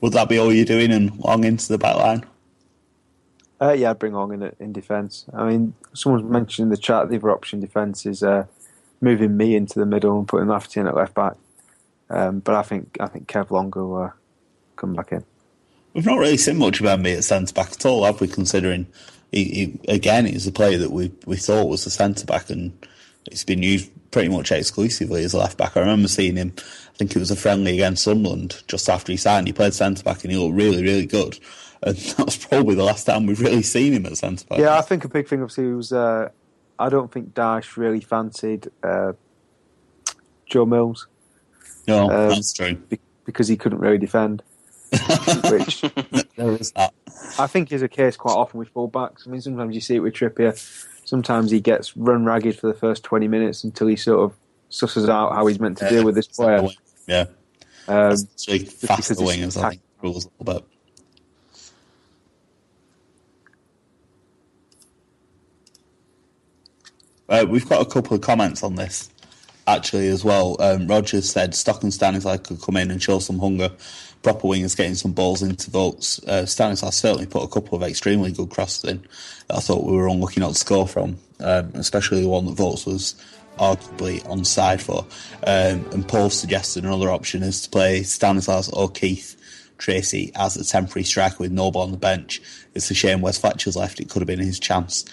Would 0.00 0.12
that 0.12 0.28
be 0.28 0.38
all 0.38 0.52
you're 0.52 0.64
doing 0.64 0.92
and 0.92 1.16
long 1.18 1.44
into 1.44 1.68
the 1.68 1.78
back 1.78 1.96
line? 1.96 2.24
Uh, 3.60 3.72
yeah, 3.72 3.90
I'd 3.90 3.98
bring 3.98 4.12
Long 4.12 4.32
in 4.32 4.52
in 4.60 4.72
defence. 4.72 5.24
I 5.32 5.48
mean, 5.48 5.74
someone's 5.94 6.24
mentioned 6.24 6.66
in 6.66 6.70
the 6.70 6.76
chat 6.76 7.08
the 7.08 7.16
other 7.16 7.30
option 7.30 7.60
defence 7.60 8.04
is 8.04 8.22
uh, 8.22 8.46
moving 9.00 9.36
Mee 9.36 9.56
into 9.56 9.78
the 9.78 9.86
middle 9.86 10.18
and 10.18 10.28
putting 10.28 10.48
Lafferty 10.48 10.80
in 10.80 10.86
at 10.86 10.94
left 10.94 11.14
back. 11.14 11.34
Um, 12.10 12.40
but 12.40 12.54
I 12.54 12.62
think 12.62 12.96
I 13.00 13.06
think 13.06 13.28
Kev 13.28 13.50
Long 13.50 13.72
will 13.74 13.96
uh, 13.96 14.10
come 14.76 14.94
back 14.94 15.12
in. 15.12 15.24
We've 15.94 16.04
not 16.04 16.18
really 16.18 16.36
seen 16.36 16.58
much 16.58 16.80
about 16.80 17.00
Mee 17.00 17.14
at 17.14 17.24
centre 17.24 17.54
back 17.54 17.72
at 17.72 17.86
all, 17.86 18.04
have 18.04 18.20
we? 18.20 18.28
Considering 18.28 18.86
he, 19.32 19.44
he, 19.44 19.80
again, 19.88 20.26
he's 20.26 20.46
a 20.46 20.52
player 20.52 20.78
that 20.78 20.92
we 20.92 21.12
we 21.24 21.36
thought 21.36 21.68
was 21.68 21.86
a 21.86 21.90
centre 21.90 22.26
back, 22.26 22.50
and 22.50 22.72
it's 23.26 23.44
been 23.44 23.62
used 23.62 23.90
pretty 24.10 24.28
much 24.28 24.52
exclusively 24.52 25.24
as 25.24 25.32
a 25.32 25.38
left 25.38 25.58
back. 25.58 25.76
I 25.76 25.80
remember 25.80 26.08
seeing 26.08 26.36
him. 26.36 26.52
I 26.58 26.96
think 26.96 27.16
it 27.16 27.18
was 27.18 27.30
a 27.30 27.36
friendly 27.36 27.74
against 27.74 28.04
Sunderland 28.04 28.62
just 28.68 28.88
after 28.88 29.12
he 29.12 29.18
signed. 29.18 29.46
He 29.46 29.52
played 29.52 29.74
centre 29.74 30.02
back, 30.02 30.22
and 30.22 30.30
he 30.30 30.38
looked 30.38 30.54
really, 30.54 30.82
really 30.82 31.06
good. 31.06 31.38
And 31.82 31.96
that 31.96 32.24
was 32.24 32.36
probably 32.36 32.74
the 32.74 32.84
last 32.84 33.04
time 33.04 33.26
we've 33.26 33.40
really 33.40 33.62
seen 33.62 33.92
him 33.92 34.06
at 34.06 34.16
centre 34.16 34.46
back. 34.46 34.58
Yeah, 34.58 34.78
I 34.78 34.82
think 34.82 35.04
a 35.04 35.08
big 35.08 35.28
thing 35.28 35.42
obviously 35.42 35.66
was 35.68 35.92
uh, 35.92 36.30
I 36.78 36.88
don't 36.88 37.10
think 37.12 37.34
Dyche 37.34 37.76
really 37.76 38.00
fancied 38.00 38.68
uh, 38.82 39.12
Joe 40.46 40.66
Mills. 40.66 41.08
No, 41.86 42.10
um, 42.10 42.28
that's 42.30 42.52
true. 42.52 42.80
because 43.24 43.48
he 43.48 43.56
couldn't 43.56 43.78
really 43.78 43.98
defend. 43.98 44.42
which 45.50 45.82
there 46.36 46.52
is 46.52 46.70
that. 46.72 46.94
I 47.38 47.48
think 47.48 47.72
is 47.72 47.82
a 47.82 47.88
case 47.88 48.16
quite 48.16 48.34
often 48.34 48.58
with 48.58 48.72
fullbacks. 48.72 49.26
I 49.26 49.30
mean, 49.30 49.40
sometimes 49.40 49.74
you 49.74 49.80
see 49.80 49.96
it 49.96 50.00
with 50.00 50.14
Trippier. 50.14 50.56
Sometimes 51.04 51.50
he 51.50 51.60
gets 51.60 51.96
run 51.96 52.24
ragged 52.24 52.58
for 52.58 52.68
the 52.68 52.74
first 52.74 53.02
twenty 53.02 53.26
minutes 53.26 53.64
until 53.64 53.88
he 53.88 53.96
sort 53.96 54.20
of 54.20 54.36
susses 54.70 55.08
out 55.08 55.34
how 55.34 55.46
he's 55.46 55.58
meant 55.58 55.78
to 55.78 55.88
deal 55.88 56.04
with 56.04 56.14
this 56.14 56.28
player. 56.28 56.68
Yeah, 57.08 57.26
um, 57.88 58.16
faster 58.16 59.14
wingers, 59.14 59.60
I 59.60 59.70
think, 59.70 59.82
rules 60.02 60.26
a 60.26 60.28
little 60.38 60.60
bit. 60.60 60.75
Uh, 67.28 67.44
we've 67.48 67.68
got 67.68 67.82
a 67.82 67.90
couple 67.90 68.14
of 68.14 68.20
comments 68.20 68.62
on 68.62 68.76
this 68.76 69.10
actually 69.66 70.08
as 70.08 70.24
well. 70.24 70.56
Um, 70.60 70.86
Rogers 70.86 71.30
said 71.30 71.54
Stock 71.54 71.82
and 71.82 71.92
Stanislas 71.92 72.40
could 72.40 72.60
come 72.60 72.76
in 72.76 72.90
and 72.90 73.02
show 73.02 73.18
some 73.18 73.38
hunger. 73.38 73.70
Proper 74.22 74.48
wingers 74.48 74.76
getting 74.76 74.94
some 74.94 75.12
balls 75.12 75.42
into 75.42 75.70
Vokes. 75.70 76.22
Uh, 76.26 76.46
Stanislas 76.46 76.96
certainly 76.96 77.26
put 77.26 77.42
a 77.42 77.48
couple 77.48 77.76
of 77.76 77.82
extremely 77.82 78.32
good 78.32 78.50
crosses 78.50 78.90
in. 78.90 79.06
I 79.50 79.60
thought 79.60 79.84
we 79.84 79.96
were 79.96 80.08
unlucky 80.08 80.40
not 80.40 80.54
to 80.54 80.58
score 80.58 80.88
from, 80.88 81.18
um, 81.40 81.72
especially 81.74 82.22
the 82.22 82.28
one 82.28 82.46
that 82.46 82.56
Vokes 82.56 82.86
was 82.86 83.14
arguably 83.58 84.22
onside 84.24 84.80
for. 84.80 85.06
Um, 85.46 85.86
and 85.92 86.06
Paul 86.06 86.30
suggested 86.30 86.84
another 86.84 87.10
option 87.10 87.42
is 87.42 87.62
to 87.62 87.70
play 87.70 88.02
Stanislas 88.02 88.68
or 88.70 88.90
Keith 88.90 89.36
Treacy 89.78 90.32
as 90.34 90.56
a 90.56 90.64
temporary 90.64 91.04
striker 91.04 91.36
with 91.40 91.52
Noble 91.52 91.80
on 91.80 91.90
the 91.90 91.96
bench. 91.96 92.40
It's 92.74 92.90
a 92.90 92.94
shame 92.94 93.20
Wes 93.20 93.38
Fletcher's 93.38 93.76
left. 93.76 94.00
It 94.00 94.08
could 94.08 94.20
have 94.20 94.26
been 94.26 94.38
his 94.38 94.58
chance. 94.58 95.04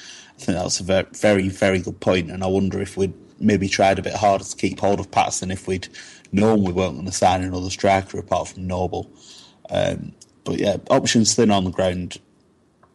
I 0.43 0.45
think 0.45 0.57
that's 0.57 0.81
a 0.81 1.03
very, 1.13 1.47
very, 1.47 1.79
good 1.79 2.01
point, 2.01 2.29
and 2.29 2.43
I 2.43 2.47
wonder 2.47 2.81
if 2.81 2.97
we'd 2.97 3.13
maybe 3.39 3.69
tried 3.69 3.97
a 3.97 4.01
bit 4.01 4.13
harder 4.13 4.43
to 4.43 4.55
keep 4.57 4.81
hold 4.81 4.99
of 4.99 5.09
Paterson 5.09 5.51
if 5.51 5.67
we'd 5.67 5.87
known 6.33 6.63
we 6.63 6.73
weren't 6.73 6.95
going 6.95 7.05
to 7.05 7.13
sign 7.13 7.43
another 7.43 7.69
striker 7.69 8.19
apart 8.19 8.49
from 8.49 8.67
Noble. 8.67 9.09
Um, 9.69 10.11
but 10.43 10.59
yeah, 10.59 10.77
options 10.89 11.33
thin 11.33 11.49
on 11.49 11.63
the 11.63 11.71
ground. 11.71 12.19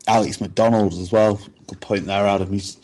Alex 0.06 0.42
MacDonald 0.42 0.92
as 0.92 1.10
well. 1.10 1.40
Good 1.66 1.80
point 1.80 2.04
there, 2.04 2.26
Adam. 2.26 2.52
He's 2.52 2.76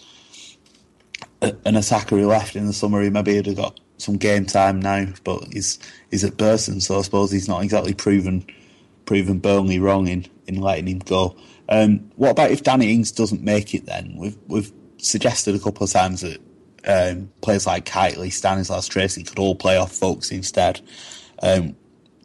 an 1.43 1.77
attacker 1.77 2.17
who 2.17 2.27
left 2.27 2.57
in 2.57 2.67
the 2.67 2.73
summer. 2.73 3.03
He 3.03 3.11
maybe 3.11 3.37
would 3.37 3.47
have 3.47 3.57
got 3.57 3.81
some 3.99 4.17
game 4.17 4.47
time 4.47 4.81
now, 4.81 5.09
but 5.25 5.45
he's 5.53 5.79
he's 6.11 6.25
at 6.25 6.39
Burton, 6.39 6.81
so 6.81 6.99
I 6.99 7.03
suppose 7.03 7.31
he's 7.31 7.49
not 7.49 7.63
exactly 7.63 7.93
proven 7.93 8.47
proven 9.05 9.41
Burnley 9.41 9.79
wrong 9.79 10.09
in, 10.09 10.25
in 10.47 10.63
letting 10.63 10.89
him 10.89 11.01
go. 11.01 11.37
Um, 11.69 12.11
what 12.17 12.31
about 12.31 12.51
if 12.51 12.63
Danny 12.63 12.93
Ings 12.93 13.13
doesn't 13.13 13.43
make 13.43 13.75
it? 13.75 13.87
Then 13.87 14.15
we've 14.17 14.37
we've 14.47 14.73
suggested 14.99 15.55
a 15.55 15.59
couple 15.59 15.85
of 15.85 15.91
times 15.91 16.21
that 16.23 16.41
um, 16.87 17.31
players 17.41 17.67
like 17.67 17.85
Kightly, 17.85 18.31
Stanislas, 18.31 18.89
Treacy 18.89 19.27
could 19.27 19.39
all 19.39 19.55
play 19.55 19.77
off 19.77 19.99
Vokes 19.99 20.31
instead. 20.31 20.81
Um, 21.43 21.77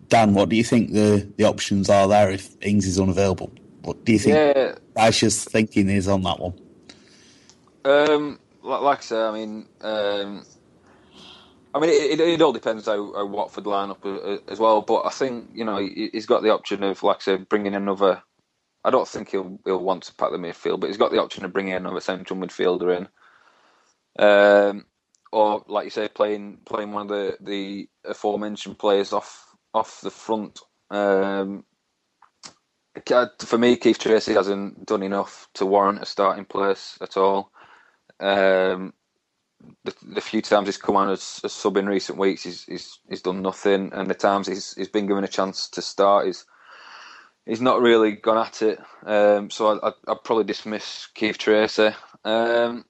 Dan, 0.08 0.34
what 0.34 0.50
do 0.50 0.56
you 0.56 0.64
think 0.64 0.92
the, 0.92 1.28
the 1.38 1.44
options 1.44 1.90
are 1.90 2.08
there 2.08 2.32
if 2.32 2.56
Ings 2.62 2.86
is 2.88 3.00
unavailable? 3.00 3.52
What 3.84 4.04
do 4.06 4.12
you 4.12 4.20
think 4.20 4.36
yeah. 4.36 4.76
Dyche's 4.96 5.46
thinking 5.46 5.90
is 5.90 6.08
on 6.08 6.24
that 6.24 6.40
one? 6.40 6.54
Um, 7.86 8.40
like 8.64 9.00
I 9.00 9.02
say, 9.02 9.22
I 9.22 9.32
mean, 9.32 9.66
um, 9.82 10.46
I 11.74 11.80
mean, 11.80 11.90
it, 11.90 12.20
it, 12.20 12.20
it, 12.20 12.42
all 12.42 12.52
depends 12.52 12.88
how, 12.88 13.14
how 13.14 13.26
Watford 13.26 13.68
line 13.68 13.92
up 13.92 14.04
uh, 14.06 14.38
as 14.48 14.60
well. 14.60 14.82
But 14.82 15.06
I 15.06 15.10
think 15.10 15.50
you 15.54 15.64
know 15.64 15.78
he's 15.78 16.26
got 16.26 16.44
the 16.44 16.50
option 16.50 16.84
of, 16.84 17.02
like 17.04 17.18
I 17.18 17.20
say, 17.20 17.38
bringing 17.38 17.76
another. 17.76 18.22
I 18.84 18.90
don't 18.90 19.08
think 19.08 19.32
he'll 19.32 19.60
he'll 19.66 19.84
want 19.84 20.04
to 20.04 20.16
pack 20.16 20.32
the 20.32 20.38
midfield, 20.38 20.80
but 20.80 20.88
he's 20.88 20.98
got 20.98 21.12
the 21.12 21.22
option 21.22 21.46
of 21.46 21.54
bringing 21.54 21.74
in 21.74 21.86
another 21.86 22.00
central 22.00 22.40
midfielder 22.40 22.98
in. 22.98 23.08
Um, 24.24 24.86
or 25.32 25.64
like 25.68 25.86
you 25.86 25.92
say, 25.92 26.08
playing 26.08 26.60
playing 26.66 26.92
one 26.92 27.04
of 27.04 27.10
the, 27.10 27.38
the 27.42 27.90
aforementioned 28.06 28.80
players 28.80 29.14
off 29.14 29.56
off 29.74 30.02
the 30.02 30.12
front. 30.12 30.60
Um, 30.90 31.66
for 33.46 33.58
me, 33.58 33.78
Keith 33.78 34.00
Treacy 34.00 34.34
hasn't 34.34 34.86
done 34.86 35.04
enough 35.04 35.48
to 35.54 35.66
warrant 35.66 36.02
a 36.02 36.06
starting 36.06 36.46
place 36.46 36.98
at 37.02 37.18
all. 37.18 37.52
Um, 38.20 38.94
the, 39.84 39.94
the, 40.02 40.22
few 40.22 40.42
times 40.42 40.68
he's 40.68 40.78
come 40.78 40.96
on 40.96 41.10
as 41.10 41.40
a 41.44 41.50
sub 41.50 41.78
in 41.78 41.86
recent 41.86 42.18
weeks, 42.18 42.44
he's, 42.44 42.64
he's 42.66 43.00
he's 43.10 43.22
done 43.22 43.42
nothing, 43.42 43.92
and 43.94 44.10
the 44.10 44.16
times 44.16 44.48
he's 44.48 44.74
he's 44.74 44.90
been 44.90 45.08
given 45.08 45.24
a 45.24 45.28
chance 45.30 45.70
to 45.70 45.82
start, 45.82 46.26
he's 46.26 46.46
he's 47.46 47.62
not 47.62 47.82
really 47.82 48.12
gone 48.12 48.38
at 48.38 48.62
it. 48.62 48.80
Um, 49.06 49.50
so 49.50 49.80
I, 49.80 49.92
would 50.08 50.24
probably 50.24 50.44
dismiss 50.44 51.08
Keith 51.14 51.38
Treacy. 51.38 51.96
Um, 52.24 52.86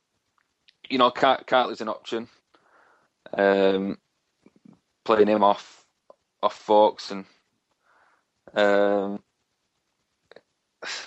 you 0.89 0.97
know, 0.97 1.11
Kightly's 1.11 1.81
an 1.81 1.89
option. 1.89 2.27
Um, 3.33 3.97
playing 5.05 5.27
him 5.27 5.43
off 5.43 5.85
off 6.41 6.65
Vokes 6.65 7.11
and 7.11 7.25
um, 8.55 9.21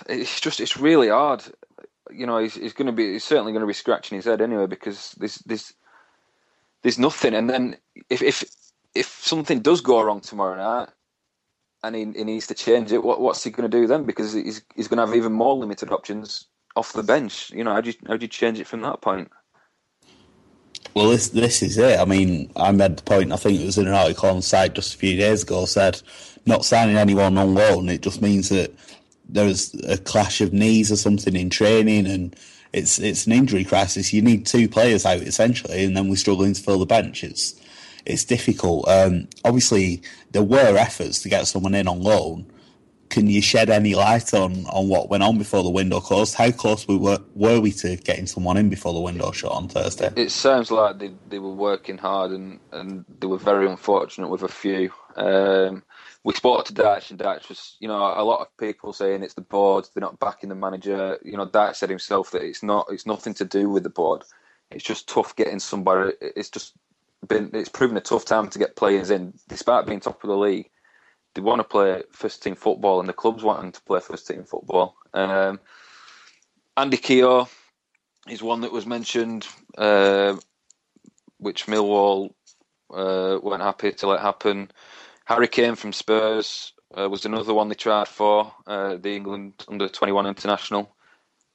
it's 0.07 0.39
just 0.39 0.59
it's 0.59 0.77
really 0.77 1.09
hard. 1.09 1.43
You 2.11 2.25
know, 2.27 2.37
he's, 2.37 2.55
he's 2.55 2.73
going 2.73 2.87
to 2.87 2.91
be 2.91 3.13
he's 3.13 3.23
certainly 3.23 3.51
going 3.51 3.61
to 3.61 3.67
be 3.67 3.73
scratching 3.73 4.15
his 4.15 4.25
head 4.25 4.41
anyway 4.41 4.67
because 4.67 5.11
there's 5.17 5.35
there's 5.45 5.73
there's 6.83 6.99
nothing. 6.99 7.33
And 7.33 7.49
then 7.49 7.77
if 8.09 8.21
if 8.21 8.43
if 8.93 9.07
something 9.07 9.61
does 9.61 9.81
go 9.81 10.01
wrong 10.01 10.21
tomorrow 10.21 10.57
night 10.57 10.89
and 11.83 11.95
he, 11.95 12.05
he 12.15 12.23
needs 12.23 12.47
to 12.47 12.53
change 12.53 12.91
it, 12.91 13.03
what 13.03 13.19
what's 13.19 13.43
he 13.43 13.51
going 13.51 13.69
to 13.69 13.77
do 13.77 13.87
then? 13.87 14.03
Because 14.03 14.33
he's 14.33 14.61
he's 14.75 14.87
going 14.87 14.97
to 14.97 15.05
have 15.05 15.15
even 15.15 15.33
more 15.33 15.55
limited 15.55 15.91
options 15.91 16.47
off 16.75 16.93
the 16.93 17.03
bench. 17.03 17.51
You 17.51 17.63
know, 17.63 17.73
how 17.73 17.81
do 17.81 17.89
you 17.89 17.95
how 18.07 18.17
do 18.17 18.23
you 18.23 18.29
change 18.29 18.59
it 18.59 18.67
from 18.67 18.81
that 18.81 19.01
point? 19.01 19.29
Well, 20.95 21.09
this 21.09 21.29
this 21.29 21.61
is 21.61 21.77
it. 21.77 21.99
I 21.99 22.05
mean, 22.05 22.51
I 22.55 22.71
made 22.71 22.97
the 22.97 23.03
point. 23.03 23.31
I 23.31 23.35
think 23.35 23.59
it 23.59 23.65
was 23.65 23.77
in 23.77 23.87
an 23.87 23.93
article 23.93 24.29
on 24.29 24.41
site 24.41 24.75
just 24.75 24.95
a 24.95 24.97
few 24.97 25.17
days 25.17 25.43
ago. 25.43 25.65
Said 25.65 26.01
not 26.45 26.65
signing 26.65 26.97
anyone 26.97 27.37
on 27.37 27.53
loan. 27.53 27.89
It 27.89 28.01
just 28.01 28.21
means 28.21 28.49
that 28.49 28.73
there's 29.27 29.73
a 29.85 29.97
clash 29.97 30.41
of 30.41 30.53
knees 30.53 30.91
or 30.91 30.97
something 30.97 31.35
in 31.35 31.49
training, 31.49 32.05
and 32.07 32.35
it's 32.73 32.99
it's 32.99 33.25
an 33.25 33.33
injury 33.33 33.63
crisis. 33.63 34.13
You 34.13 34.21
need 34.21 34.45
two 34.45 34.69
players 34.69 35.05
out 35.05 35.21
essentially, 35.21 35.83
and 35.83 35.97
then 35.97 36.09
we're 36.09 36.15
struggling 36.15 36.53
to 36.53 36.61
fill 36.61 36.79
the 36.79 36.85
bench. 36.85 37.23
It's 37.23 37.59
it's 38.05 38.25
difficult. 38.25 38.87
Um, 38.87 39.27
obviously, 39.43 40.01
there 40.31 40.43
were 40.43 40.77
efforts 40.77 41.21
to 41.21 41.29
get 41.29 41.47
someone 41.47 41.75
in 41.75 41.87
on 41.87 42.01
loan. 42.01 42.47
Can 43.09 43.27
you 43.27 43.41
shed 43.43 43.69
any 43.69 43.93
light 43.93 44.33
on, 44.33 44.65
on 44.65 44.87
what 44.87 45.09
went 45.09 45.21
on 45.21 45.37
before 45.37 45.61
the 45.61 45.69
window 45.69 45.99
closed? 45.99 46.33
How 46.33 46.49
close 46.49 46.87
we 46.87 46.97
were 46.97 47.19
were 47.35 47.59
we 47.59 47.71
to 47.73 47.95
getting 47.97 48.25
someone 48.25 48.57
in 48.57 48.69
before 48.69 48.93
the 48.93 48.99
window 48.99 49.31
shut 49.31 49.51
on 49.51 49.67
Thursday? 49.67 50.11
It 50.15 50.31
sounds 50.31 50.71
like 50.71 50.97
they 50.97 51.11
they 51.29 51.37
were 51.37 51.53
working 51.53 51.99
hard 51.99 52.31
and, 52.31 52.59
and 52.71 53.05
they 53.19 53.27
were 53.27 53.37
very 53.37 53.69
unfortunate 53.69 54.29
with 54.29 54.41
a 54.41 54.47
few. 54.47 54.91
Um, 55.15 55.83
we 56.23 56.33
spoke 56.33 56.65
to 56.65 56.73
Dyche, 56.73 57.11
and 57.11 57.19
Dyche 57.19 57.49
was, 57.49 57.75
you 57.79 57.87
know, 57.87 57.95
a 57.95 58.23
lot 58.23 58.39
of 58.39 58.57
people 58.57 58.93
saying 58.93 59.23
it's 59.23 59.33
the 59.33 59.41
board, 59.41 59.87
they're 59.93 60.01
not 60.01 60.19
backing 60.19 60.49
the 60.49 60.55
manager. 60.55 61.19
You 61.23 61.37
know, 61.37 61.45
Dyche 61.45 61.75
said 61.75 61.89
himself 61.89 62.31
that 62.31 62.43
it's 62.43 62.63
not, 62.63 62.87
it's 62.89 63.05
nothing 63.05 63.33
to 63.35 63.45
do 63.45 63.69
with 63.69 63.83
the 63.83 63.89
board. 63.89 64.23
It's 64.71 64.85
just 64.85 65.07
tough 65.07 65.35
getting 65.35 65.59
somebody. 65.59 66.13
It's 66.21 66.49
just 66.49 66.73
been, 67.27 67.49
it's 67.53 67.69
proven 67.69 67.97
a 67.97 68.01
tough 68.01 68.25
time 68.25 68.49
to 68.49 68.59
get 68.59 68.75
players 68.75 69.09
in, 69.09 69.33
despite 69.47 69.85
being 69.85 69.99
top 69.99 70.23
of 70.23 70.29
the 70.29 70.37
league. 70.37 70.69
They 71.35 71.41
want 71.41 71.59
to 71.59 71.63
play 71.63 72.03
first 72.11 72.43
team 72.43 72.55
football, 72.55 72.99
and 72.99 73.09
the 73.09 73.13
clubs 73.13 73.43
want 73.43 73.61
them 73.61 73.71
to 73.71 73.81
play 73.81 73.99
first 73.99 74.27
team 74.27 74.43
football. 74.43 74.95
Um, 75.13 75.59
Andy 76.77 76.97
Keogh 76.97 77.47
is 78.29 78.43
one 78.43 78.61
that 78.61 78.71
was 78.71 78.85
mentioned, 78.85 79.47
uh, 79.77 80.35
which 81.37 81.65
Millwall 81.65 82.33
uh, 82.93 83.39
weren't 83.41 83.63
happy 83.63 83.91
to 83.91 84.07
let 84.07 84.21
happen. 84.21 84.71
Harry 85.25 85.47
Kane 85.47 85.75
from 85.75 85.93
Spurs 85.93 86.73
uh, 86.97 87.09
was 87.09 87.25
another 87.25 87.53
one 87.53 87.69
they 87.69 87.75
tried 87.75 88.07
for 88.07 88.53
uh, 88.67 88.95
the 88.97 89.15
England 89.15 89.53
under 89.67 89.87
21 89.87 90.27
international, 90.27 90.95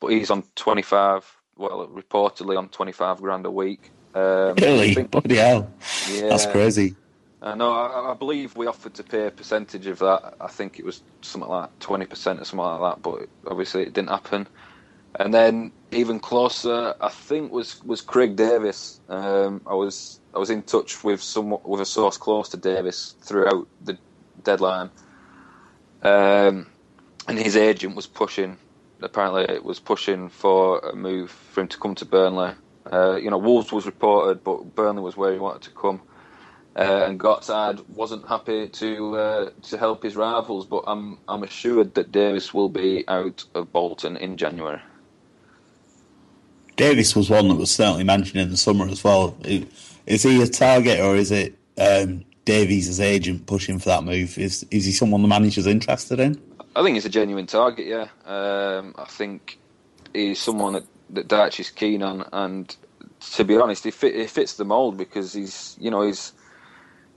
but 0.01 0.09
he's 0.09 0.31
on 0.31 0.43
25. 0.57 1.37
Well, 1.57 1.89
reportedly 1.89 2.57
on 2.57 2.69
25 2.69 3.21
grand 3.21 3.47
a 3.47 3.51
week. 3.51 3.91
Um, 4.15 4.55
really? 4.57 4.95
Think, 4.95 5.11
Bloody 5.11 5.37
hell! 5.37 5.71
Yeah, 6.11 6.29
that's 6.29 6.47
crazy. 6.47 6.97
I 7.41 7.55
know. 7.55 7.73
I, 7.73 8.11
I, 8.11 8.15
believe 8.15 8.57
we 8.57 8.67
offered 8.67 8.95
to 8.95 9.05
pay 9.05 9.29
a 9.29 9.31
percentage 9.31 9.87
of 9.87 10.01
that. 10.01 10.35
I 10.41 10.49
think 10.49 10.81
it 10.81 10.85
was 10.85 11.03
something 11.21 11.49
like 11.49 11.79
20% 11.79 12.11
or 12.11 12.17
something 12.17 12.59
like 12.59 12.81
that, 12.81 13.03
but 13.03 13.29
obviously 13.47 13.83
it 13.83 13.93
didn't 13.93 14.09
happen. 14.09 14.49
And 15.15 15.33
then 15.33 15.73
even 15.91 16.21
closer, 16.21 16.95
I 17.01 17.09
think 17.09 17.53
was 17.53 17.83
was 17.85 18.01
Craig 18.01 18.37
Davies. 18.37 19.01
Um, 19.09 19.61
I 19.67 19.75
was 19.75 20.21
I 20.35 20.39
was 20.39 20.51
in 20.51 20.63
touch 20.63 21.03
with 21.03 21.23
some 21.23 21.57
with 21.65 21.81
a 21.81 21.87
source 21.87 22.17
close 22.17 22.49
to 22.51 22.57
Davies 22.57 23.15
throughout 23.23 23.67
the 23.85 23.99
deadline, 24.45 24.91
um, 26.03 26.67
and 27.27 27.39
his 27.39 27.57
agent 27.57 27.97
was 27.97 28.07
pushing. 28.07 28.59
Apparently, 29.01 29.45
it 29.45 29.65
was 29.65 29.79
pushing 29.79 30.29
for 30.29 30.81
a 30.81 30.95
move 30.95 31.31
for 31.31 31.63
him 31.63 31.69
to 31.69 31.79
come 31.79 31.95
to 31.97 32.05
Burnley. 32.05 32.53
Uh, 32.91 33.17
you 33.17 33.31
know, 33.31 33.39
Wolves 33.39 33.73
was 33.73 33.87
reported, 33.87 34.43
but 34.43 34.75
Burnley 34.75 35.03
was 35.03 35.17
where 35.17 35.33
he 35.33 35.39
wanted 35.39 35.63
to 35.63 35.71
come. 35.71 36.01
Uh, 36.77 37.07
and 37.07 37.19
Gartside 37.19 37.87
wasn't 37.89 38.27
happy 38.29 38.69
to 38.69 39.17
uh, 39.17 39.51
to 39.63 39.79
help 39.79 40.05
his 40.05 40.15
rivals, 40.15 40.65
but 40.65 40.85
I'm 40.87 41.19
I'm 41.27 41.43
assured 41.43 41.95
that 41.95 42.13
Davies 42.13 42.55
will 42.55 42.69
be 42.69 43.05
out 43.09 43.45
of 43.55 43.73
Bolton 43.73 44.17
in 44.17 44.37
January. 44.37 44.81
Davies 46.77 47.17
was 47.17 47.29
one 47.29 47.49
that 47.49 47.57
was 47.57 47.73
certainly 47.73 48.05
mentioned 48.05 48.41
in 48.41 48.51
the 48.51 48.57
summer 48.57 48.87
as 48.87 49.03
well. 49.03 49.37
Is 50.07 50.23
he 50.23 50.41
a 50.41 50.47
target 50.47 51.01
or 51.01 51.17
is 51.17 51.33
it 51.33 51.59
um, 51.77 52.25
Davies' 52.45 53.01
agent 53.01 53.47
pushing 53.47 53.81
for 53.81 53.89
that 53.89 54.05
move? 54.05 54.39
Is 54.39 54.65
is 54.71 54.85
he 54.85 54.93
someone 54.93 55.23
the 55.23 55.29
manager's 55.29 55.67
interested 55.67 56.21
in? 56.21 56.41
I 56.77 56.85
think 56.85 56.95
he's 56.95 57.05
a 57.05 57.11
genuine 57.11 57.47
target. 57.47 57.89
Yeah, 57.89 58.07
um, 58.25 58.95
I 58.97 59.05
think 59.07 59.59
he's 60.15 60.41
someone 60.41 60.75
that 60.75 60.85
that 61.11 61.29
Dyche 61.29 61.61
is 61.61 61.71
keen 61.71 62.03
on, 62.03 62.25
and 62.33 62.77
to 63.35 63.45
be 63.45 63.57
honest, 63.57 63.85
he, 63.85 63.91
fit, 63.91 64.15
he 64.15 64.27
fits 64.27 64.55
the 64.55 64.65
mould 64.65 64.97
because 64.97 65.33
he's 65.33 65.77
you 65.81 65.91
know 65.91 66.03
he's 66.03 66.33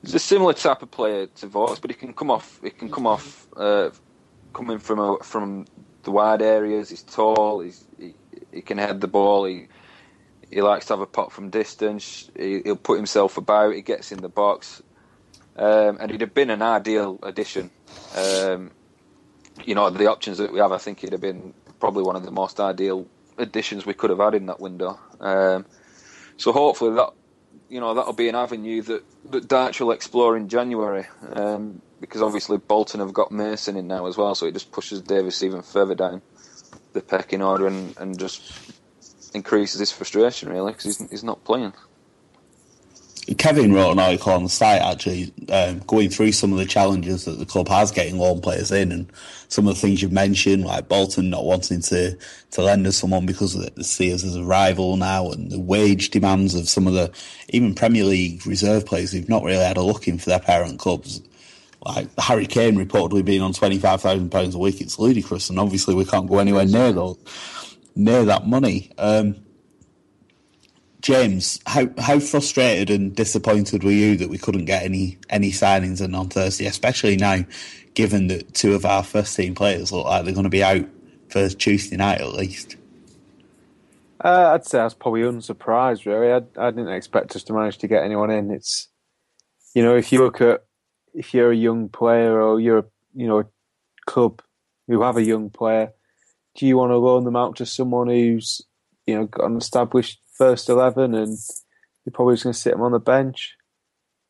he's 0.02 0.16
a 0.16 0.20
similar 0.20 0.54
type 0.54 0.82
of 0.82 0.92
player 0.92 1.28
to 1.28 1.48
Vokes, 1.48 1.80
but 1.80 1.92
he 1.92 1.96
can 1.96 2.14
come 2.14 2.32
off 2.32 2.60
he 2.64 2.70
can 2.70 2.89
come 2.89 3.08
off 3.08 3.48
uh, 3.58 3.89
coming 4.54 4.80
from 4.80 5.00
a, 5.00 5.18
from 5.24 5.66
the 6.04 6.12
wide 6.12 6.42
areas. 6.42 6.89
He's 6.89 7.04
tall. 7.04 7.62
He's, 7.62 7.86
he, 8.00 8.14
he 8.52 8.62
can 8.62 8.78
head 8.78 9.02
the 9.02 9.08
ball. 9.08 9.46
He 9.46 9.68
he 10.50 10.62
likes 10.62 10.88
to 10.88 10.94
have 10.94 11.02
a 11.02 11.06
pot 11.06 11.32
from 11.32 11.50
distance. 11.50 12.30
He, 12.38 12.62
will 12.66 12.76
put 12.76 12.98
himself 12.98 13.38
about. 13.38 13.74
He 13.74 13.82
gets 13.82 14.12
in 14.12 14.22
the 14.22 14.30
box, 14.30 14.84
um, 15.56 15.98
and 16.00 16.12
he'd 16.12 16.22
have 16.22 16.34
been 16.34 16.50
an 16.50 16.62
ideal 16.62 17.20
addition. 17.24 17.72
Um, 18.16 18.72
you 19.64 19.76
know, 19.76 19.89
the 19.89 20.08
options 20.08 20.38
that 20.39 20.52
we 20.52 20.60
have, 20.60 20.72
I 20.72 20.78
think 20.78 21.00
he'd 21.00 21.12
have 21.12 21.22
been 21.22 21.54
probably 21.80 22.04
one 22.04 22.16
of 22.16 22.24
the 22.24 22.32
most 22.32 22.60
ideal 22.60 23.08
additions 23.38 23.86
we 23.86 23.93
could 23.93 24.09
have 24.09 24.19
had 24.19 24.36
in 24.36 24.47
that 24.47 24.59
window. 24.59 24.99
Um, 25.19 25.65
so 26.38 26.51
hopefully 26.51 26.95
that, 26.95 27.11
you 27.69 27.79
know, 27.79 27.93
that'll 27.93 28.13
be 28.13 28.29
an 28.29 28.36
avenue 28.36 28.82
that 28.84 29.03
that 29.32 29.47
Dyche 29.47 29.79
will 29.79 29.91
explore 29.91 30.36
in 30.36 30.49
January, 30.49 31.05
um, 31.34 31.82
because 31.99 32.21
obviously 32.21 32.57
Bolton 32.57 32.99
have 32.99 33.13
got 33.13 33.32
Mason 33.32 33.77
in 33.77 33.88
now 33.88 34.07
as 34.07 34.17
well, 34.17 34.36
so 34.36 34.45
it 34.47 34.53
just 34.53 34.71
pushes 34.71 35.01
Davies 35.01 35.43
even 35.43 35.61
further 35.61 35.95
down 35.95 36.21
the 36.93 37.01
pecking 37.01 37.41
order 37.41 37.67
and, 37.67 37.95
and 37.97 38.19
just 38.19 38.41
increases 39.34 39.79
his 39.79 39.91
frustration 39.91 40.49
really 40.49 40.71
because 40.71 40.97
he's, 40.97 41.09
he's 41.09 41.23
not 41.23 41.43
playing. 41.43 41.73
Kevin 43.38 43.74
wrote 43.74 43.91
an 43.91 43.99
article 43.99 44.34
on 44.34 44.43
the 44.43 44.49
site 44.49 44.82
actually 44.82 45.32
um, 45.49 45.80
going 45.80 46.09
through 46.09 46.32
some 46.32 46.51
of 46.51 46.57
the 46.57 46.65
challenges 46.65 47.26
that 47.26 47.38
the 47.38 47.45
club 47.45 47.67
has 47.67 47.91
getting 47.91 48.17
loan 48.17 48.41
players 48.41 48.72
in 48.72 48.91
and 48.91 49.11
some 49.47 49.67
of 49.67 49.76
the 49.76 49.80
things 49.80 50.01
you've 50.01 50.11
mentioned, 50.11 50.65
like 50.65 50.88
Bolton 50.89 51.30
not 51.30 51.45
wanting 51.45 51.82
to, 51.82 52.17
to 52.51 52.61
lend 52.61 52.88
us 52.88 52.97
someone 52.97 53.26
because 53.26 53.53
they 53.53 53.84
see 53.84 54.13
us 54.13 54.24
as 54.24 54.36
a 54.36 54.43
rival 54.43 54.97
now 54.97 55.30
and 55.30 55.51
the 55.51 55.59
wage 55.59 56.09
demands 56.09 56.55
of 56.55 56.67
some 56.67 56.88
of 56.88 56.93
the 56.93 57.11
even 57.49 57.76
Premier 57.76 58.05
League 58.05 58.45
reserve 58.47 58.86
players 58.86 59.11
who've 59.11 59.30
not 59.30 59.43
really 59.43 59.63
had 59.63 59.78
a 59.78 59.84
look 59.84 60.07
in 60.07 60.17
for 60.17 60.30
their 60.30 60.39
parent 60.39 60.80
clubs. 60.80 61.22
Like 61.86 62.07
Harry 62.19 62.47
Kane 62.47 62.76
reportedly 62.76 63.24
being 63.24 63.41
on 63.41 63.53
£25,000 63.53 64.53
a 64.53 64.57
week, 64.57 64.82
it's 64.82 64.99
ludicrous 64.99 65.49
and 65.49 65.59
obviously 65.59 65.95
we 65.95 66.05
can't 66.05 66.30
go 66.30 66.39
anywhere 66.39 66.65
near 66.65 66.91
those 66.91 67.17
near 67.95 68.24
that 68.26 68.47
money. 68.47 68.91
Um, 68.97 69.36
James, 71.02 71.60
how 71.66 71.89
how 71.97 72.20
frustrated 72.20 72.91
and 72.91 73.16
disappointed 73.16 73.84
were 73.84 73.91
you 73.91 74.16
that 74.18 74.30
we 74.30 74.38
couldn't 74.38 74.66
get 74.66 74.84
any 74.84 75.18
any 75.30 75.52
signings 75.52 76.04
in 76.04 76.14
on 76.14 76.30
Thursday, 76.30 76.68
especially 76.68 77.18
now, 77.18 77.39
given 77.95 78.28
that 78.28 78.54
two 78.54 78.76
of 78.76 78.86
our 78.86 79.04
first 79.04 79.36
team 79.36 79.56
players 79.56 79.91
look 79.91 80.06
like 80.06 80.24
they're 80.24 80.34
going 80.34 80.43
to 80.43 80.49
be 80.49 80.64
out 80.64 80.86
for 81.30 81.49
Tuesday 81.49 81.97
night 81.97 82.22
at 82.22 82.34
least? 82.34 82.76
Uh, 84.24 84.52
I'd 84.54 84.66
say 84.66 84.80
I 84.80 84.84
was 84.84 84.93
probably 84.93 85.24
unsurprised. 85.24 86.06
Really, 86.06 86.32
I, 86.32 86.68
I 86.68 86.70
didn't 86.70 86.89
expect 86.89 87.36
us 87.36 87.43
to 87.43 87.54
manage 87.54 87.80
to 87.80 87.88
get 87.88 88.04
anyone 88.04 88.30
in. 88.30 88.52
It's 88.52 88.88
you 89.74 89.84
know, 89.84 89.95
if 89.95 90.12
you 90.12 90.20
look 90.20 90.39
at 90.41 90.64
if 91.16 91.34
you're 91.34 91.52
a 91.52 91.56
young 91.56 91.89
player 91.89 92.39
or 92.39 92.60
you're 92.60 92.80
a, 92.80 92.86
you 93.16 93.28
know 93.28 93.39
a 93.39 93.45
club 94.06 94.41
who 94.88 95.02
have 95.02 95.18
a 95.18 95.24
young 95.24 95.49
player, 95.49 95.93
do 96.56 96.68
you 96.68 96.78
want 96.78 96.91
to 96.91 96.97
loan 96.97 97.24
them 97.24 97.36
out 97.36 97.56
to 97.56 97.66
someone 97.66 98.08
who's 98.08 98.62
you 99.08 99.16
know 99.16 99.26
got 99.26 99.45
an 99.45 99.58
established 99.58 100.20
first 100.42 100.70
eleven 100.70 101.14
and 101.14 101.38
you're 102.04 102.14
probably 102.14 102.34
just 102.34 102.46
going 102.46 102.54
to 102.54 102.60
sit 102.60 102.72
them 102.72 102.82
on 102.82 102.94
the 102.94 103.00
bench? 103.00 103.56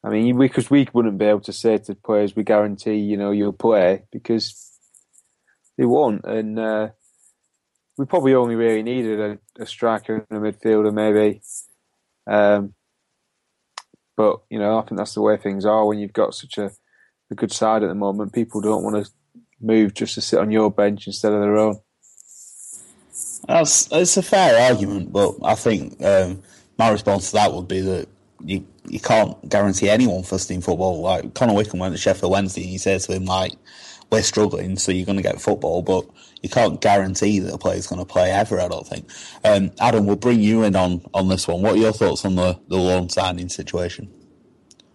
I 0.03 0.09
mean, 0.09 0.37
because 0.37 0.69
we, 0.69 0.81
we 0.81 0.87
wouldn't 0.93 1.17
be 1.17 1.25
able 1.25 1.39
to 1.41 1.53
say 1.53 1.77
to 1.77 1.95
players 1.95 2.35
we 2.35 2.43
guarantee 2.43 2.95
you 2.95 3.15
know 3.15 3.31
you'll 3.31 3.53
play 3.53 4.03
because 4.11 4.73
they 5.77 5.85
won't, 5.85 6.25
and 6.25 6.59
uh, 6.59 6.89
we 7.97 8.05
probably 8.05 8.33
only 8.33 8.55
really 8.55 8.83
needed 8.83 9.19
a, 9.21 9.61
a 9.63 9.65
striker 9.65 10.25
and 10.29 10.45
a 10.45 10.51
midfielder 10.51 10.93
maybe. 10.93 11.41
Um, 12.27 12.73
but 14.17 14.41
you 14.49 14.59
know, 14.59 14.77
I 14.77 14.81
think 14.81 14.97
that's 14.97 15.13
the 15.13 15.21
way 15.21 15.37
things 15.37 15.65
are 15.65 15.85
when 15.85 15.99
you've 15.99 16.11
got 16.11 16.35
such 16.35 16.57
a, 16.57 16.71
a 17.31 17.35
good 17.35 17.53
side 17.53 17.83
at 17.83 17.87
the 17.87 17.95
moment. 17.95 18.33
People 18.33 18.59
don't 18.59 18.83
want 18.83 19.05
to 19.05 19.11
move 19.61 19.93
just 19.93 20.15
to 20.15 20.21
sit 20.21 20.39
on 20.39 20.51
your 20.51 20.71
bench 20.71 21.07
instead 21.07 21.31
of 21.31 21.39
their 21.39 21.55
own. 21.55 21.79
That's 23.47 23.89
it's 23.91 24.17
a 24.17 24.21
fair 24.21 24.69
argument, 24.69 25.11
but 25.11 25.35
I 25.43 25.55
think 25.55 26.03
um, 26.03 26.41
my 26.77 26.89
response 26.89 27.31
to 27.31 27.37
that 27.37 27.53
would 27.53 27.67
be 27.67 27.81
that 27.81 28.07
you 28.43 28.65
you 28.87 28.99
can't 28.99 29.47
guarantee 29.49 29.89
anyone 29.89 30.23
first 30.23 30.47
team 30.47 30.61
football. 30.61 31.01
Like 31.01 31.33
Connor 31.33 31.53
Wickham 31.53 31.79
went 31.79 31.93
to 31.93 32.01
Sheffield 32.01 32.31
Wednesday, 32.31 32.61
and 32.61 32.69
he 32.69 32.77
said 32.77 33.01
to 33.01 33.13
him 33.13 33.25
like, 33.25 33.53
"We're 34.11 34.21
struggling, 34.21 34.77
so 34.77 34.91
you're 34.91 35.05
going 35.05 35.17
to 35.17 35.23
get 35.23 35.41
football," 35.41 35.81
but 35.81 36.05
you 36.41 36.49
can't 36.49 36.81
guarantee 36.81 37.39
that 37.39 37.53
a 37.53 37.57
player's 37.57 37.87
going 37.87 37.99
to 37.99 38.05
play 38.05 38.31
ever. 38.31 38.59
I 38.59 38.67
don't 38.67 38.87
think. 38.87 39.09
Um, 39.43 39.71
Adam, 39.79 40.05
we'll 40.05 40.15
bring 40.15 40.39
you 40.39 40.63
in 40.63 40.75
on, 40.75 41.05
on 41.13 41.27
this 41.27 41.47
one. 41.47 41.61
What 41.61 41.75
are 41.75 41.77
your 41.77 41.93
thoughts 41.93 42.25
on 42.25 42.35
the 42.35 42.59
the 42.67 42.77
loan 42.77 43.09
signing 43.09 43.49
situation? 43.49 44.11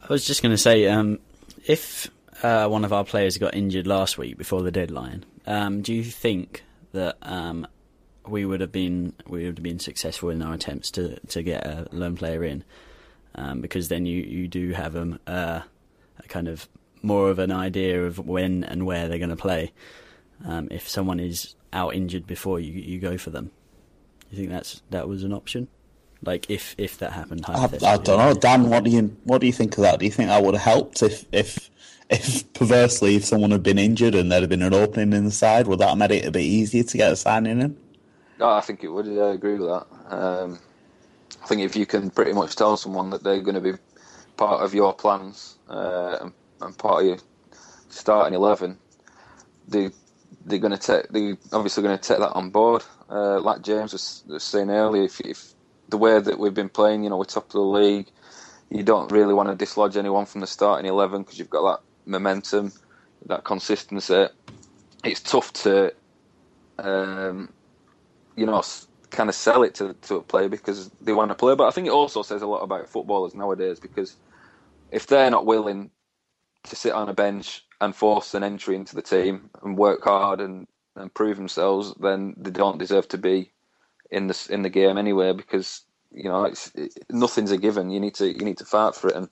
I 0.03 0.13
was 0.13 0.25
just 0.25 0.43
going 0.43 0.53
to 0.55 0.59
say, 0.59 0.87
um, 0.87 1.19
if 1.67 2.11
uh, 2.43 2.69
one 2.69 2.85
of 2.85 2.93
our 2.93 3.05
players 3.05 3.39
got 3.39 3.55
injured 3.55 3.87
last 3.87 4.19
week 4.19 4.39
before 4.39 4.63
the 4.63 4.71
deadline, 4.71 5.25
um, 5.47 5.83
do 5.83 5.93
you 5.93 6.05
think 6.05 6.63
that 6.93 7.17
um, 7.23 7.67
we 8.29 8.45
would 8.45 8.61
have 8.61 8.73
been 8.73 9.13
we 9.27 9.45
would 9.45 9.59
have 9.59 9.63
been 9.63 9.79
successful 9.79 10.31
in 10.31 10.43
our 10.43 10.55
attempts 10.55 10.91
to 10.93 11.19
to 11.21 11.43
get 11.43 11.67
a 11.67 11.87
loan 11.93 12.17
player 12.17 12.45
in? 12.45 12.65
Um, 13.35 13.61
because 13.61 13.89
then 13.89 14.07
you 14.07 14.23
you 14.23 14.49
do 14.49 14.73
have 14.73 14.93
them 14.93 15.19
uh, 15.27 15.61
a 16.19 16.29
kind 16.29 16.49
of 16.49 16.69
more 17.03 17.31
of 17.31 17.39
an 17.39 17.53
idea 17.53 18.05
of 18.05 18.19
when 18.19 18.65
and 18.65 18.87
where 18.87 19.09
they're 19.09 19.19
going 19.19 19.31
to 19.31 19.37
play. 19.37 19.73
Um, 20.45 20.69
if 20.71 20.89
someone 20.89 21.21
is 21.21 21.55
out 21.73 21.95
injured 21.95 22.27
before 22.27 22.61
you 22.61 22.73
you 22.73 22.99
go 22.99 23.19
for 23.19 23.31
them, 23.31 23.51
you 24.31 24.39
think 24.39 24.51
that's 24.51 24.83
that 24.91 25.09
was 25.09 25.23
an 25.23 25.33
option? 25.33 25.69
Like 26.25 26.51
if 26.51 26.75
if 26.79 26.99
that 26.99 27.13
happened, 27.13 27.45
I, 27.47 27.65
I 27.65 27.97
don't 27.99 28.19
know, 28.19 28.35
Dan. 28.35 28.69
What 28.71 28.85
do 28.85 28.91
you 28.91 29.17
what 29.25 29.41
do 29.41 29.47
you 29.47 29.53
think 29.53 29.77
of 29.77 29.83
that? 29.83 29.99
Do 29.99 30.05
you 30.05 30.11
think 30.11 30.29
that 30.29 30.43
would 30.43 30.55
have 30.55 30.63
helped 30.63 31.03
if 31.03 31.27
if 31.31 31.71
if 32.11 32.53
perversely 32.55 33.17
if 33.17 33.25
someone 33.25 33.51
had 33.51 33.63
been 33.63 33.79
injured 33.79 34.15
and 34.15 34.31
there 34.31 34.41
had 34.41 34.49
been 34.49 34.63
an 34.63 34.75
opening 34.75 35.13
in 35.13 35.25
the 35.25 35.31
side, 35.31 35.67
would 35.67 35.79
that 35.81 35.91
have 35.91 35.99
made 35.99 36.13
it 36.13 36.27
a 36.27 36.31
bit 36.31 36.43
easier 36.43 36.83
to 36.83 36.97
get 36.97 37.13
a 37.13 37.17
signing 37.17 37.61
in? 37.61 37.77
No, 38.39 38.51
I 38.51 38.61
think 38.61 38.85
it 38.85 38.89
would. 38.89 39.07
I 39.07 39.33
agree 39.33 39.55
with 39.59 39.69
that. 39.69 39.87
Um, 40.15 40.59
I 41.43 41.47
think 41.47 41.63
if 41.63 41.77
you 41.77 41.87
can 41.87 42.11
pretty 42.11 42.33
much 42.33 42.57
tell 42.57 42.77
someone 42.77 43.11
that 43.11 43.23
they're 43.23 43.41
going 43.41 43.55
to 43.55 43.61
be 43.61 43.79
part 44.37 44.63
of 44.63 44.75
your 44.75 44.93
plans 44.93 45.59
uh, 45.69 46.19
and, 46.21 46.33
and, 46.61 46.77
part 46.77 47.03
of 47.03 47.07
your 47.07 47.19
starting 47.89 48.35
eleven, 48.35 48.79
they 49.69 49.91
they're 50.45 50.59
going 50.59 50.77
to 50.77 50.79
take 50.79 51.09
they 51.09 51.37
obviously 51.53 51.83
going 51.83 51.97
to 51.97 52.03
take 52.03 52.19
that 52.19 52.33
on 52.33 52.51
board. 52.51 52.83
Uh, 53.09 53.41
like 53.41 53.63
James 53.63 53.93
was, 53.93 54.25
was 54.27 54.43
saying 54.43 54.71
earlier, 54.71 55.05
if, 55.05 55.21
if, 55.21 55.55
the 55.89 55.97
way 55.97 56.19
that 56.19 56.39
we've 56.39 56.55
been 56.55 56.69
playing, 56.69 57.05
you 57.05 57.11
know, 57.11 57.17
we're 57.17 57.25
top 57.25 57.47
of 57.47 57.53
the 57.53 57.61
league, 57.61 58.09
you 58.71 58.83
don't 58.83 59.13
really 59.13 59.33
want 59.33 59.49
to 59.49 59.55
dislodge 59.55 59.97
anyone 59.97 60.27
from 60.27 60.41
the 60.41 60.47
starting 60.47 60.87
eleven 60.87 61.23
because 61.23 61.39
you've 61.39 61.51
got 61.51 61.63
that 61.77 62.11
momentum, 62.11 62.73
that 63.27 63.45
consistency. 63.45 64.27
It's 65.05 65.21
tough 65.21 65.53
to, 65.53 65.95
um, 66.79 67.51
you 68.37 68.47
know, 68.47 68.63
kind 69.11 69.29
of 69.29 69.35
sell 69.35 69.63
it 69.63 69.75
to 69.77 69.95
to 70.03 70.17
a 70.17 70.23
player 70.23 70.49
because 70.49 70.91
they 71.01 71.13
want 71.13 71.31
to 71.31 71.35
play. 71.35 71.55
But 71.55 71.67
I 71.67 71.71
think 71.71 71.87
it 71.87 71.93
also 71.93 72.23
says 72.23 72.43
a 72.43 72.47
lot 72.47 72.63
about 72.63 72.89
footballers 72.89 73.35
nowadays 73.35 73.81
because 73.81 74.17
if 74.91 75.07
they're 75.07 75.31
not 75.31 75.47
willing 75.47 75.91
to 76.65 76.77
sit 76.77 76.93
on 76.93 77.09
a 77.09 77.15
bench 77.15 77.65
and 77.81 77.95
force 77.95 78.35
an 78.35 78.43
entry 78.43 78.77
into 78.77 78.95
the 78.95 79.03
team 79.03 79.51
and 79.63 79.77
work 79.77 80.05
hard 80.05 80.41
and, 80.41 80.67
and 80.95 81.13
prove 81.15 81.37
themselves, 81.37 81.95
then 82.01 82.35
they 82.37 82.51
don't 82.51 82.79
deserve 82.79 83.09
to 83.09 83.19
be 83.19 83.53
in 84.11 84.27
the 84.27 84.49
in 84.51 84.63
the 84.63 84.71
game 84.71 84.99
anyway. 84.99 85.33
Because 85.33 85.83
you 86.13 86.25
know, 86.25 86.45
it's 86.45 86.73
it, 86.75 86.93
nothing's 87.11 87.51
a 87.51 87.59
given. 87.59 87.91
You 87.91 88.01
need 88.01 88.15
to 88.17 88.27
you 88.27 88.45
need 88.45 88.59
to 88.59 88.65
fight 88.65 88.95
for 88.95 89.09
it, 89.09 89.17
and 89.17 89.29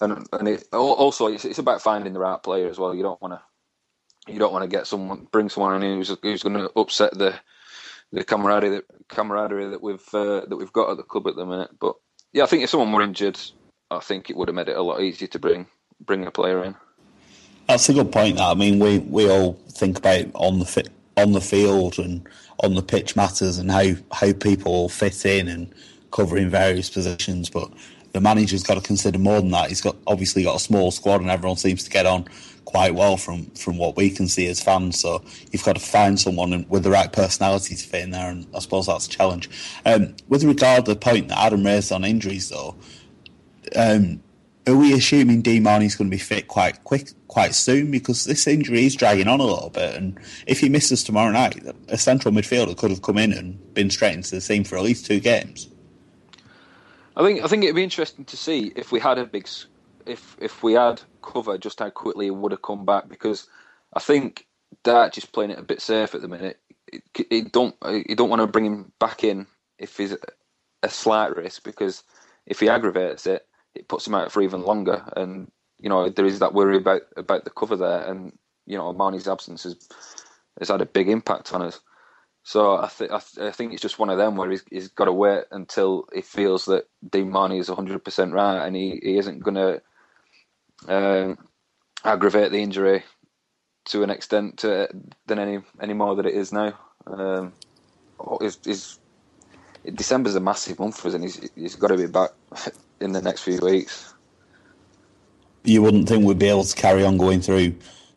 and 0.00 0.26
and 0.32 0.48
it, 0.48 0.64
also 0.72 1.26
it's, 1.26 1.44
it's 1.44 1.58
about 1.58 1.82
finding 1.82 2.12
the 2.12 2.20
right 2.20 2.42
player 2.42 2.68
as 2.68 2.78
well. 2.78 2.94
You 2.94 3.02
don't 3.02 3.20
want 3.20 3.34
to 3.34 4.32
you 4.32 4.38
don't 4.38 4.52
want 4.52 4.62
to 4.62 4.76
get 4.76 4.86
someone 4.86 5.26
bring 5.30 5.48
someone 5.48 5.82
in 5.82 5.96
who's 5.96 6.16
who's 6.22 6.42
going 6.42 6.56
to 6.56 6.70
upset 6.76 7.16
the 7.16 7.34
the 8.12 8.24
camaraderie 8.24 8.70
that 8.70 8.84
camaraderie 9.08 9.70
that 9.70 9.82
we've 9.82 10.14
uh, 10.14 10.40
that 10.46 10.56
we've 10.56 10.72
got 10.72 10.90
at 10.90 10.96
the 10.96 11.02
club 11.02 11.26
at 11.26 11.36
the 11.36 11.46
minute. 11.46 11.70
But 11.78 11.96
yeah, 12.32 12.44
I 12.44 12.46
think 12.46 12.62
if 12.62 12.70
someone 12.70 12.92
were 12.92 13.02
injured, 13.02 13.38
I 13.90 14.00
think 14.00 14.30
it 14.30 14.36
would 14.36 14.48
have 14.48 14.54
made 14.54 14.68
it 14.68 14.76
a 14.76 14.82
lot 14.82 15.00
easier 15.00 15.28
to 15.28 15.38
bring 15.38 15.66
bring 16.00 16.26
a 16.26 16.30
player 16.30 16.64
in. 16.64 16.74
That's 17.66 17.88
a 17.88 17.94
good 17.94 18.12
point. 18.12 18.36
That 18.36 18.50
I 18.50 18.54
mean, 18.54 18.78
we, 18.78 18.98
we 18.98 19.30
all 19.30 19.54
think 19.70 19.98
about 19.98 20.26
on 20.34 20.58
the 20.58 20.64
fit, 20.64 20.88
on 21.16 21.32
the 21.32 21.40
field 21.40 21.98
and 21.98 22.26
on 22.60 22.74
the 22.74 22.82
pitch 22.82 23.16
matters 23.16 23.58
and 23.58 23.70
how 23.70 23.94
how 24.12 24.32
people 24.32 24.88
fit 24.88 25.24
in 25.26 25.48
and 25.48 25.72
covering 26.10 26.48
various 26.48 26.88
positions, 26.88 27.50
but 27.50 27.70
the 28.12 28.20
manager's 28.20 28.62
got 28.62 28.74
to 28.74 28.80
consider 28.80 29.18
more 29.18 29.40
than 29.40 29.50
that. 29.50 29.68
He's 29.68 29.82
got 29.82 29.96
obviously 30.06 30.42
got 30.42 30.56
a 30.56 30.60
small 30.60 30.90
squad, 30.90 31.20
and 31.20 31.30
everyone 31.30 31.56
seems 31.56 31.84
to 31.84 31.90
get 31.90 32.06
on 32.06 32.26
quite 32.68 32.94
well 32.94 33.16
from 33.16 33.46
from 33.52 33.78
what 33.78 33.96
we 33.96 34.10
can 34.10 34.28
see 34.28 34.46
as 34.46 34.60
fans. 34.60 35.00
So 35.00 35.22
you've 35.50 35.64
got 35.64 35.76
to 35.76 35.80
find 35.80 36.20
someone 36.20 36.66
with 36.68 36.82
the 36.82 36.90
right 36.90 37.10
personality 37.10 37.74
to 37.74 37.82
fit 37.82 38.02
in 38.02 38.10
there, 38.10 38.28
and 38.30 38.46
I 38.54 38.58
suppose 38.58 38.86
that's 38.86 39.06
a 39.06 39.08
challenge. 39.08 39.48
Um, 39.86 40.14
with 40.28 40.44
regard 40.44 40.84
to 40.84 40.92
the 40.92 41.00
point 41.00 41.28
that 41.28 41.38
Adam 41.38 41.64
raised 41.64 41.90
on 41.92 42.04
injuries, 42.04 42.50
though, 42.50 42.76
um, 43.74 44.22
are 44.66 44.76
we 44.76 44.92
assuming 44.92 45.40
Dean 45.40 45.62
Marney's 45.62 45.96
going 45.96 46.10
to 46.10 46.14
be 46.14 46.20
fit 46.20 46.48
quite 46.48 46.84
quick, 46.84 47.08
quite 47.28 47.54
soon? 47.54 47.90
Because 47.90 48.26
this 48.26 48.46
injury 48.46 48.84
is 48.84 48.94
dragging 48.94 49.28
on 49.28 49.40
a 49.40 49.44
little 49.44 49.70
bit, 49.70 49.94
and 49.94 50.18
if 50.46 50.60
he 50.60 50.68
misses 50.68 51.02
tomorrow 51.02 51.32
night, 51.32 51.58
a 51.88 51.96
central 51.96 52.34
midfielder 52.34 52.76
could 52.76 52.90
have 52.90 53.00
come 53.00 53.16
in 53.16 53.32
and 53.32 53.72
been 53.72 53.88
straight 53.88 54.12
into 54.12 54.34
the 54.34 54.42
team 54.42 54.64
for 54.64 54.76
at 54.76 54.84
least 54.84 55.06
two 55.06 55.20
games. 55.20 55.70
I 57.16 57.24
think 57.24 57.42
I 57.42 57.46
think 57.46 57.64
it'd 57.64 57.74
be 57.74 57.82
interesting 57.82 58.26
to 58.26 58.36
see 58.36 58.72
if 58.76 58.92
we 58.92 59.00
had 59.00 59.16
a 59.16 59.24
big 59.24 59.48
if 60.08 60.36
if 60.40 60.62
we 60.62 60.74
had 60.74 61.02
cover, 61.22 61.58
just 61.58 61.80
how 61.80 61.90
quickly 61.90 62.26
he 62.26 62.30
would 62.30 62.52
have 62.52 62.62
come 62.62 62.84
back. 62.84 63.08
Because 63.08 63.48
I 63.94 64.00
think 64.00 64.46
Dart 64.82 65.16
is 65.18 65.26
playing 65.26 65.50
it 65.50 65.58
a 65.58 65.62
bit 65.62 65.80
safe 65.80 66.14
at 66.14 66.22
the 66.22 66.28
minute. 66.28 66.58
He 67.14 67.42
don't 67.42 67.74
you 67.84 68.16
don't 68.16 68.30
want 68.30 68.40
to 68.40 68.46
bring 68.46 68.66
him 68.66 68.92
back 68.98 69.22
in 69.24 69.46
if 69.78 69.96
he's 69.96 70.16
a 70.82 70.88
slight 70.88 71.36
risk 71.36 71.62
because 71.62 72.02
if 72.46 72.60
he 72.60 72.68
aggravates 72.68 73.26
it, 73.26 73.46
it 73.74 73.88
puts 73.88 74.06
him 74.06 74.14
out 74.14 74.32
for 74.32 74.42
even 74.42 74.62
longer. 74.62 75.04
And 75.16 75.50
you 75.78 75.88
know 75.88 76.08
there 76.08 76.26
is 76.26 76.38
that 76.38 76.54
worry 76.54 76.76
about 76.76 77.02
about 77.16 77.44
the 77.44 77.50
cover 77.50 77.76
there, 77.76 78.04
and 78.10 78.36
you 78.66 78.78
know 78.78 78.92
Marney's 78.92 79.28
absence 79.28 79.64
has 79.64 79.76
has 80.58 80.68
had 80.68 80.80
a 80.80 80.86
big 80.86 81.08
impact 81.08 81.52
on 81.52 81.62
us. 81.62 81.80
So 82.44 82.78
I, 82.78 82.88
th- 82.88 83.10
I, 83.10 83.18
th- 83.18 83.48
I, 83.48 83.50
think 83.50 83.74
it's 83.74 83.82
just 83.82 83.98
one 83.98 84.08
of 84.08 84.16
them 84.16 84.36
where 84.36 84.50
he's, 84.50 84.64
he's 84.70 84.88
got 84.88 85.04
to 85.04 85.12
wait 85.12 85.44
until 85.50 86.06
he 86.14 86.22
feels 86.22 86.64
that 86.64 86.88
Dean 87.06 87.30
Marney 87.30 87.58
is 87.58 87.68
100% 87.68 88.32
right 88.32 88.66
and 88.66 88.74
he, 88.74 88.98
he 89.02 89.18
isn't 89.18 89.42
going 89.42 89.56
to 89.56 89.82
um, 90.86 91.38
aggravate 92.04 92.52
the 92.52 92.62
injury 92.62 93.02
to 93.86 94.02
an 94.02 94.10
extent 94.10 94.58
to, 94.58 94.88
than 95.26 95.38
any 95.38 95.60
any 95.80 95.94
more 95.94 96.14
than 96.14 96.26
it 96.26 96.34
is 96.34 96.52
now. 96.52 96.78
Um, 97.06 97.52
is, 98.40 98.58
is 98.66 98.98
December's 99.94 100.34
a 100.34 100.40
massive 100.40 100.78
month 100.78 101.00
for 101.00 101.08
us, 101.08 101.14
and 101.14 101.24
he's 101.24 101.50
he's 101.54 101.76
got 101.76 101.88
to 101.88 101.96
be 101.96 102.06
back 102.06 102.30
in 103.00 103.12
the 103.12 103.22
next 103.22 103.42
few 103.42 103.58
weeks. 103.58 104.14
You 105.64 105.82
wouldn't 105.82 106.08
think 106.08 106.24
we'd 106.24 106.38
be 106.38 106.48
able 106.48 106.64
to 106.64 106.76
carry 106.76 107.04
on 107.04 107.18
going 107.18 107.40
through 107.40 107.74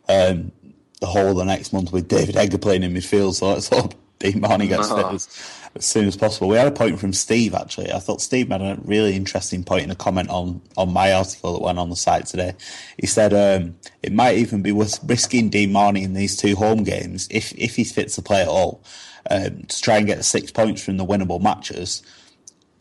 um, 0.08 0.52
the 1.00 1.06
whole 1.06 1.30
of 1.30 1.36
the 1.36 1.44
next 1.44 1.72
month 1.72 1.92
with 1.92 2.08
David 2.08 2.36
Edgar 2.36 2.58
playing 2.58 2.82
in 2.82 2.94
midfield, 2.94 3.34
so 3.34 3.48
let's 3.48 3.68
hope 3.68 3.94
Dean 4.32 4.40
Marney 4.40 4.68
gets 4.68 4.88
fit 4.88 5.06
as, 5.06 5.28
as 5.74 5.84
soon 5.84 6.06
as 6.06 6.16
possible. 6.16 6.48
We 6.48 6.56
had 6.56 6.68
a 6.68 6.72
point 6.72 7.00
from 7.00 7.12
Steve 7.12 7.54
actually. 7.54 7.92
I 7.92 7.98
thought 7.98 8.20
Steve 8.20 8.48
made 8.48 8.60
a 8.60 8.78
really 8.84 9.16
interesting 9.16 9.64
point 9.64 9.84
in 9.84 9.90
a 9.90 9.96
comment 9.96 10.30
on, 10.30 10.60
on 10.76 10.92
my 10.92 11.12
article 11.12 11.54
that 11.54 11.62
went 11.62 11.78
on 11.78 11.90
the 11.90 11.96
site 11.96 12.26
today. 12.26 12.54
He 12.98 13.06
said 13.06 13.34
um, 13.34 13.76
it 14.02 14.12
might 14.12 14.36
even 14.36 14.62
be 14.62 14.72
worth 14.72 15.00
risking 15.04 15.48
Dean 15.48 15.72
Marney 15.72 16.04
in 16.04 16.14
these 16.14 16.36
two 16.36 16.56
home 16.56 16.84
games 16.84 17.26
if 17.30 17.52
if 17.58 17.76
he's 17.76 17.92
fit 17.92 18.08
to 18.10 18.22
play 18.22 18.42
at 18.42 18.48
all 18.48 18.82
um, 19.30 19.62
to 19.64 19.80
try 19.80 19.98
and 19.98 20.06
get 20.06 20.24
six 20.24 20.50
points 20.50 20.82
from 20.84 20.96
the 20.96 21.06
winnable 21.06 21.40
matches. 21.40 22.02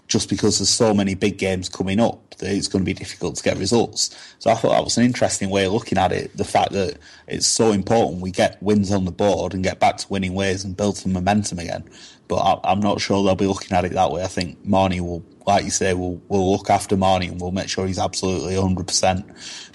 Just 0.08 0.30
because 0.30 0.60
there's 0.60 0.70
so 0.70 0.94
many 0.94 1.16
big 1.16 1.38
games 1.38 1.70
coming 1.70 2.00
up 2.00 2.31
it's 2.42 2.68
going 2.68 2.84
to 2.84 2.86
be 2.86 2.94
difficult 2.94 3.36
to 3.36 3.44
get 3.44 3.58
results. 3.58 4.16
So 4.39 4.50
I 4.50 4.56
thought 4.56 4.72
that 4.72 4.84
was 4.84 4.98
an 4.98 5.06
interesting 5.06 5.50
way 5.50 5.66
of 5.66 5.74
looking 5.74 5.98
at 5.98 6.12
it. 6.12 6.36
The 6.36 6.44
fact 6.44 6.72
that 6.74 6.98
it's 7.28 7.48
so 7.48 7.72
important 7.72 8.22
we 8.22 8.32
get 8.32 8.62
wins 8.62 8.92
on 8.92 9.06
the 9.06 9.12
board 9.12 9.54
and 9.54 9.64
get 9.64 9.80
back 9.80 9.98
to 9.98 10.08
winning 10.10 10.34
ways 10.34 10.64
and 10.64 10.76
build 10.76 10.98
some 10.98 11.14
momentum 11.14 11.60
again 11.60 11.89
but 12.32 12.62
I, 12.64 12.72
am 12.72 12.80
not 12.80 13.02
sure 13.02 13.22
they'll 13.26 13.36
be 13.36 13.46
looking 13.46 13.76
at 13.76 13.84
it 13.84 13.92
that 13.92 14.10
way. 14.10 14.24
I 14.24 14.28
think 14.28 14.66
Marney 14.66 15.02
will, 15.02 15.22
like 15.46 15.66
you 15.66 15.70
say, 15.70 15.94
will 15.94 16.22
will 16.30 16.50
look 16.50 16.70
after 16.70 16.96
Marney 16.96 17.28
and 17.28 17.42
we'll 17.42 17.52
make 17.52 17.68
sure 17.68 17.86
he's 17.86 18.00
absolutely 18.00 18.56
100 18.56 18.88
percent 18.88 19.26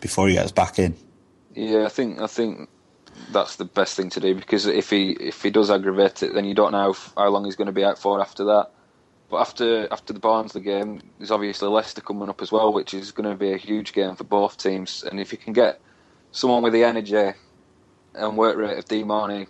before 0.01 0.27
he 0.27 0.37
gets 0.37 0.53
back 0.53 0.79
in. 0.79 0.97
Yeah, 1.55 1.85
I 1.85 1.91
think 1.91 2.19
I 2.19 2.29
think 2.29 2.71
that's 3.31 3.57
the 3.57 3.67
best 3.67 3.95
thing 3.95 4.09
to 4.09 4.21
do 4.21 4.35
because 4.35 4.64
if 4.64 4.89
he 4.89 5.11
if 5.11 5.43
he 5.43 5.51
does 5.51 5.71
aggravate 5.71 6.23
it, 6.23 6.33
then 6.33 6.47
you 6.47 6.55
don't 6.55 6.73
know 6.73 6.97
how 7.14 7.29
long 7.29 7.45
he's 7.45 7.57
going 7.57 7.67
to 7.67 7.75
be 7.75 7.85
out 7.85 7.99
for 7.99 8.23
after 8.23 8.45
that. 8.45 8.71
But 9.29 9.39
after 9.39 9.93
after 9.93 10.12
the 10.12 10.20
Barnsley 10.20 10.61
game, 10.61 11.03
there's 11.18 11.31
obviously 11.31 11.68
Leicester 11.68 12.01
coming 12.01 12.29
up 12.29 12.43
as 12.43 12.53
well, 12.53 12.72
which 12.72 12.95
is 12.95 13.11
going 13.11 13.29
to 13.29 13.37
be 13.37 13.53
a 13.53 13.57
huge 13.57 13.93
game 13.93 14.14
for 14.14 14.24
both 14.24 14.57
teams. 14.57 15.03
And 15.03 15.18
if 15.18 15.33
you 15.33 15.39
can 15.39 15.53
get 15.53 15.81
someone 16.31 16.62
with 16.62 16.72
the 16.72 16.85
energy 16.85 17.33
and 18.14 18.37
work 18.37 18.57
rate 18.57 18.79
of 18.79 18.85
D 18.85 19.03
Marney 19.03 19.47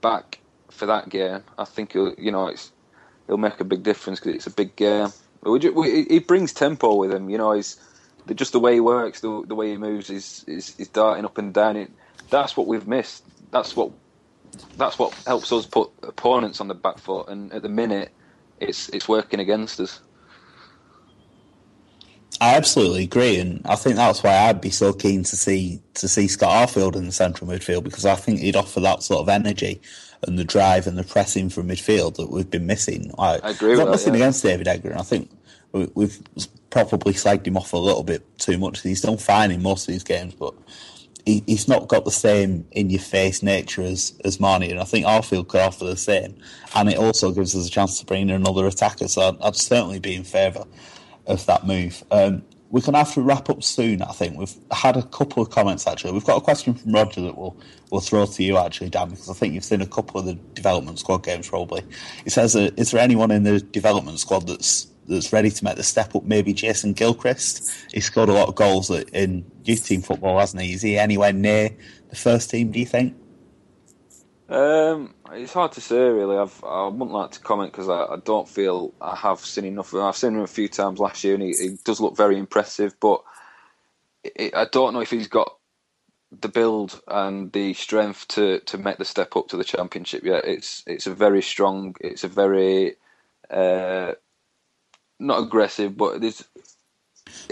back 0.00 0.38
for 0.70 0.86
that 0.86 1.08
game, 1.08 1.42
I 1.58 1.64
think 1.64 1.94
you 1.94 2.30
know 2.30 2.46
it's 2.46 2.70
he'll 3.26 3.38
make 3.38 3.60
a 3.60 3.64
big 3.64 3.82
difference 3.82 4.20
because 4.20 4.34
it's 4.34 4.46
a 4.46 4.50
big 4.50 4.76
game. 4.76 5.08
We, 5.42 5.58
we, 5.70 6.04
he 6.04 6.18
brings 6.18 6.52
tempo 6.52 6.96
with 6.96 7.12
him. 7.12 7.30
You 7.30 7.38
know, 7.38 7.52
he's 7.52 7.76
just 8.34 8.52
the 8.52 8.60
way 8.60 8.74
he 8.74 8.80
works, 8.80 9.20
the, 9.20 9.44
the 9.46 9.54
way 9.54 9.70
he 9.70 9.76
moves, 9.76 10.10
is 10.10 10.44
is 10.46 10.74
darting 10.92 11.24
up 11.24 11.38
and 11.38 11.52
down. 11.52 11.76
It, 11.76 11.90
that's 12.30 12.56
what 12.56 12.68
we've 12.68 12.86
missed. 12.86 13.24
That's 13.50 13.74
what 13.74 13.90
that's 14.76 14.98
what 14.98 15.12
helps 15.26 15.52
us 15.52 15.66
put 15.66 15.90
opponents 16.02 16.60
on 16.60 16.68
the 16.68 16.74
back 16.74 16.98
foot. 16.98 17.28
And 17.28 17.52
at 17.52 17.62
the 17.62 17.68
minute, 17.68 18.12
it's 18.60 18.88
it's 18.90 19.08
working 19.08 19.40
against 19.40 19.80
us. 19.80 20.00
I 22.40 22.54
absolutely 22.54 23.04
agree, 23.04 23.38
and 23.38 23.62
I 23.64 23.74
think 23.74 23.96
that's 23.96 24.22
why 24.22 24.36
I'd 24.36 24.60
be 24.60 24.70
so 24.70 24.92
keen 24.92 25.24
to 25.24 25.36
see 25.36 25.80
to 25.94 26.06
see 26.06 26.28
Scott 26.28 26.68
Arfield 26.68 26.94
in 26.94 27.06
the 27.06 27.12
central 27.12 27.50
midfield 27.50 27.82
because 27.84 28.04
I 28.04 28.14
think 28.14 28.40
he'd 28.40 28.56
offer 28.56 28.80
that 28.80 29.02
sort 29.02 29.20
of 29.20 29.28
energy 29.28 29.80
and 30.26 30.38
the 30.38 30.44
drive 30.44 30.86
and 30.86 30.96
the 30.96 31.04
pressing 31.04 31.48
from 31.48 31.68
midfield 31.68 32.16
that 32.16 32.30
we've 32.30 32.50
been 32.50 32.66
missing. 32.66 33.12
I, 33.18 33.38
I 33.42 33.50
agree. 33.50 33.76
Not 33.76 33.88
nothing 33.88 34.14
yeah. 34.14 34.20
against 34.20 34.42
David 34.42 34.68
Edgar, 34.68 34.90
and 34.90 35.00
I 35.00 35.02
think 35.02 35.30
we've 35.72 36.20
probably 36.70 37.12
slagged 37.12 37.46
him 37.46 37.56
off 37.56 37.72
a 37.72 37.78
little 37.78 38.04
bit 38.04 38.22
too 38.38 38.58
much. 38.58 38.82
He's 38.82 39.00
done 39.00 39.16
fine 39.16 39.50
in 39.50 39.62
most 39.62 39.88
of 39.88 39.92
these 39.92 40.04
games, 40.04 40.34
but 40.34 40.54
he, 41.28 41.44
he's 41.46 41.68
not 41.68 41.88
got 41.88 42.06
the 42.06 42.10
same 42.10 42.66
in 42.72 42.88
your 42.88 43.00
face 43.00 43.42
nature 43.42 43.82
as 43.82 44.18
as 44.24 44.40
Marney, 44.40 44.70
and 44.70 44.80
I 44.80 44.84
think 44.84 45.04
Arfield 45.04 45.48
could 45.48 45.60
offer 45.60 45.84
the 45.84 45.96
same. 45.96 46.40
And 46.74 46.88
it 46.88 46.96
also 46.96 47.32
gives 47.32 47.54
us 47.54 47.66
a 47.66 47.70
chance 47.70 48.00
to 48.00 48.06
bring 48.06 48.22
in 48.22 48.30
another 48.30 48.66
attacker. 48.66 49.08
So 49.08 49.28
I'd, 49.28 49.42
I'd 49.42 49.56
certainly 49.56 50.00
be 50.00 50.14
in 50.14 50.24
favour 50.24 50.64
of 51.26 51.44
that 51.44 51.66
move. 51.66 52.02
Um, 52.10 52.42
we're 52.70 52.80
going 52.80 52.94
to 52.94 52.98
have 52.98 53.14
to 53.14 53.22
wrap 53.22 53.48
up 53.50 53.62
soon. 53.62 54.02
I 54.02 54.12
think 54.12 54.38
we've 54.38 54.54
had 54.70 54.96
a 54.96 55.02
couple 55.02 55.42
of 55.42 55.50
comments 55.50 55.86
actually. 55.86 56.12
We've 56.12 56.24
got 56.24 56.38
a 56.38 56.40
question 56.40 56.74
from 56.74 56.92
Roger 56.92 57.20
that 57.20 57.36
we'll 57.36 57.56
we'll 57.90 58.00
throw 58.00 58.24
to 58.24 58.42
you 58.42 58.56
actually, 58.56 58.88
Dan, 58.88 59.10
because 59.10 59.28
I 59.28 59.34
think 59.34 59.52
you've 59.52 59.64
seen 59.64 59.82
a 59.82 59.86
couple 59.86 60.18
of 60.18 60.24
the 60.24 60.34
development 60.54 60.98
squad 60.98 61.24
games 61.24 61.48
probably. 61.48 61.82
He 62.24 62.30
says, 62.30 62.56
uh, 62.56 62.70
"Is 62.78 62.90
there 62.90 63.02
anyone 63.02 63.30
in 63.30 63.42
the 63.42 63.60
development 63.60 64.18
squad 64.18 64.46
that's 64.46 64.86
that's 65.08 65.32
ready 65.32 65.50
to 65.50 65.64
make 65.64 65.76
the 65.76 65.82
step 65.82 66.14
up? 66.14 66.24
Maybe 66.24 66.52
Jason 66.52 66.92
Gilchrist. 66.92 67.70
He 67.92 68.00
scored 68.00 68.28
a 68.28 68.32
lot 68.32 68.48
of 68.48 68.54
goals 68.54 68.90
in 68.90 69.50
youth 69.64 69.86
team 69.86 70.02
football, 70.02 70.38
hasn't 70.38 70.62
he? 70.62 70.72
Is 70.72 70.82
he 70.82 70.98
anywhere 70.98 71.32
near 71.32 71.70
the 72.10 72.16
first 72.16 72.50
team? 72.50 72.70
Do 72.70 72.78
you 72.78 72.86
think?" 72.86 73.16
Um, 74.48 75.14
it's 75.32 75.52
hard 75.52 75.72
to 75.72 75.80
say 75.80 75.98
really. 75.98 76.38
I've, 76.38 76.62
I 76.64 76.86
wouldn't 76.88 77.12
like 77.12 77.32
to 77.32 77.40
comment 77.40 77.72
because 77.72 77.88
I, 77.88 78.14
I, 78.14 78.16
don't 78.24 78.48
feel 78.48 78.94
I 79.00 79.14
have 79.14 79.40
seen 79.40 79.66
enough 79.66 79.92
of 79.92 80.00
him. 80.00 80.06
I've 80.06 80.16
seen 80.16 80.34
him 80.34 80.40
a 80.40 80.46
few 80.46 80.68
times 80.68 80.98
last 80.98 81.22
year, 81.22 81.34
and 81.34 81.42
he, 81.42 81.52
he 81.52 81.76
does 81.84 82.00
look 82.00 82.16
very 82.16 82.38
impressive. 82.38 82.98
But 82.98 83.22
it, 84.24 84.54
I 84.54 84.64
don't 84.64 84.94
know 84.94 85.00
if 85.00 85.10
he's 85.10 85.28
got 85.28 85.54
the 86.40 86.48
build 86.48 87.00
and 87.08 87.52
the 87.52 87.74
strength 87.74 88.28
to, 88.28 88.60
to 88.60 88.78
make 88.78 88.98
the 88.98 89.04
step 89.04 89.36
up 89.36 89.48
to 89.48 89.56
the 89.56 89.64
championship 89.64 90.24
yet. 90.24 90.44
It's 90.46 90.82
it's 90.86 91.06
a 91.06 91.14
very 91.14 91.42
strong. 91.42 91.94
It's 92.00 92.24
a 92.24 92.28
very 92.28 92.96
uh, 93.50 94.12
not 95.18 95.42
aggressive, 95.42 95.96
but 95.96 96.22
it's 96.22 96.44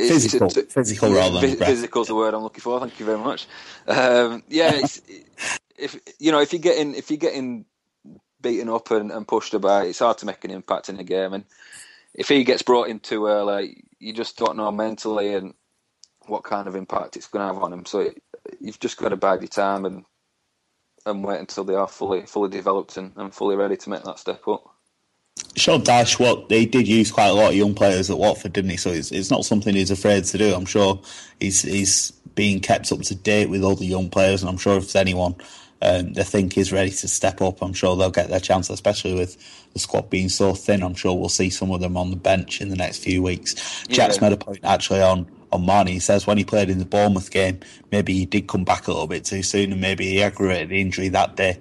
physical, 0.07 0.47
it's 0.47 0.57
a, 0.57 0.62
physical 0.64 1.11
rather 1.12 1.41
than 1.41 1.57
physical 1.57 2.03
is 2.03 2.09
the 2.09 2.14
word 2.14 2.35
I'm 2.35 2.43
looking 2.43 2.61
for. 2.61 2.81
Thank 2.81 2.99
you 3.01 3.07
very 3.07 3.19
much. 3.19 3.47
Um, 3.87 4.43
yeah, 4.49 4.81
if 5.77 5.97
you 6.19 6.33
know 6.33 6.41
if 6.41 6.53
you're 6.53 6.61
getting 6.62 6.95
if 6.95 7.11
you're 7.11 7.19
getting 7.19 7.67
beaten 8.41 8.69
up 8.69 8.91
and, 8.91 9.11
and 9.11 9.27
pushed 9.27 9.55
about, 9.55 9.87
it's 9.87 9.99
hard 9.99 10.19
to 10.19 10.27
make 10.27 10.45
an 10.45 10.51
impact 10.51 10.89
in 10.89 10.97
the 10.97 11.05
game. 11.05 11.33
And 11.33 11.45
if 12.14 12.29
he 12.29 12.45
gets 12.45 12.62
brought 12.62 12.89
in 12.89 13.01
too 13.01 13.27
early, 13.27 13.85
you 13.99 14.12
just 14.12 14.39
don't 14.39 14.57
know 14.57 14.71
mentally 14.71 15.35
and 15.35 15.55
what 16.27 16.45
kind 16.45 16.69
of 16.69 16.77
impact 16.77 17.17
it's 17.17 17.29
going 17.29 17.47
to 17.47 17.55
have 17.55 17.62
on 17.62 17.73
him. 17.73 17.87
So 17.87 18.01
it, 18.01 18.23
you've 18.61 18.81
just 18.81 18.97
got 18.99 19.11
to 19.11 19.17
bide 19.17 19.41
your 19.41 19.49
time 19.49 19.85
and 19.85 20.05
and 21.05 21.25
wait 21.25 21.41
until 21.41 21.64
they 21.64 21.75
are 21.75 21.89
fully 21.89 22.27
fully 22.27 22.51
developed 22.51 22.97
and, 22.97 23.12
and 23.17 23.35
fully 23.35 23.57
ready 23.57 23.77
to 23.77 23.91
make 23.91 24.03
that 24.05 24.19
step 24.19 24.47
up. 24.49 24.76
Sean 25.57 25.82
Dyche, 25.82 26.20
what 26.20 26.49
they 26.51 26.66
did 26.66 26.87
use 26.87 27.11
quite 27.11 27.28
a 27.28 27.32
lot 27.32 27.51
of 27.51 27.57
young 27.57 27.74
players 27.74 28.11
at 28.11 28.18
Watford, 28.18 28.53
didn't 28.53 28.70
he? 28.70 28.76
So 28.76 28.91
it's, 28.91 29.11
it's 29.11 29.30
not 29.30 29.45
something 29.45 29.74
he's 29.74 29.91
afraid 29.91 30.24
to 30.24 30.39
do. 30.39 30.55
I'm 30.55 30.66
sure 30.66 31.01
he's 31.41 31.62
he's 31.62 32.11
being 32.34 32.61
kept 32.61 32.93
up 32.93 33.01
to 33.01 33.14
date 33.14 33.49
with 33.49 33.64
all 33.64 33.74
the 33.74 33.87
young 33.87 34.11
players, 34.11 34.43
and 34.43 34.51
I'm 34.51 34.59
sure 34.59 34.76
if 34.76 34.95
anyone 34.95 35.34
um, 35.80 36.12
they 36.12 36.24
think 36.24 36.59
is 36.59 36.72
ready 36.72 36.91
to 36.91 37.09
step 37.09 37.41
up. 37.41 37.62
I'm 37.62 37.72
sure 37.72 37.97
they'll 37.97 38.11
get 38.11 38.28
their 38.28 38.41
chance, 38.41 38.68
especially 38.68 39.14
with 39.14 39.37
the 39.72 39.78
squad 39.78 40.11
being 40.11 40.28
so 40.28 40.53
thin. 40.53 40.82
I'm 40.82 40.95
sure 40.95 41.14
we'll 41.18 41.30
see 41.30 41.49
some 41.49 41.70
of 41.70 41.80
them 41.80 41.97
on 41.97 42.11
the 42.11 42.16
bench 42.16 42.61
in 42.61 42.68
the 42.68 42.76
next 42.76 42.99
few 42.99 43.22
weeks. 43.22 43.84
Yeah. 43.89 43.97
Jack's 43.97 44.20
made 44.20 44.32
a 44.32 44.37
point 44.37 44.61
actually 44.62 45.01
on 45.01 45.26
on 45.53 45.64
Marney. 45.64 45.93
He 45.93 46.01
says 46.01 46.26
when 46.26 46.37
he 46.37 46.45
played 46.45 46.68
in 46.68 46.78
the 46.78 46.84
Bournemouth 46.84 47.30
game, 47.30 47.61
maybe 47.91 48.12
he 48.12 48.26
did 48.26 48.47
come 48.47 48.64
back 48.64 48.89
a 48.89 48.91
little 48.91 49.07
bit 49.07 49.24
too 49.24 49.43
soon, 49.43 49.72
and 49.72 49.80
maybe 49.80 50.07
he 50.07 50.22
aggravated 50.22 50.68
the 50.68 50.80
injury 50.82 51.09
that 51.09 51.37
day. 51.37 51.59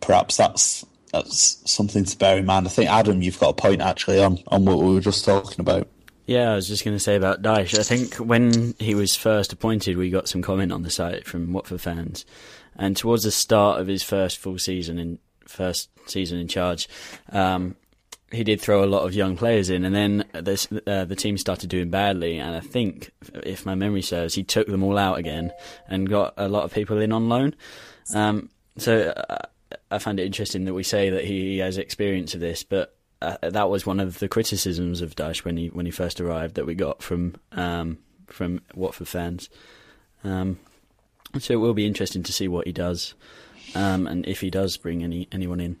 Perhaps 0.00 0.36
that's 0.38 0.84
that's 1.14 1.70
something 1.70 2.04
to 2.04 2.18
bear 2.18 2.38
in 2.38 2.46
mind. 2.46 2.66
I 2.66 2.70
think 2.70 2.90
Adam, 2.90 3.22
you've 3.22 3.38
got 3.40 3.50
a 3.50 3.54
point 3.54 3.80
actually 3.80 4.22
on 4.22 4.38
on 4.48 4.64
what 4.64 4.78
we 4.78 4.92
were 4.92 5.00
just 5.00 5.24
talking 5.24 5.60
about. 5.60 5.88
Yeah, 6.26 6.52
I 6.52 6.54
was 6.54 6.68
just 6.68 6.84
going 6.84 6.96
to 6.96 7.02
say 7.02 7.16
about 7.16 7.42
Dyche. 7.42 7.78
I 7.78 7.82
think 7.82 8.14
when 8.16 8.74
he 8.78 8.94
was 8.94 9.14
first 9.14 9.52
appointed, 9.52 9.98
we 9.98 10.08
got 10.08 10.26
some 10.26 10.40
comment 10.40 10.72
on 10.72 10.82
the 10.82 10.90
site 10.90 11.26
from 11.26 11.52
Watford 11.52 11.82
fans 11.82 12.24
and 12.76 12.96
towards 12.96 13.24
the 13.24 13.30
start 13.30 13.80
of 13.80 13.86
his 13.86 14.02
first 14.02 14.38
full 14.38 14.58
season 14.58 14.98
in 14.98 15.18
first 15.46 15.90
season 16.06 16.38
in 16.38 16.48
charge, 16.48 16.88
um, 17.30 17.76
he 18.32 18.42
did 18.42 18.60
throw 18.60 18.82
a 18.82 18.86
lot 18.86 19.04
of 19.04 19.14
young 19.14 19.36
players 19.36 19.70
in, 19.70 19.84
and 19.84 19.94
then 19.94 20.24
this, 20.32 20.66
uh, 20.86 21.04
the 21.04 21.14
team 21.14 21.38
started 21.38 21.70
doing 21.70 21.90
badly. 21.90 22.38
And 22.38 22.56
I 22.56 22.60
think, 22.60 23.12
if 23.44 23.64
my 23.64 23.74
memory 23.74 24.02
serves, 24.02 24.34
he 24.34 24.42
took 24.42 24.66
them 24.66 24.82
all 24.82 24.98
out 24.98 25.18
again 25.18 25.52
and 25.86 26.08
got 26.08 26.34
a 26.36 26.48
lot 26.48 26.64
of 26.64 26.72
people 26.72 26.98
in 27.00 27.12
on 27.12 27.28
loan. 27.28 27.54
Um, 28.12 28.50
so 28.76 29.10
uh, 29.10 29.46
I 29.94 29.98
find 29.98 30.18
it 30.18 30.26
interesting 30.26 30.64
that 30.64 30.74
we 30.74 30.82
say 30.82 31.10
that 31.10 31.24
he 31.24 31.58
has 31.58 31.78
experience 31.78 32.34
of 32.34 32.40
this, 32.40 32.64
but 32.64 32.96
uh, 33.22 33.36
that 33.42 33.70
was 33.70 33.86
one 33.86 34.00
of 34.00 34.18
the 34.18 34.28
criticisms 34.28 35.00
of 35.00 35.14
Dyche 35.14 35.44
when 35.44 35.56
he 35.56 35.68
when 35.68 35.86
he 35.86 35.92
first 35.92 36.20
arrived 36.20 36.56
that 36.56 36.66
we 36.66 36.74
got 36.74 37.02
from 37.02 37.36
um, 37.52 37.98
from 38.26 38.60
Watford 38.74 39.08
fans. 39.08 39.48
Um, 40.24 40.58
so 41.38 41.54
it 41.54 41.58
will 41.58 41.74
be 41.74 41.86
interesting 41.86 42.22
to 42.24 42.32
see 42.32 42.48
what 42.48 42.66
he 42.66 42.72
does, 42.72 43.14
um, 43.74 44.06
and 44.06 44.26
if 44.26 44.40
he 44.40 44.50
does 44.50 44.76
bring 44.76 45.04
any 45.04 45.28
anyone 45.30 45.60
in. 45.60 45.76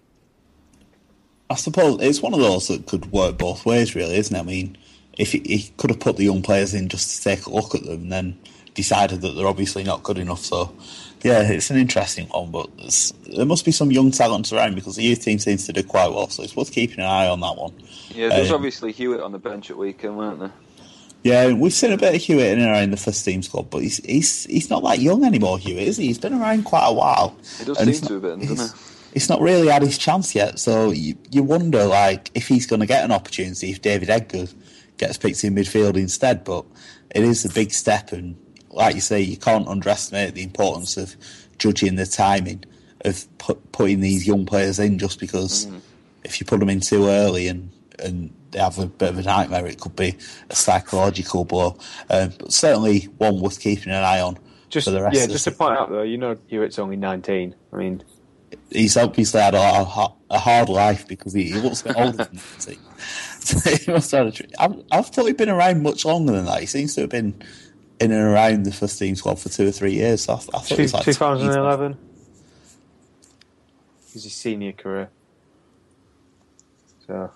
I 1.50 1.56
suppose 1.56 2.00
it's 2.00 2.22
one 2.22 2.34
of 2.34 2.40
those 2.40 2.68
that 2.68 2.86
could 2.86 3.12
work 3.12 3.36
both 3.36 3.66
ways, 3.66 3.94
really, 3.94 4.16
isn't 4.16 4.34
it? 4.34 4.40
I 4.40 4.44
mean, 4.44 4.78
if 5.18 5.32
he, 5.32 5.40
he 5.40 5.72
could 5.76 5.90
have 5.90 6.00
put 6.00 6.16
the 6.16 6.24
young 6.24 6.42
players 6.42 6.72
in 6.72 6.88
just 6.88 7.16
to 7.16 7.22
take 7.22 7.46
a 7.46 7.50
look 7.50 7.74
at 7.74 7.82
them, 7.82 8.02
and 8.02 8.12
then 8.12 8.38
decided 8.74 9.20
that 9.22 9.30
they're 9.30 9.46
obviously 9.46 9.82
not 9.82 10.02
good 10.02 10.18
enough. 10.18 10.40
So, 10.40 10.74
yeah, 11.24 11.40
it's 11.40 11.70
an 11.70 11.78
interesting 11.78 12.26
one, 12.28 12.50
but 12.50 12.68
there 13.34 13.46
must 13.46 13.64
be 13.64 13.72
some 13.72 13.90
young 13.90 14.10
talent 14.10 14.52
around 14.52 14.74
because 14.74 14.96
the 14.96 15.02
youth 15.02 15.22
team 15.22 15.38
seems 15.38 15.64
to 15.64 15.72
do 15.72 15.82
quite 15.82 16.10
well. 16.10 16.28
So 16.28 16.42
it's 16.42 16.54
worth 16.54 16.70
keeping 16.70 16.98
an 16.98 17.06
eye 17.06 17.26
on 17.26 17.40
that 17.40 17.56
one. 17.56 17.72
Yeah, 18.10 18.28
there's 18.28 18.50
um, 18.50 18.56
obviously 18.56 18.92
Hewitt 18.92 19.20
on 19.20 19.32
the 19.32 19.38
bench 19.38 19.70
at 19.70 19.78
weekend, 19.78 20.18
weren't 20.18 20.38
there? 20.38 20.52
Yeah, 21.22 21.54
we've 21.54 21.72
seen 21.72 21.92
a 21.92 21.96
bit 21.96 22.14
of 22.14 22.20
Hewitt 22.20 22.52
in 22.52 22.60
and 22.60 22.70
around 22.70 22.90
the 22.90 22.98
first 22.98 23.24
team 23.24 23.42
squad, 23.42 23.70
but 23.70 23.78
he's 23.78 24.04
he's 24.04 24.44
he's 24.44 24.68
not 24.68 24.82
that 24.84 24.98
young 24.98 25.24
anymore, 25.24 25.58
Hewitt, 25.58 25.88
is 25.88 25.96
he? 25.96 26.08
He's 26.08 26.18
been 26.18 26.34
around 26.34 26.64
quite 26.64 26.86
a 26.86 26.92
while. 26.92 27.34
He 27.58 27.64
does 27.64 27.78
seem 27.78 28.06
to 28.08 28.16
a 28.16 28.20
bit, 28.20 28.46
doesn't 28.46 28.78
he? 28.78 29.10
He's 29.14 29.30
not 29.30 29.40
really 29.40 29.68
had 29.68 29.80
his 29.80 29.96
chance 29.96 30.34
yet, 30.34 30.58
so 30.58 30.90
you, 30.90 31.16
you 31.30 31.42
wonder 31.42 31.86
like 31.86 32.30
if 32.34 32.48
he's 32.48 32.66
going 32.66 32.80
to 32.80 32.86
get 32.86 33.02
an 33.02 33.12
opportunity 33.12 33.70
if 33.70 33.80
David 33.80 34.10
Edgar 34.10 34.46
gets 34.98 35.16
picked 35.16 35.42
in 35.42 35.54
midfield 35.54 35.96
instead. 35.96 36.44
But 36.44 36.66
it 37.14 37.22
is 37.22 37.46
a 37.46 37.48
big 37.48 37.72
step, 37.72 38.12
and 38.12 38.36
like 38.74 38.94
you 38.94 39.00
say, 39.00 39.20
you 39.20 39.36
can't 39.36 39.66
underestimate 39.68 40.34
the 40.34 40.42
importance 40.42 40.96
of 40.96 41.16
judging 41.58 41.96
the 41.96 42.06
timing 42.06 42.64
of 43.04 43.26
put, 43.38 43.72
putting 43.72 44.00
these 44.00 44.26
young 44.26 44.46
players 44.46 44.78
in 44.78 44.98
just 44.98 45.20
because 45.20 45.66
mm. 45.66 45.80
if 46.24 46.40
you 46.40 46.46
put 46.46 46.60
them 46.60 46.68
in 46.68 46.80
too 46.80 47.06
early 47.06 47.48
and 47.48 47.70
and 48.00 48.34
they 48.50 48.58
have 48.58 48.78
a 48.78 48.86
bit 48.86 49.10
of 49.10 49.18
a 49.18 49.22
nightmare. 49.22 49.66
It 49.66 49.80
could 49.80 49.96
be 49.96 50.16
a 50.50 50.54
psychological 50.54 51.44
blow, 51.44 51.76
um, 52.10 52.32
but 52.38 52.52
certainly 52.52 53.02
one 53.18 53.40
worth 53.40 53.60
keeping 53.60 53.92
an 53.92 54.02
eye 54.02 54.20
on. 54.20 54.38
Just 54.68 54.88
yeah, 54.88 55.10
just 55.26 55.44
to 55.44 55.52
point 55.52 55.78
out 55.78 55.90
though, 55.90 56.02
you 56.02 56.18
know, 56.18 56.36
Hewitt's 56.48 56.78
only 56.78 56.96
nineteen. 56.96 57.54
I 57.72 57.76
mean, 57.76 58.02
he's 58.70 58.96
obviously 58.96 59.40
had 59.40 59.54
a, 59.54 59.58
a 60.30 60.38
hard 60.38 60.68
life 60.68 61.06
because 61.06 61.32
he, 61.32 61.44
he 61.44 61.54
looks 61.54 61.82
a 61.82 61.84
bit 61.84 61.96
older 61.96 62.24
than 62.24 62.40
nineteen. 62.58 62.78
he 63.84 63.92
must 63.92 64.10
have 64.10 64.34
had 64.34 64.40
a, 64.40 64.62
I've, 64.62 64.82
I've 64.90 65.06
thought 65.08 65.26
he'd 65.26 65.36
been 65.36 65.50
around 65.50 65.82
much 65.82 66.04
longer 66.04 66.32
than 66.32 66.46
that. 66.46 66.60
He 66.60 66.66
seems 66.66 66.94
to 66.94 67.02
have 67.02 67.10
been 67.10 67.40
in 68.00 68.12
and 68.12 68.20
around 68.20 68.64
the 68.64 68.72
first 68.72 68.98
team 68.98 69.14
squad 69.14 69.38
for 69.38 69.48
two 69.48 69.68
or 69.68 69.72
three 69.72 69.94
years. 69.94 70.24
So 70.24 70.34
I, 70.34 70.36
I 70.36 70.38
thought 70.40 70.66
Two, 70.66 70.74
it 70.74 70.80
was 70.80 70.94
like 70.94 71.04
2011. 71.04 71.96
His 74.12 74.32
senior 74.32 74.72
career. 74.72 75.10
So 77.06 77.30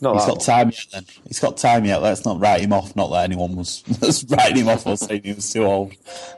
not 0.00 0.16
he's 0.16 0.26
got 0.26 0.40
time 0.40 0.68
yet. 0.70 0.86
Then 0.92 1.04
he's 1.26 1.40
got 1.40 1.56
time 1.56 1.84
yet. 1.84 2.02
Let's 2.02 2.24
not 2.24 2.38
write 2.38 2.60
him 2.60 2.72
off. 2.72 2.94
Not 2.96 3.10
that 3.10 3.24
anyone 3.24 3.56
was, 3.56 3.82
was 4.00 4.24
writing 4.30 4.58
him 4.58 4.68
off 4.68 4.86
or 4.86 4.96
saying 4.96 5.22
he 5.24 5.32
was 5.32 5.50
too 5.50 5.64
old. 5.64 5.94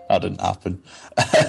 That 0.09 0.23
didn't 0.23 0.41
happen. 0.41 0.83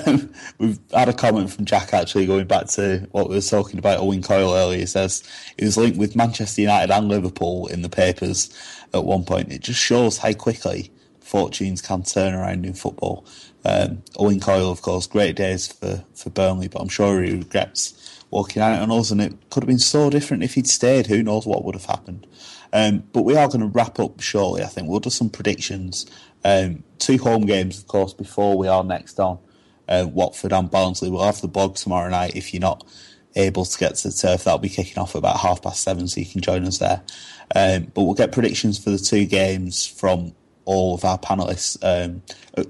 Um, 0.06 0.34
we've 0.58 0.80
had 0.92 1.10
a 1.10 1.14
comment 1.14 1.52
from 1.52 1.66
Jack 1.66 1.94
actually 1.94 2.26
going 2.26 2.48
back 2.48 2.68
to 2.70 3.08
what 3.12 3.30
we 3.30 3.36
were 3.36 3.42
talking 3.42 3.78
about 3.78 4.00
Owen 4.00 4.24
Coyle 4.24 4.54
earlier. 4.54 4.80
He 4.80 4.86
says 4.88 5.24
he 5.58 5.66
was 5.66 5.78
linked 5.78 6.00
with 6.00 6.16
Manchester 6.16 6.62
United 6.62 6.92
and 6.92 7.08
Liverpool 7.08 7.68
in 7.68 7.84
the 7.84 7.90
papers 7.90 8.50
at 8.94 9.06
one 9.06 9.24
point. 9.24 9.52
It 9.52 9.62
just 9.62 9.80
shows 9.80 10.18
how 10.18 10.34
quickly 10.34 10.92
fortunes 11.30 11.82
can 11.82 12.04
turn 12.04 12.34
around 12.34 12.66
in 12.66 12.74
football. 12.74 13.24
Um, 13.64 14.02
Owen 14.18 14.40
Coyle, 14.40 14.72
of 14.72 14.82
course, 14.82 15.06
great 15.06 15.36
days 15.36 15.68
for, 15.68 16.04
for 16.16 16.30
Burnley, 16.32 16.68
but 16.68 16.82
I'm 16.82 16.90
sure 16.90 17.22
he 17.22 17.36
regrets 17.36 18.20
walking 18.32 18.62
out 18.62 18.82
on 18.82 18.92
us, 18.92 19.12
and 19.12 19.22
it 19.22 19.34
could 19.50 19.64
have 19.64 19.68
been 19.68 19.80
so 19.80 20.10
different 20.10 20.44
if 20.44 20.56
he'd 20.56 20.68
stayed. 20.68 21.08
Who 21.08 21.22
knows 21.22 21.46
what 21.46 21.64
would 21.64 21.76
have 21.76 21.86
happened? 21.86 22.26
Um, 22.74 23.04
but 23.14 23.24
we 23.24 23.36
are 23.36 23.48
going 23.48 23.62
to 23.62 23.68
wrap 23.68 24.00
up 24.00 24.20
shortly. 24.22 24.64
I 24.64 24.68
think 24.68 24.88
we'll 24.88 25.00
do 25.00 25.10
some 25.10 25.30
predictions. 25.30 26.06
Um, 26.44 26.84
two 26.98 27.18
home 27.18 27.46
games, 27.46 27.80
of 27.80 27.88
course, 27.88 28.14
before 28.14 28.58
we 28.58 28.68
are 28.68 28.84
next 28.84 29.20
on. 29.20 29.40
Uh, 29.88 30.08
Watford 30.12 30.54
and 30.54 30.70
Barnsley. 30.70 31.10
We'll 31.10 31.24
have 31.24 31.42
the 31.42 31.48
bog 31.48 31.76
tomorrow 31.76 32.10
night. 32.10 32.36
If 32.36 32.54
you're 32.54 32.62
not 32.62 32.86
able 33.36 33.66
to 33.66 33.78
get 33.78 33.96
to 33.96 34.10
the 34.10 34.14
turf, 34.14 34.44
that'll 34.44 34.60
be 34.60 34.70
kicking 34.70 35.00
off 35.00 35.16
at 35.16 35.20
about 35.20 35.40
half 35.40 35.62
past 35.62 35.82
seven, 35.84 36.08
so 36.08 36.20
you 36.20 36.28
can 36.28 36.42
join 36.42 36.64
us 36.66 36.78
there. 36.78 37.02
Um, 37.56 37.92
but 37.94 38.04
we'll 38.04 38.14
get 38.14 38.32
predictions 38.32 38.78
for 38.78 38.92
the 38.92 39.00
two 39.00 39.26
games 39.26 39.88
from 39.88 40.34
all 40.70 40.94
of 40.94 41.04
our 41.04 41.18
panelists, 41.18 41.78
um, 41.82 42.22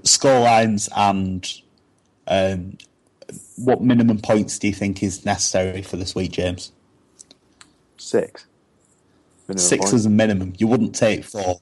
score 0.04 0.40
lines, 0.40 0.88
and 0.96 1.46
um, 2.28 2.78
what 3.58 3.82
minimum 3.82 4.20
points 4.20 4.58
do 4.58 4.68
you 4.68 4.74
think 4.74 5.04
is 5.04 5.26
necessary 5.26 5.82
for 5.82 5.98
this 5.98 6.16
week, 6.16 6.32
James? 6.32 6.72
Six. 7.98 8.46
Minimum 9.50 9.60
Six 9.60 9.86
point. 9.86 9.94
is 9.96 10.06
a 10.06 10.10
minimum. 10.10 10.54
You 10.58 10.68
wouldn't 10.68 10.96
take 10.96 11.26
four. 11.26 11.60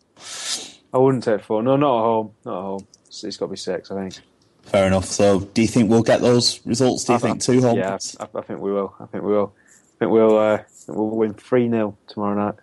I 0.94 1.00
wouldn't 1.00 1.24
take 1.24 1.42
four. 1.42 1.64
No, 1.64 1.76
not 1.76 1.98
at 1.98 2.04
home. 2.04 2.32
Not 2.46 2.58
at 2.58 2.62
home. 2.62 2.88
it's 3.08 3.38
got 3.38 3.48
to 3.48 3.52
be 3.52 3.58
six, 3.58 3.90
I 3.90 3.96
think. 3.96 4.20
Fair 4.62 4.86
enough. 4.86 5.06
So, 5.06 5.40
do 5.40 5.64
you 5.64 5.68
think 5.68 5.90
we'll 5.90 6.04
get 6.04 6.22
those 6.22 6.64
results? 6.68 7.06
Do 7.06 7.14
you 7.14 7.18
I, 7.18 7.20
think 7.20 7.42
two 7.42 7.62
home? 7.62 7.80
Yeah, 7.80 7.98
I, 8.20 8.28
I, 8.38 8.42
think 8.42 8.60
we 8.60 8.72
will. 8.72 8.94
I 9.00 9.08
think 9.08 9.24
we 9.24 9.32
will. 9.32 9.56
I 9.56 9.98
think 9.98 10.12
we'll. 10.12 10.38
Uh, 10.38 10.60
we'll 10.88 11.10
win 11.10 11.34
three 11.34 11.68
0 11.68 11.98
tomorrow 12.08 12.36
night. 12.36 12.60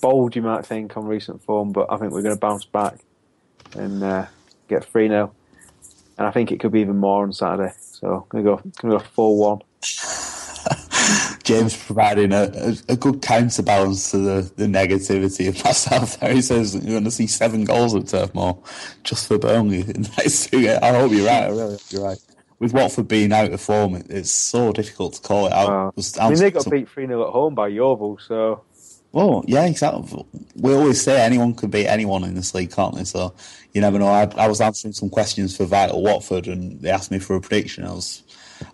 Bold, 0.00 0.36
you 0.36 0.42
might 0.42 0.64
think, 0.64 0.96
on 0.96 1.06
recent 1.06 1.42
form, 1.42 1.72
but 1.72 1.90
I 1.90 1.96
think 1.96 2.12
we're 2.12 2.22
going 2.22 2.34
to 2.34 2.40
bounce 2.40 2.64
back 2.64 2.98
and 3.74 4.02
uh, 4.02 4.26
get 4.68 4.84
three 4.84 5.08
0 5.08 5.32
and 6.18 6.26
I 6.26 6.30
think 6.32 6.50
it 6.52 6.60
could 6.60 6.72
be 6.72 6.80
even 6.80 6.98
more 6.98 7.22
on 7.22 7.32
Saturday. 7.32 7.72
So 7.78 8.28
I'm 8.32 8.42
going 8.42 8.44
to 8.44 8.50
go. 8.50 8.56
Going 8.82 8.98
to 8.98 8.98
go 8.98 9.10
four 9.14 9.38
one. 9.38 9.62
James 11.44 11.74
providing 11.76 12.32
a, 12.32 12.50
a, 12.52 12.92
a, 12.92 12.96
good 12.96 13.22
counterbalance 13.22 14.10
to 14.10 14.18
the, 14.18 14.52
the 14.56 14.66
negativity 14.66 15.48
of 15.48 15.64
myself 15.64 16.20
there. 16.20 16.34
He 16.34 16.42
says 16.42 16.74
you're 16.74 16.84
going 16.84 17.04
to 17.04 17.10
see 17.10 17.26
seven 17.26 17.64
goals 17.64 17.94
at 17.94 18.08
Turf 18.08 18.34
Moor 18.34 18.62
just 19.02 19.28
for 19.28 19.38
Burnley 19.38 19.80
in 19.80 20.02
the 20.02 20.14
next 20.18 20.50
two 20.50 20.60
games. 20.60 20.80
I 20.82 20.92
hope 20.92 21.12
you're 21.12 21.26
right. 21.26 21.44
I 21.44 21.48
really 21.48 21.72
hope 21.72 21.80
you're 21.88 22.04
right. 22.04 22.18
With 22.58 22.74
Watford 22.74 23.08
being 23.08 23.32
out 23.32 23.50
of 23.50 23.60
form, 23.60 24.02
it's 24.10 24.30
so 24.30 24.72
difficult 24.72 25.14
to 25.14 25.22
call 25.22 25.46
it 25.46 25.52
out. 25.52 25.94
I 26.20 26.28
mean, 26.28 26.38
they 26.38 26.50
got 26.50 26.68
beat 26.68 26.88
3 26.88 27.06
0 27.06 27.28
at 27.28 27.32
home 27.32 27.54
by 27.54 27.68
Yeovil, 27.68 28.18
so. 28.18 28.64
Well, 29.12 29.42
yeah, 29.46 29.64
exactly. 29.64 30.24
We 30.56 30.74
always 30.74 31.00
say 31.00 31.20
anyone 31.20 31.54
could 31.54 31.70
beat 31.70 31.86
anyone 31.86 32.24
in 32.24 32.34
this 32.34 32.54
league, 32.54 32.72
can't 32.72 32.94
they? 32.94 33.04
So 33.04 33.34
you 33.72 33.80
never 33.80 33.98
know. 33.98 34.08
I, 34.08 34.24
I 34.36 34.48
was 34.48 34.60
answering 34.60 34.92
some 34.92 35.08
questions 35.08 35.56
for 35.56 35.64
Vital 35.64 36.02
Watford, 36.02 36.46
and 36.46 36.80
they 36.80 36.90
asked 36.90 37.10
me 37.10 37.18
for 37.18 37.34
a 37.36 37.40
prediction. 37.40 37.84
I 37.84 37.92
was 37.92 38.22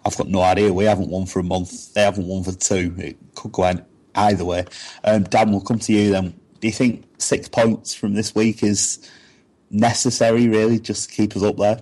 I've 0.05 0.17
got 0.17 0.29
no 0.29 0.41
idea. 0.41 0.73
We 0.73 0.85
haven't 0.85 1.09
won 1.09 1.27
for 1.27 1.39
a 1.39 1.45
month. 1.45 1.95
They 1.95 2.03
haven't 2.03 2.27
won 2.27 2.43
for 2.43 2.53
two. 2.53 2.95
It 2.99 3.17
could 3.35 3.53
go 3.53 3.73
either 4.15 4.45
way. 4.45 4.65
Um, 5.05 5.25
Dan, 5.25 5.51
we'll 5.51 5.61
come 5.61 5.79
to 5.79 5.93
you 5.93 6.11
then. 6.11 6.35
Do 6.61 6.69
you 6.69 6.73
think 6.73 7.05
six 7.19 7.49
points 7.49 7.95
from 7.95 8.15
this 8.15 8.35
week 8.35 8.63
is 8.63 9.09
necessary, 9.71 10.49
really, 10.49 10.79
just 10.79 11.11
to 11.11 11.15
keep 11.15 11.37
us 11.37 11.43
up 11.43 11.57
there? 11.57 11.81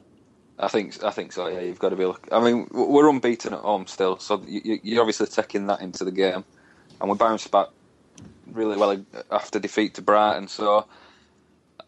I 0.59 0.69
think 0.69 1.03
I 1.03 1.11
think 1.11 1.33
so. 1.33 1.49
Yeah, 1.49 1.61
you've 1.61 1.79
got 1.79 1.91
to 1.91 1.97
be. 1.97 2.05
Look- 2.05 2.29
I 2.31 2.41
mean, 2.43 2.69
we're 2.71 3.09
unbeaten 3.09 3.55
at 3.55 3.61
home 3.61 3.87
still, 3.87 4.19
so 4.19 4.43
you're 4.47 5.01
obviously 5.01 5.27
taking 5.27 5.67
that 5.67 5.81
into 5.81 6.05
the 6.05 6.13
game, 6.13 6.45
and 7.01 7.11
we 7.11 7.17
bounced 7.17 7.51
back 7.51 7.69
really 8.47 8.77
well 8.77 9.05
after 9.31 9.59
defeat 9.59 9.95
to 9.95 10.03
Brighton. 10.03 10.49
So 10.49 10.87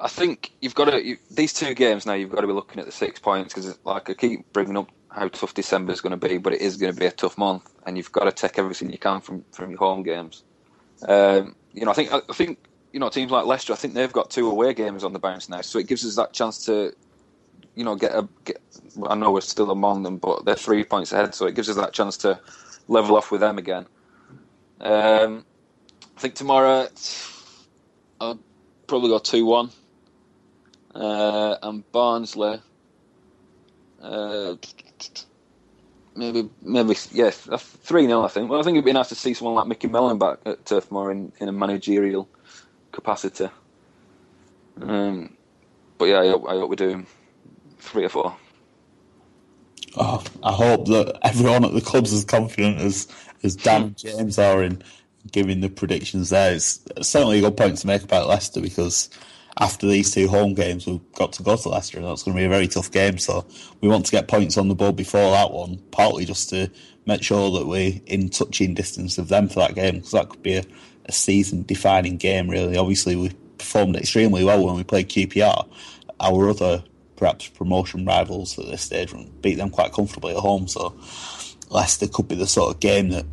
I 0.01 0.09
think 0.09 0.53
you've 0.61 0.75
got 0.75 0.87
to 0.87 1.05
you, 1.05 1.19
these 1.31 1.53
two 1.53 1.75
games 1.75 2.07
now. 2.07 2.15
You've 2.15 2.31
got 2.31 2.41
to 2.41 2.47
be 2.47 2.53
looking 2.53 2.81
at 2.81 2.87
the 2.87 2.93
six 2.93 3.21
points 3.21 3.55
because, 3.55 3.79
like 3.85 4.11
I 4.11 4.15
keep 4.15 4.53
bringing 4.53 4.77
up 4.77 4.91
how 5.11 5.29
tough 5.29 5.55
December 5.55 5.93
is 5.93 6.01
going 6.01 6.19
to 6.19 6.29
be, 6.29 6.39
but 6.39 6.53
it 6.53 6.61
is 6.61 6.77
going 6.77 6.93
to 6.93 6.99
be 6.99 7.07
a 7.07 7.13
tough 7.13 7.39
month, 7.39 7.71
and 7.87 7.97
you've 7.97 8.13
got 8.13 8.25
to 8.25 8.33
take 8.33 8.59
everything 8.59 8.91
you 8.91 8.99
can 8.99 9.21
from, 9.21 9.45
from 9.53 9.71
your 9.71 9.79
home 9.79 10.03
games. 10.03 10.43
Um, 11.09 11.55
you 11.73 11.85
know, 11.85 11.91
I 11.91 11.95
think 11.95 12.13
I 12.13 12.21
think 12.33 12.59
you 12.93 13.01
know 13.01 13.09
teams 13.09 13.31
like 13.31 13.47
Leicester. 13.47 13.73
I 13.73 13.77
think 13.77 13.95
they've 13.95 14.13
got 14.13 14.31
two 14.31 14.51
away 14.51 14.75
games 14.75 15.05
on 15.05 15.13
the 15.13 15.19
bounce 15.19 15.49
now, 15.49 15.61
so 15.61 15.79
it 15.79 15.87
gives 15.87 16.05
us 16.05 16.17
that 16.17 16.33
chance 16.33 16.65
to, 16.67 16.93
you 17.75 17.85
know, 17.85 17.95
get 17.95 18.13
a. 18.13 18.29
Get, 18.45 18.61
I 19.07 19.15
know 19.15 19.31
we're 19.31 19.41
still 19.41 19.71
among 19.71 20.03
them, 20.03 20.19
but 20.19 20.45
they're 20.45 20.55
three 20.57 20.85
points 20.85 21.13
ahead, 21.13 21.35
so 21.35 21.47
it 21.47 21.55
gives 21.55 21.69
us 21.69 21.77
that 21.77 21.93
chance 21.93 22.17
to 22.19 22.41
level 22.89 23.17
off 23.17 23.31
with 23.31 23.41
them 23.41 23.59
again. 23.59 23.87
Um, 24.81 25.45
I 26.17 26.21
think 26.21 26.35
tomorrow 26.35 26.89
I'll 28.21 28.39
probably 28.87 29.09
go 29.09 29.19
two 29.19 29.45
one, 29.45 29.71
uh, 30.95 31.57
and 31.63 31.91
Barnsley. 31.93 32.61
Uh, 34.01 34.57
maybe 36.15 36.49
maybe 36.63 36.95
yes, 37.13 37.49
three 37.59 38.07
0 38.07 38.23
I 38.23 38.29
think. 38.29 38.51
Well, 38.51 38.61
I 38.61 38.63
think 38.63 38.77
it'd 38.77 38.85
be 38.85 38.93
nice 38.93 39.09
to 39.09 39.15
see 39.15 39.35
someone 39.35 39.55
like 39.55 39.67
Micky 39.67 39.89
Mellon 39.89 40.19
back 40.19 40.39
at 40.47 40.65
Turf 40.67 40.91
Moor 40.91 41.11
in, 41.11 41.33
in 41.41 41.49
a 41.49 41.53
managerial 41.53 42.29
capacity. 42.93 43.49
Um, 44.81 45.37
but 45.99 46.07
yeah, 46.07 46.21
I 46.21 46.29
hope, 46.29 46.45
I 46.49 46.53
hope 46.53 46.71
we 46.71 46.77
do 46.77 47.07
three 47.79 48.05
or 48.05 48.09
four. 48.09 48.37
Oh, 49.97 50.25
I 50.43 50.53
hope 50.53 50.87
that 50.87 51.19
everyone 51.23 51.65
at 51.65 51.73
the 51.73 51.81
club's 51.81 52.13
as 52.13 52.25
confident 52.25 52.79
as 52.79 53.09
as 53.43 53.57
Dan 53.57 53.95
James 53.97 54.39
are 54.39 54.63
in 54.63 54.83
giving 55.33 55.61
the 55.61 55.69
predictions. 55.69 56.31
There, 56.31 56.55
it's 56.55 56.81
certainly 57.03 57.39
a 57.39 57.43
good 57.43 57.57
point 57.57 57.79
to 57.79 57.87
make 57.87 58.03
about 58.03 58.29
Leicester 58.29 58.61
because 58.61 59.11
after 59.59 59.87
these 59.87 60.11
two 60.11 60.29
home 60.29 60.55
games, 60.55 60.87
we've 60.87 61.01
got 61.13 61.33
to 61.35 61.43
go 61.43 61.57
to 61.57 61.69
Leicester, 61.69 61.99
and 61.99 62.07
that's 62.07 62.23
going 62.23 62.37
to 62.37 62.41
be 62.41 62.47
a 62.47 62.49
very 62.49 62.67
tough 62.67 62.91
game. 62.91 63.19
So 63.19 63.47
we 63.81 63.89
want 63.89 64.07
to 64.07 64.13
get 64.13 64.29
points 64.29 64.59
on 64.59 64.69
the 64.69 64.75
board 64.75 64.97
before 64.97 65.31
that 65.31 65.53
one, 65.53 65.79
partly 65.91 66.25
just 66.25 66.51
to 66.51 66.71
make 67.07 67.23
sure 67.23 67.51
that 67.59 67.67
we're 67.67 68.01
in 68.07 68.31
touching 68.31 68.75
distance 68.75 69.19
of 69.19 69.29
them 69.29 69.49
for 69.49 69.61
that 69.61 69.75
game, 69.75 69.97
because 69.97 70.11
that 70.13 70.29
could 70.29 70.43
be 70.43 70.57
a, 70.57 70.65
a 71.07 71.13
season-defining 71.13 72.17
game. 72.17 72.51
Really, 72.51 72.77
obviously, 72.77 73.15
we 73.15 73.31
performed 73.59 73.97
extremely 73.97 74.45
well 74.45 74.65
when 74.65 74.77
we 74.77 74.85
played 74.85 75.09
QPR. 75.09 75.69
Our 76.21 76.51
other 76.51 76.83
perhaps 77.17 77.49
promotion 77.49 78.05
rivals 78.05 78.59
at 78.59 78.67
this 78.67 78.83
stage 78.83 79.13
and 79.13 79.41
beat 79.41 79.55
them 79.55 79.71
quite 79.71 79.93
comfortably 79.93 80.35
at 80.35 80.41
home. 80.41 80.67
So 80.67 80.99
Leicester 81.71 82.09
could 82.09 82.29
be 82.29 82.35
the 82.35 82.47
sort 82.47 82.75
of 82.75 82.81
game 82.81 83.11
that 83.11 83.25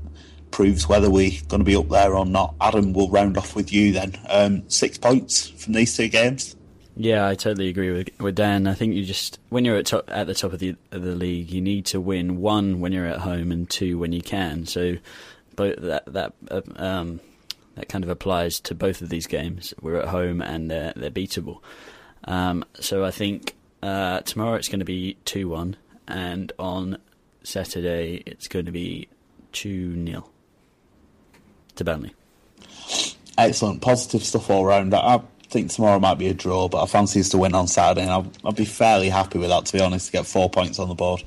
proves 0.52 0.88
whether 0.88 1.10
we're 1.10 1.32
going 1.48 1.62
to 1.62 1.66
be 1.66 1.76
up 1.76 1.90
there 1.90 2.16
or 2.16 2.26
not. 2.26 2.56
Adam, 2.62 2.94
will 2.94 3.10
round 3.10 3.38
off 3.38 3.56
with 3.56 3.72
you 3.72 3.92
then. 3.94 4.18
Um, 4.30 4.70
six 4.70 4.98
points 4.98 5.50
from 5.50 5.74
these 5.74 5.96
two 5.96 6.08
games. 6.08 6.56
Yeah, 6.96 7.28
I 7.28 7.36
totally 7.36 7.70
agree 7.70 7.92
with 7.92 8.10
with 8.20 8.36
Dan. 8.36 8.68
I 8.68 8.74
think 8.74 8.94
you 8.94 9.06
just 9.06 9.40
when 9.50 9.64
you're 9.64 9.78
at 9.78 9.86
top, 9.86 10.06
at 10.10 10.28
the 10.28 10.36
top 10.36 10.54
of 10.54 10.60
the 10.60 10.76
of 10.92 11.02
the 11.02 11.16
league, 11.16 11.50
you 11.50 11.62
need 11.62 11.86
to 11.88 12.02
win 12.02 12.42
one 12.42 12.80
when 12.80 12.92
you're 12.92 13.06
at 13.06 13.20
home 13.20 13.52
and 13.52 13.70
two 13.70 13.98
when 13.98 14.12
you 14.12 14.22
can. 14.22 14.66
So, 14.66 14.98
both 15.56 15.78
that 15.78 16.06
that 16.12 16.34
uh, 16.50 16.62
um, 16.76 17.22
that 17.76 17.88
kind 17.88 18.04
of 18.04 18.10
applies 18.10 18.60
to 18.62 18.76
both 18.76 19.02
of 19.02 19.10
these 19.10 19.26
games. 19.26 19.74
We're 19.82 19.96
at 19.98 20.10
home 20.10 20.42
and 20.42 20.70
they're 20.70 20.94
they're 20.96 21.10
beatable. 21.12 21.62
Um, 22.26 22.66
so 22.80 23.06
I 23.06 23.12
think 23.12 23.56
uh, 23.82 24.20
tomorrow 24.22 24.56
it's 24.56 24.68
going 24.68 24.80
to 24.80 24.86
be 24.86 25.18
two 25.24 25.48
one, 25.48 25.78
and 26.08 26.52
on 26.60 26.98
Saturday 27.44 28.22
it's 28.26 28.48
going 28.48 28.66
to 28.66 28.72
be 28.72 29.08
two 29.52 30.06
0 30.06 30.30
to 31.76 31.84
Burnley. 31.84 32.14
Excellent, 33.38 33.82
positive 33.82 34.24
stuff 34.24 34.50
all 34.50 34.66
round. 34.66 34.94
I 34.94 35.22
think 35.50 35.72
tomorrow 35.72 36.00
might 36.00 36.18
be 36.18 36.28
a 36.28 36.34
draw, 36.34 36.68
but 36.68 36.82
I 36.82 36.86
fancy 36.86 37.20
us 37.20 37.30
to 37.30 37.38
win 37.38 37.54
on 37.54 37.68
Saturday, 37.68 38.02
and 38.02 38.12
I'll, 38.12 38.32
I'll 38.44 38.52
be 38.52 38.66
fairly 38.66 39.10
happy 39.10 39.40
with 39.40 39.50
that. 39.50 39.66
To 39.66 39.74
be 39.74 39.82
honest, 39.82 40.08
to 40.08 40.12
get 40.12 40.26
four 40.26 40.50
points 40.50 40.80
on 40.80 40.88
the 40.88 40.96
board, 40.96 41.24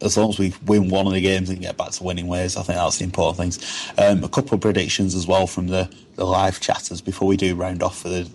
as 0.00 0.16
long 0.16 0.30
as 0.30 0.38
we 0.38 0.54
win 0.64 0.88
one 0.88 1.06
of 1.06 1.12
the 1.12 1.20
games 1.20 1.50
and 1.50 1.60
get 1.60 1.76
back 1.76 1.90
to 1.90 2.04
winning 2.04 2.26
ways, 2.28 2.56
I 2.56 2.62
think 2.62 2.78
that's 2.78 2.98
the 2.98 3.04
important 3.04 3.38
things. 3.38 3.92
Um, 3.98 4.24
a 4.24 4.28
couple 4.28 4.54
of 4.54 4.60
predictions 4.60 5.14
as 5.14 5.26
well 5.26 5.46
from 5.46 5.68
the, 5.68 5.92
the 6.16 6.24
live 6.24 6.60
chatters 6.60 7.00
before 7.00 7.28
we 7.28 7.36
do 7.36 7.54
round 7.54 7.82
off 7.82 7.98
for 8.00 8.08
the 8.08 8.30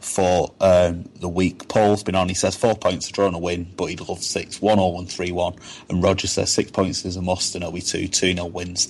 for 0.00 0.54
um, 0.60 1.08
the 1.16 1.28
week. 1.28 1.66
Paul's 1.68 2.04
been 2.04 2.14
on. 2.14 2.28
He 2.28 2.34
says 2.34 2.54
four 2.54 2.76
points, 2.76 3.08
a 3.08 3.12
draw 3.12 3.26
and 3.26 3.34
a 3.34 3.38
win, 3.38 3.66
but 3.76 3.86
he'd 3.86 4.00
love 4.00 4.22
six, 4.22 4.62
one 4.62 4.78
all 4.78 4.94
one, 4.94 5.06
three 5.06 5.32
one. 5.32 5.54
And 5.88 6.02
Roger 6.02 6.28
says 6.28 6.52
six 6.52 6.70
points 6.70 7.04
is 7.04 7.16
a 7.16 7.22
must, 7.22 7.54
and 7.54 7.64
it'll 7.64 7.74
be 7.74 7.80
two, 7.80 8.06
two 8.06 8.32
nil 8.32 8.48
wins. 8.48 8.88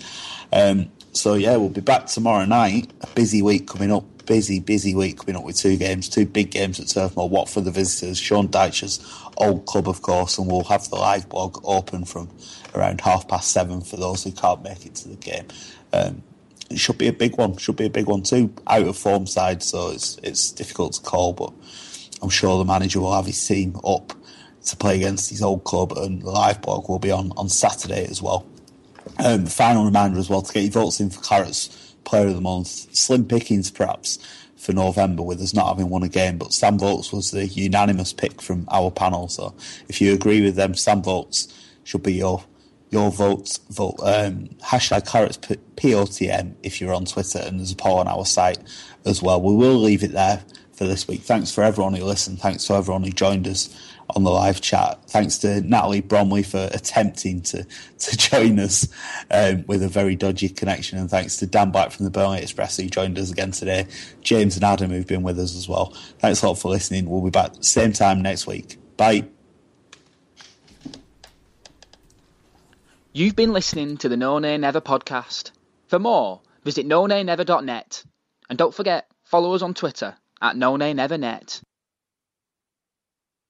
Um, 0.53 0.91
so 1.13 1.35
yeah, 1.35 1.57
we'll 1.57 1.69
be 1.69 1.81
back 1.81 2.07
tomorrow 2.07 2.45
night. 2.45 2.91
A 3.01 3.07
busy 3.09 3.43
week 3.43 3.67
coming 3.67 3.93
up. 3.93 4.05
Busy, 4.27 4.61
busy 4.61 4.95
week 4.95 5.19
coming 5.19 5.37
up 5.37 5.45
with 5.45 5.57
two 5.57 5.79
games, 5.79 6.07
two 6.07 6.27
big 6.27 6.51
games 6.51 6.79
at 6.79 6.89
Turf 6.89 7.17
Moor. 7.17 7.31
Watford 7.31 7.65
the 7.65 7.71
visitors, 7.71 8.19
Sean 8.19 8.47
Dyche's 8.49 9.01
old 9.39 9.65
club, 9.65 9.89
of 9.89 10.03
course, 10.03 10.37
and 10.37 10.47
we'll 10.47 10.65
have 10.65 10.87
the 10.91 10.97
live 10.97 11.29
blog 11.31 11.59
open 11.65 12.05
from 12.05 12.29
around 12.75 13.01
half 13.01 13.27
past 13.27 13.51
seven 13.53 13.81
for 13.81 13.97
those 13.97 14.25
who 14.25 14.33
can't 14.33 14.63
make 14.63 14.85
it 14.85 14.95
to 14.97 15.09
the 15.09 15.17
game. 15.17 15.47
Um, 15.95 16.23
it 16.71 16.79
should 16.79 16.99
be 16.99 17.09
a 17.09 17.13
big 17.13 17.39
one. 17.39 17.57
Should 17.57 17.77
be 17.77 17.87
a 17.87 17.91
big 17.91 18.07
one 18.07 18.23
too. 18.23 18.53
Out 18.67 18.87
of 18.87 18.99
form 18.99 19.27
side, 19.27 19.63
so 19.63 19.91
it's 19.91 20.19
it's 20.23 20.53
difficult 20.53 20.93
to 20.95 21.01
call, 21.01 21.33
but 21.33 21.53
I'm 22.21 22.29
sure 22.29 22.59
the 22.59 22.65
manager 22.65 23.01
will 23.01 23.15
have 23.15 23.27
his 23.27 23.47
team 23.47 23.81
up 23.85 24.13
to 24.67 24.77
play 24.77 24.97
against 24.97 25.31
his 25.31 25.41
old 25.41 25.65
club, 25.65 25.93
and 25.93 26.21
the 26.21 26.31
live 26.31 26.61
blog 26.61 26.89
will 26.89 26.99
be 26.99 27.11
on 27.11 27.33
on 27.37 27.49
Saturday 27.49 28.05
as 28.05 28.21
well. 28.21 28.47
Um, 29.19 29.47
final 29.47 29.85
reminder 29.85 30.19
as 30.19 30.31
well 30.31 30.43
to 30.43 30.53
get 30.53 30.63
your 30.63 30.73
votes 30.73 31.01
in 31.01 31.11
for 31.11 31.21
Clarets 31.21 31.95
Player 32.05 32.29
of 32.29 32.35
the 32.35 32.41
Month. 32.41 32.95
Slim 32.95 33.25
pickings 33.25 33.71
perhaps 33.71 34.19
for 34.57 34.73
November 34.73 35.23
with 35.23 35.41
us 35.41 35.55
not 35.55 35.69
having 35.69 35.89
won 35.89 36.03
a 36.03 36.09
game, 36.09 36.39
but 36.39 36.53
Sam 36.53 36.79
Vokes 36.79 37.13
was 37.13 37.31
the 37.31 37.47
unanimous 37.47 38.13
pick 38.13 38.43
from 38.43 38.67
our 38.71 38.91
panel. 38.91 39.29
So 39.29 39.55
if 39.89 40.01
you 40.01 40.13
agree 40.13 40.43
with 40.43 40.57
them, 40.57 40.75
Sam 40.75 41.03
Vokes 41.03 41.49
should 41.85 42.03
be 42.03 42.15
your 42.15 42.45
your 42.91 43.11
votes. 43.11 43.59
Vote 43.71 43.97
um, 44.03 44.49
hashtag 44.63 45.07
Clarets 45.07 45.39
POTM 45.77 46.55
if 46.63 46.81
you're 46.81 46.95
on 46.95 47.05
Twitter, 47.05 47.41
and 47.41 47.59
there's 47.59 47.73
a 47.73 47.77
poll 47.77 47.99
on 47.99 48.09
our 48.09 48.25
site 48.25 48.59
as 49.05 49.23
well. 49.23 49.41
We 49.41 49.55
will 49.55 49.79
leave 49.79 50.03
it 50.03 50.13
there 50.13 50.43
for 50.73 50.85
this 50.85 51.07
week. 51.07 51.23
Thanks 51.23 51.53
for 51.53 51.63
everyone 51.63 51.95
who 51.95 52.05
listened. 52.05 52.41
Thanks 52.41 52.67
for 52.67 52.77
everyone 52.77 53.05
who 53.05 53.11
joined 53.11 53.47
us 53.47 53.69
on 54.17 54.25
the 54.25 54.31
live 54.31 54.61
chat. 54.61 54.99
Thanks 55.07 55.39
to 55.39 55.61
Natalie 55.61 56.01
Bromley 56.01 56.43
for 56.43 56.69
attempting 56.73 57.43
to, 57.43 57.65
to 57.99 58.17
join 58.17 58.59
us 58.59 58.89
um, 59.31 59.65
with 59.67 59.83
a 59.83 59.89
very 59.89 60.17
dodgy 60.17 60.49
connection. 60.49 60.99
And 60.99 61.11
thanks 61.11 61.37
to 61.37 61.47
Dan 61.47 61.71
Black 61.71 61.91
from 61.91 62.05
the 62.05 62.11
Burnley 62.11 62.41
Express 62.41 62.77
who 62.77 62.87
joined 62.87 63.19
us 63.19 63.31
again 63.31 63.51
today. 63.51 63.87
James 64.23 64.57
and 64.57 64.65
Adam 64.65 64.91
who've 64.91 65.07
been 65.07 65.23
with 65.23 65.39
us 65.39 65.57
as 65.57 65.69
well. 65.69 65.95
Thanks 66.19 66.43
a 66.43 66.49
lot 66.49 66.59
for 66.59 66.71
listening. 66.71 67.09
We'll 67.09 67.23
be 67.23 67.31
back 67.31 67.53
same 67.61 67.93
time 67.93 68.23
next 68.23 68.47
week. 68.47 68.79
Bye. 68.97 69.25
You've 73.13 73.37
been 73.37 73.53
listening 73.53 73.97
to 73.99 74.09
the 74.09 74.17
No 74.17 74.39
Nay 74.39 74.59
Never 74.59 74.81
podcast. 74.81 75.51
For 75.89 75.99
more, 75.99 76.41
visit 76.65 76.87
nonaynever.net. 76.87 78.05
And 78.49 78.59
don't 78.59 78.75
forget, 78.75 79.11
follow 79.25 79.55
us 79.55 79.63
on 79.63 79.75
Twitter 79.75 80.17
at 80.41 80.57
nonaynevernet. 80.57 81.63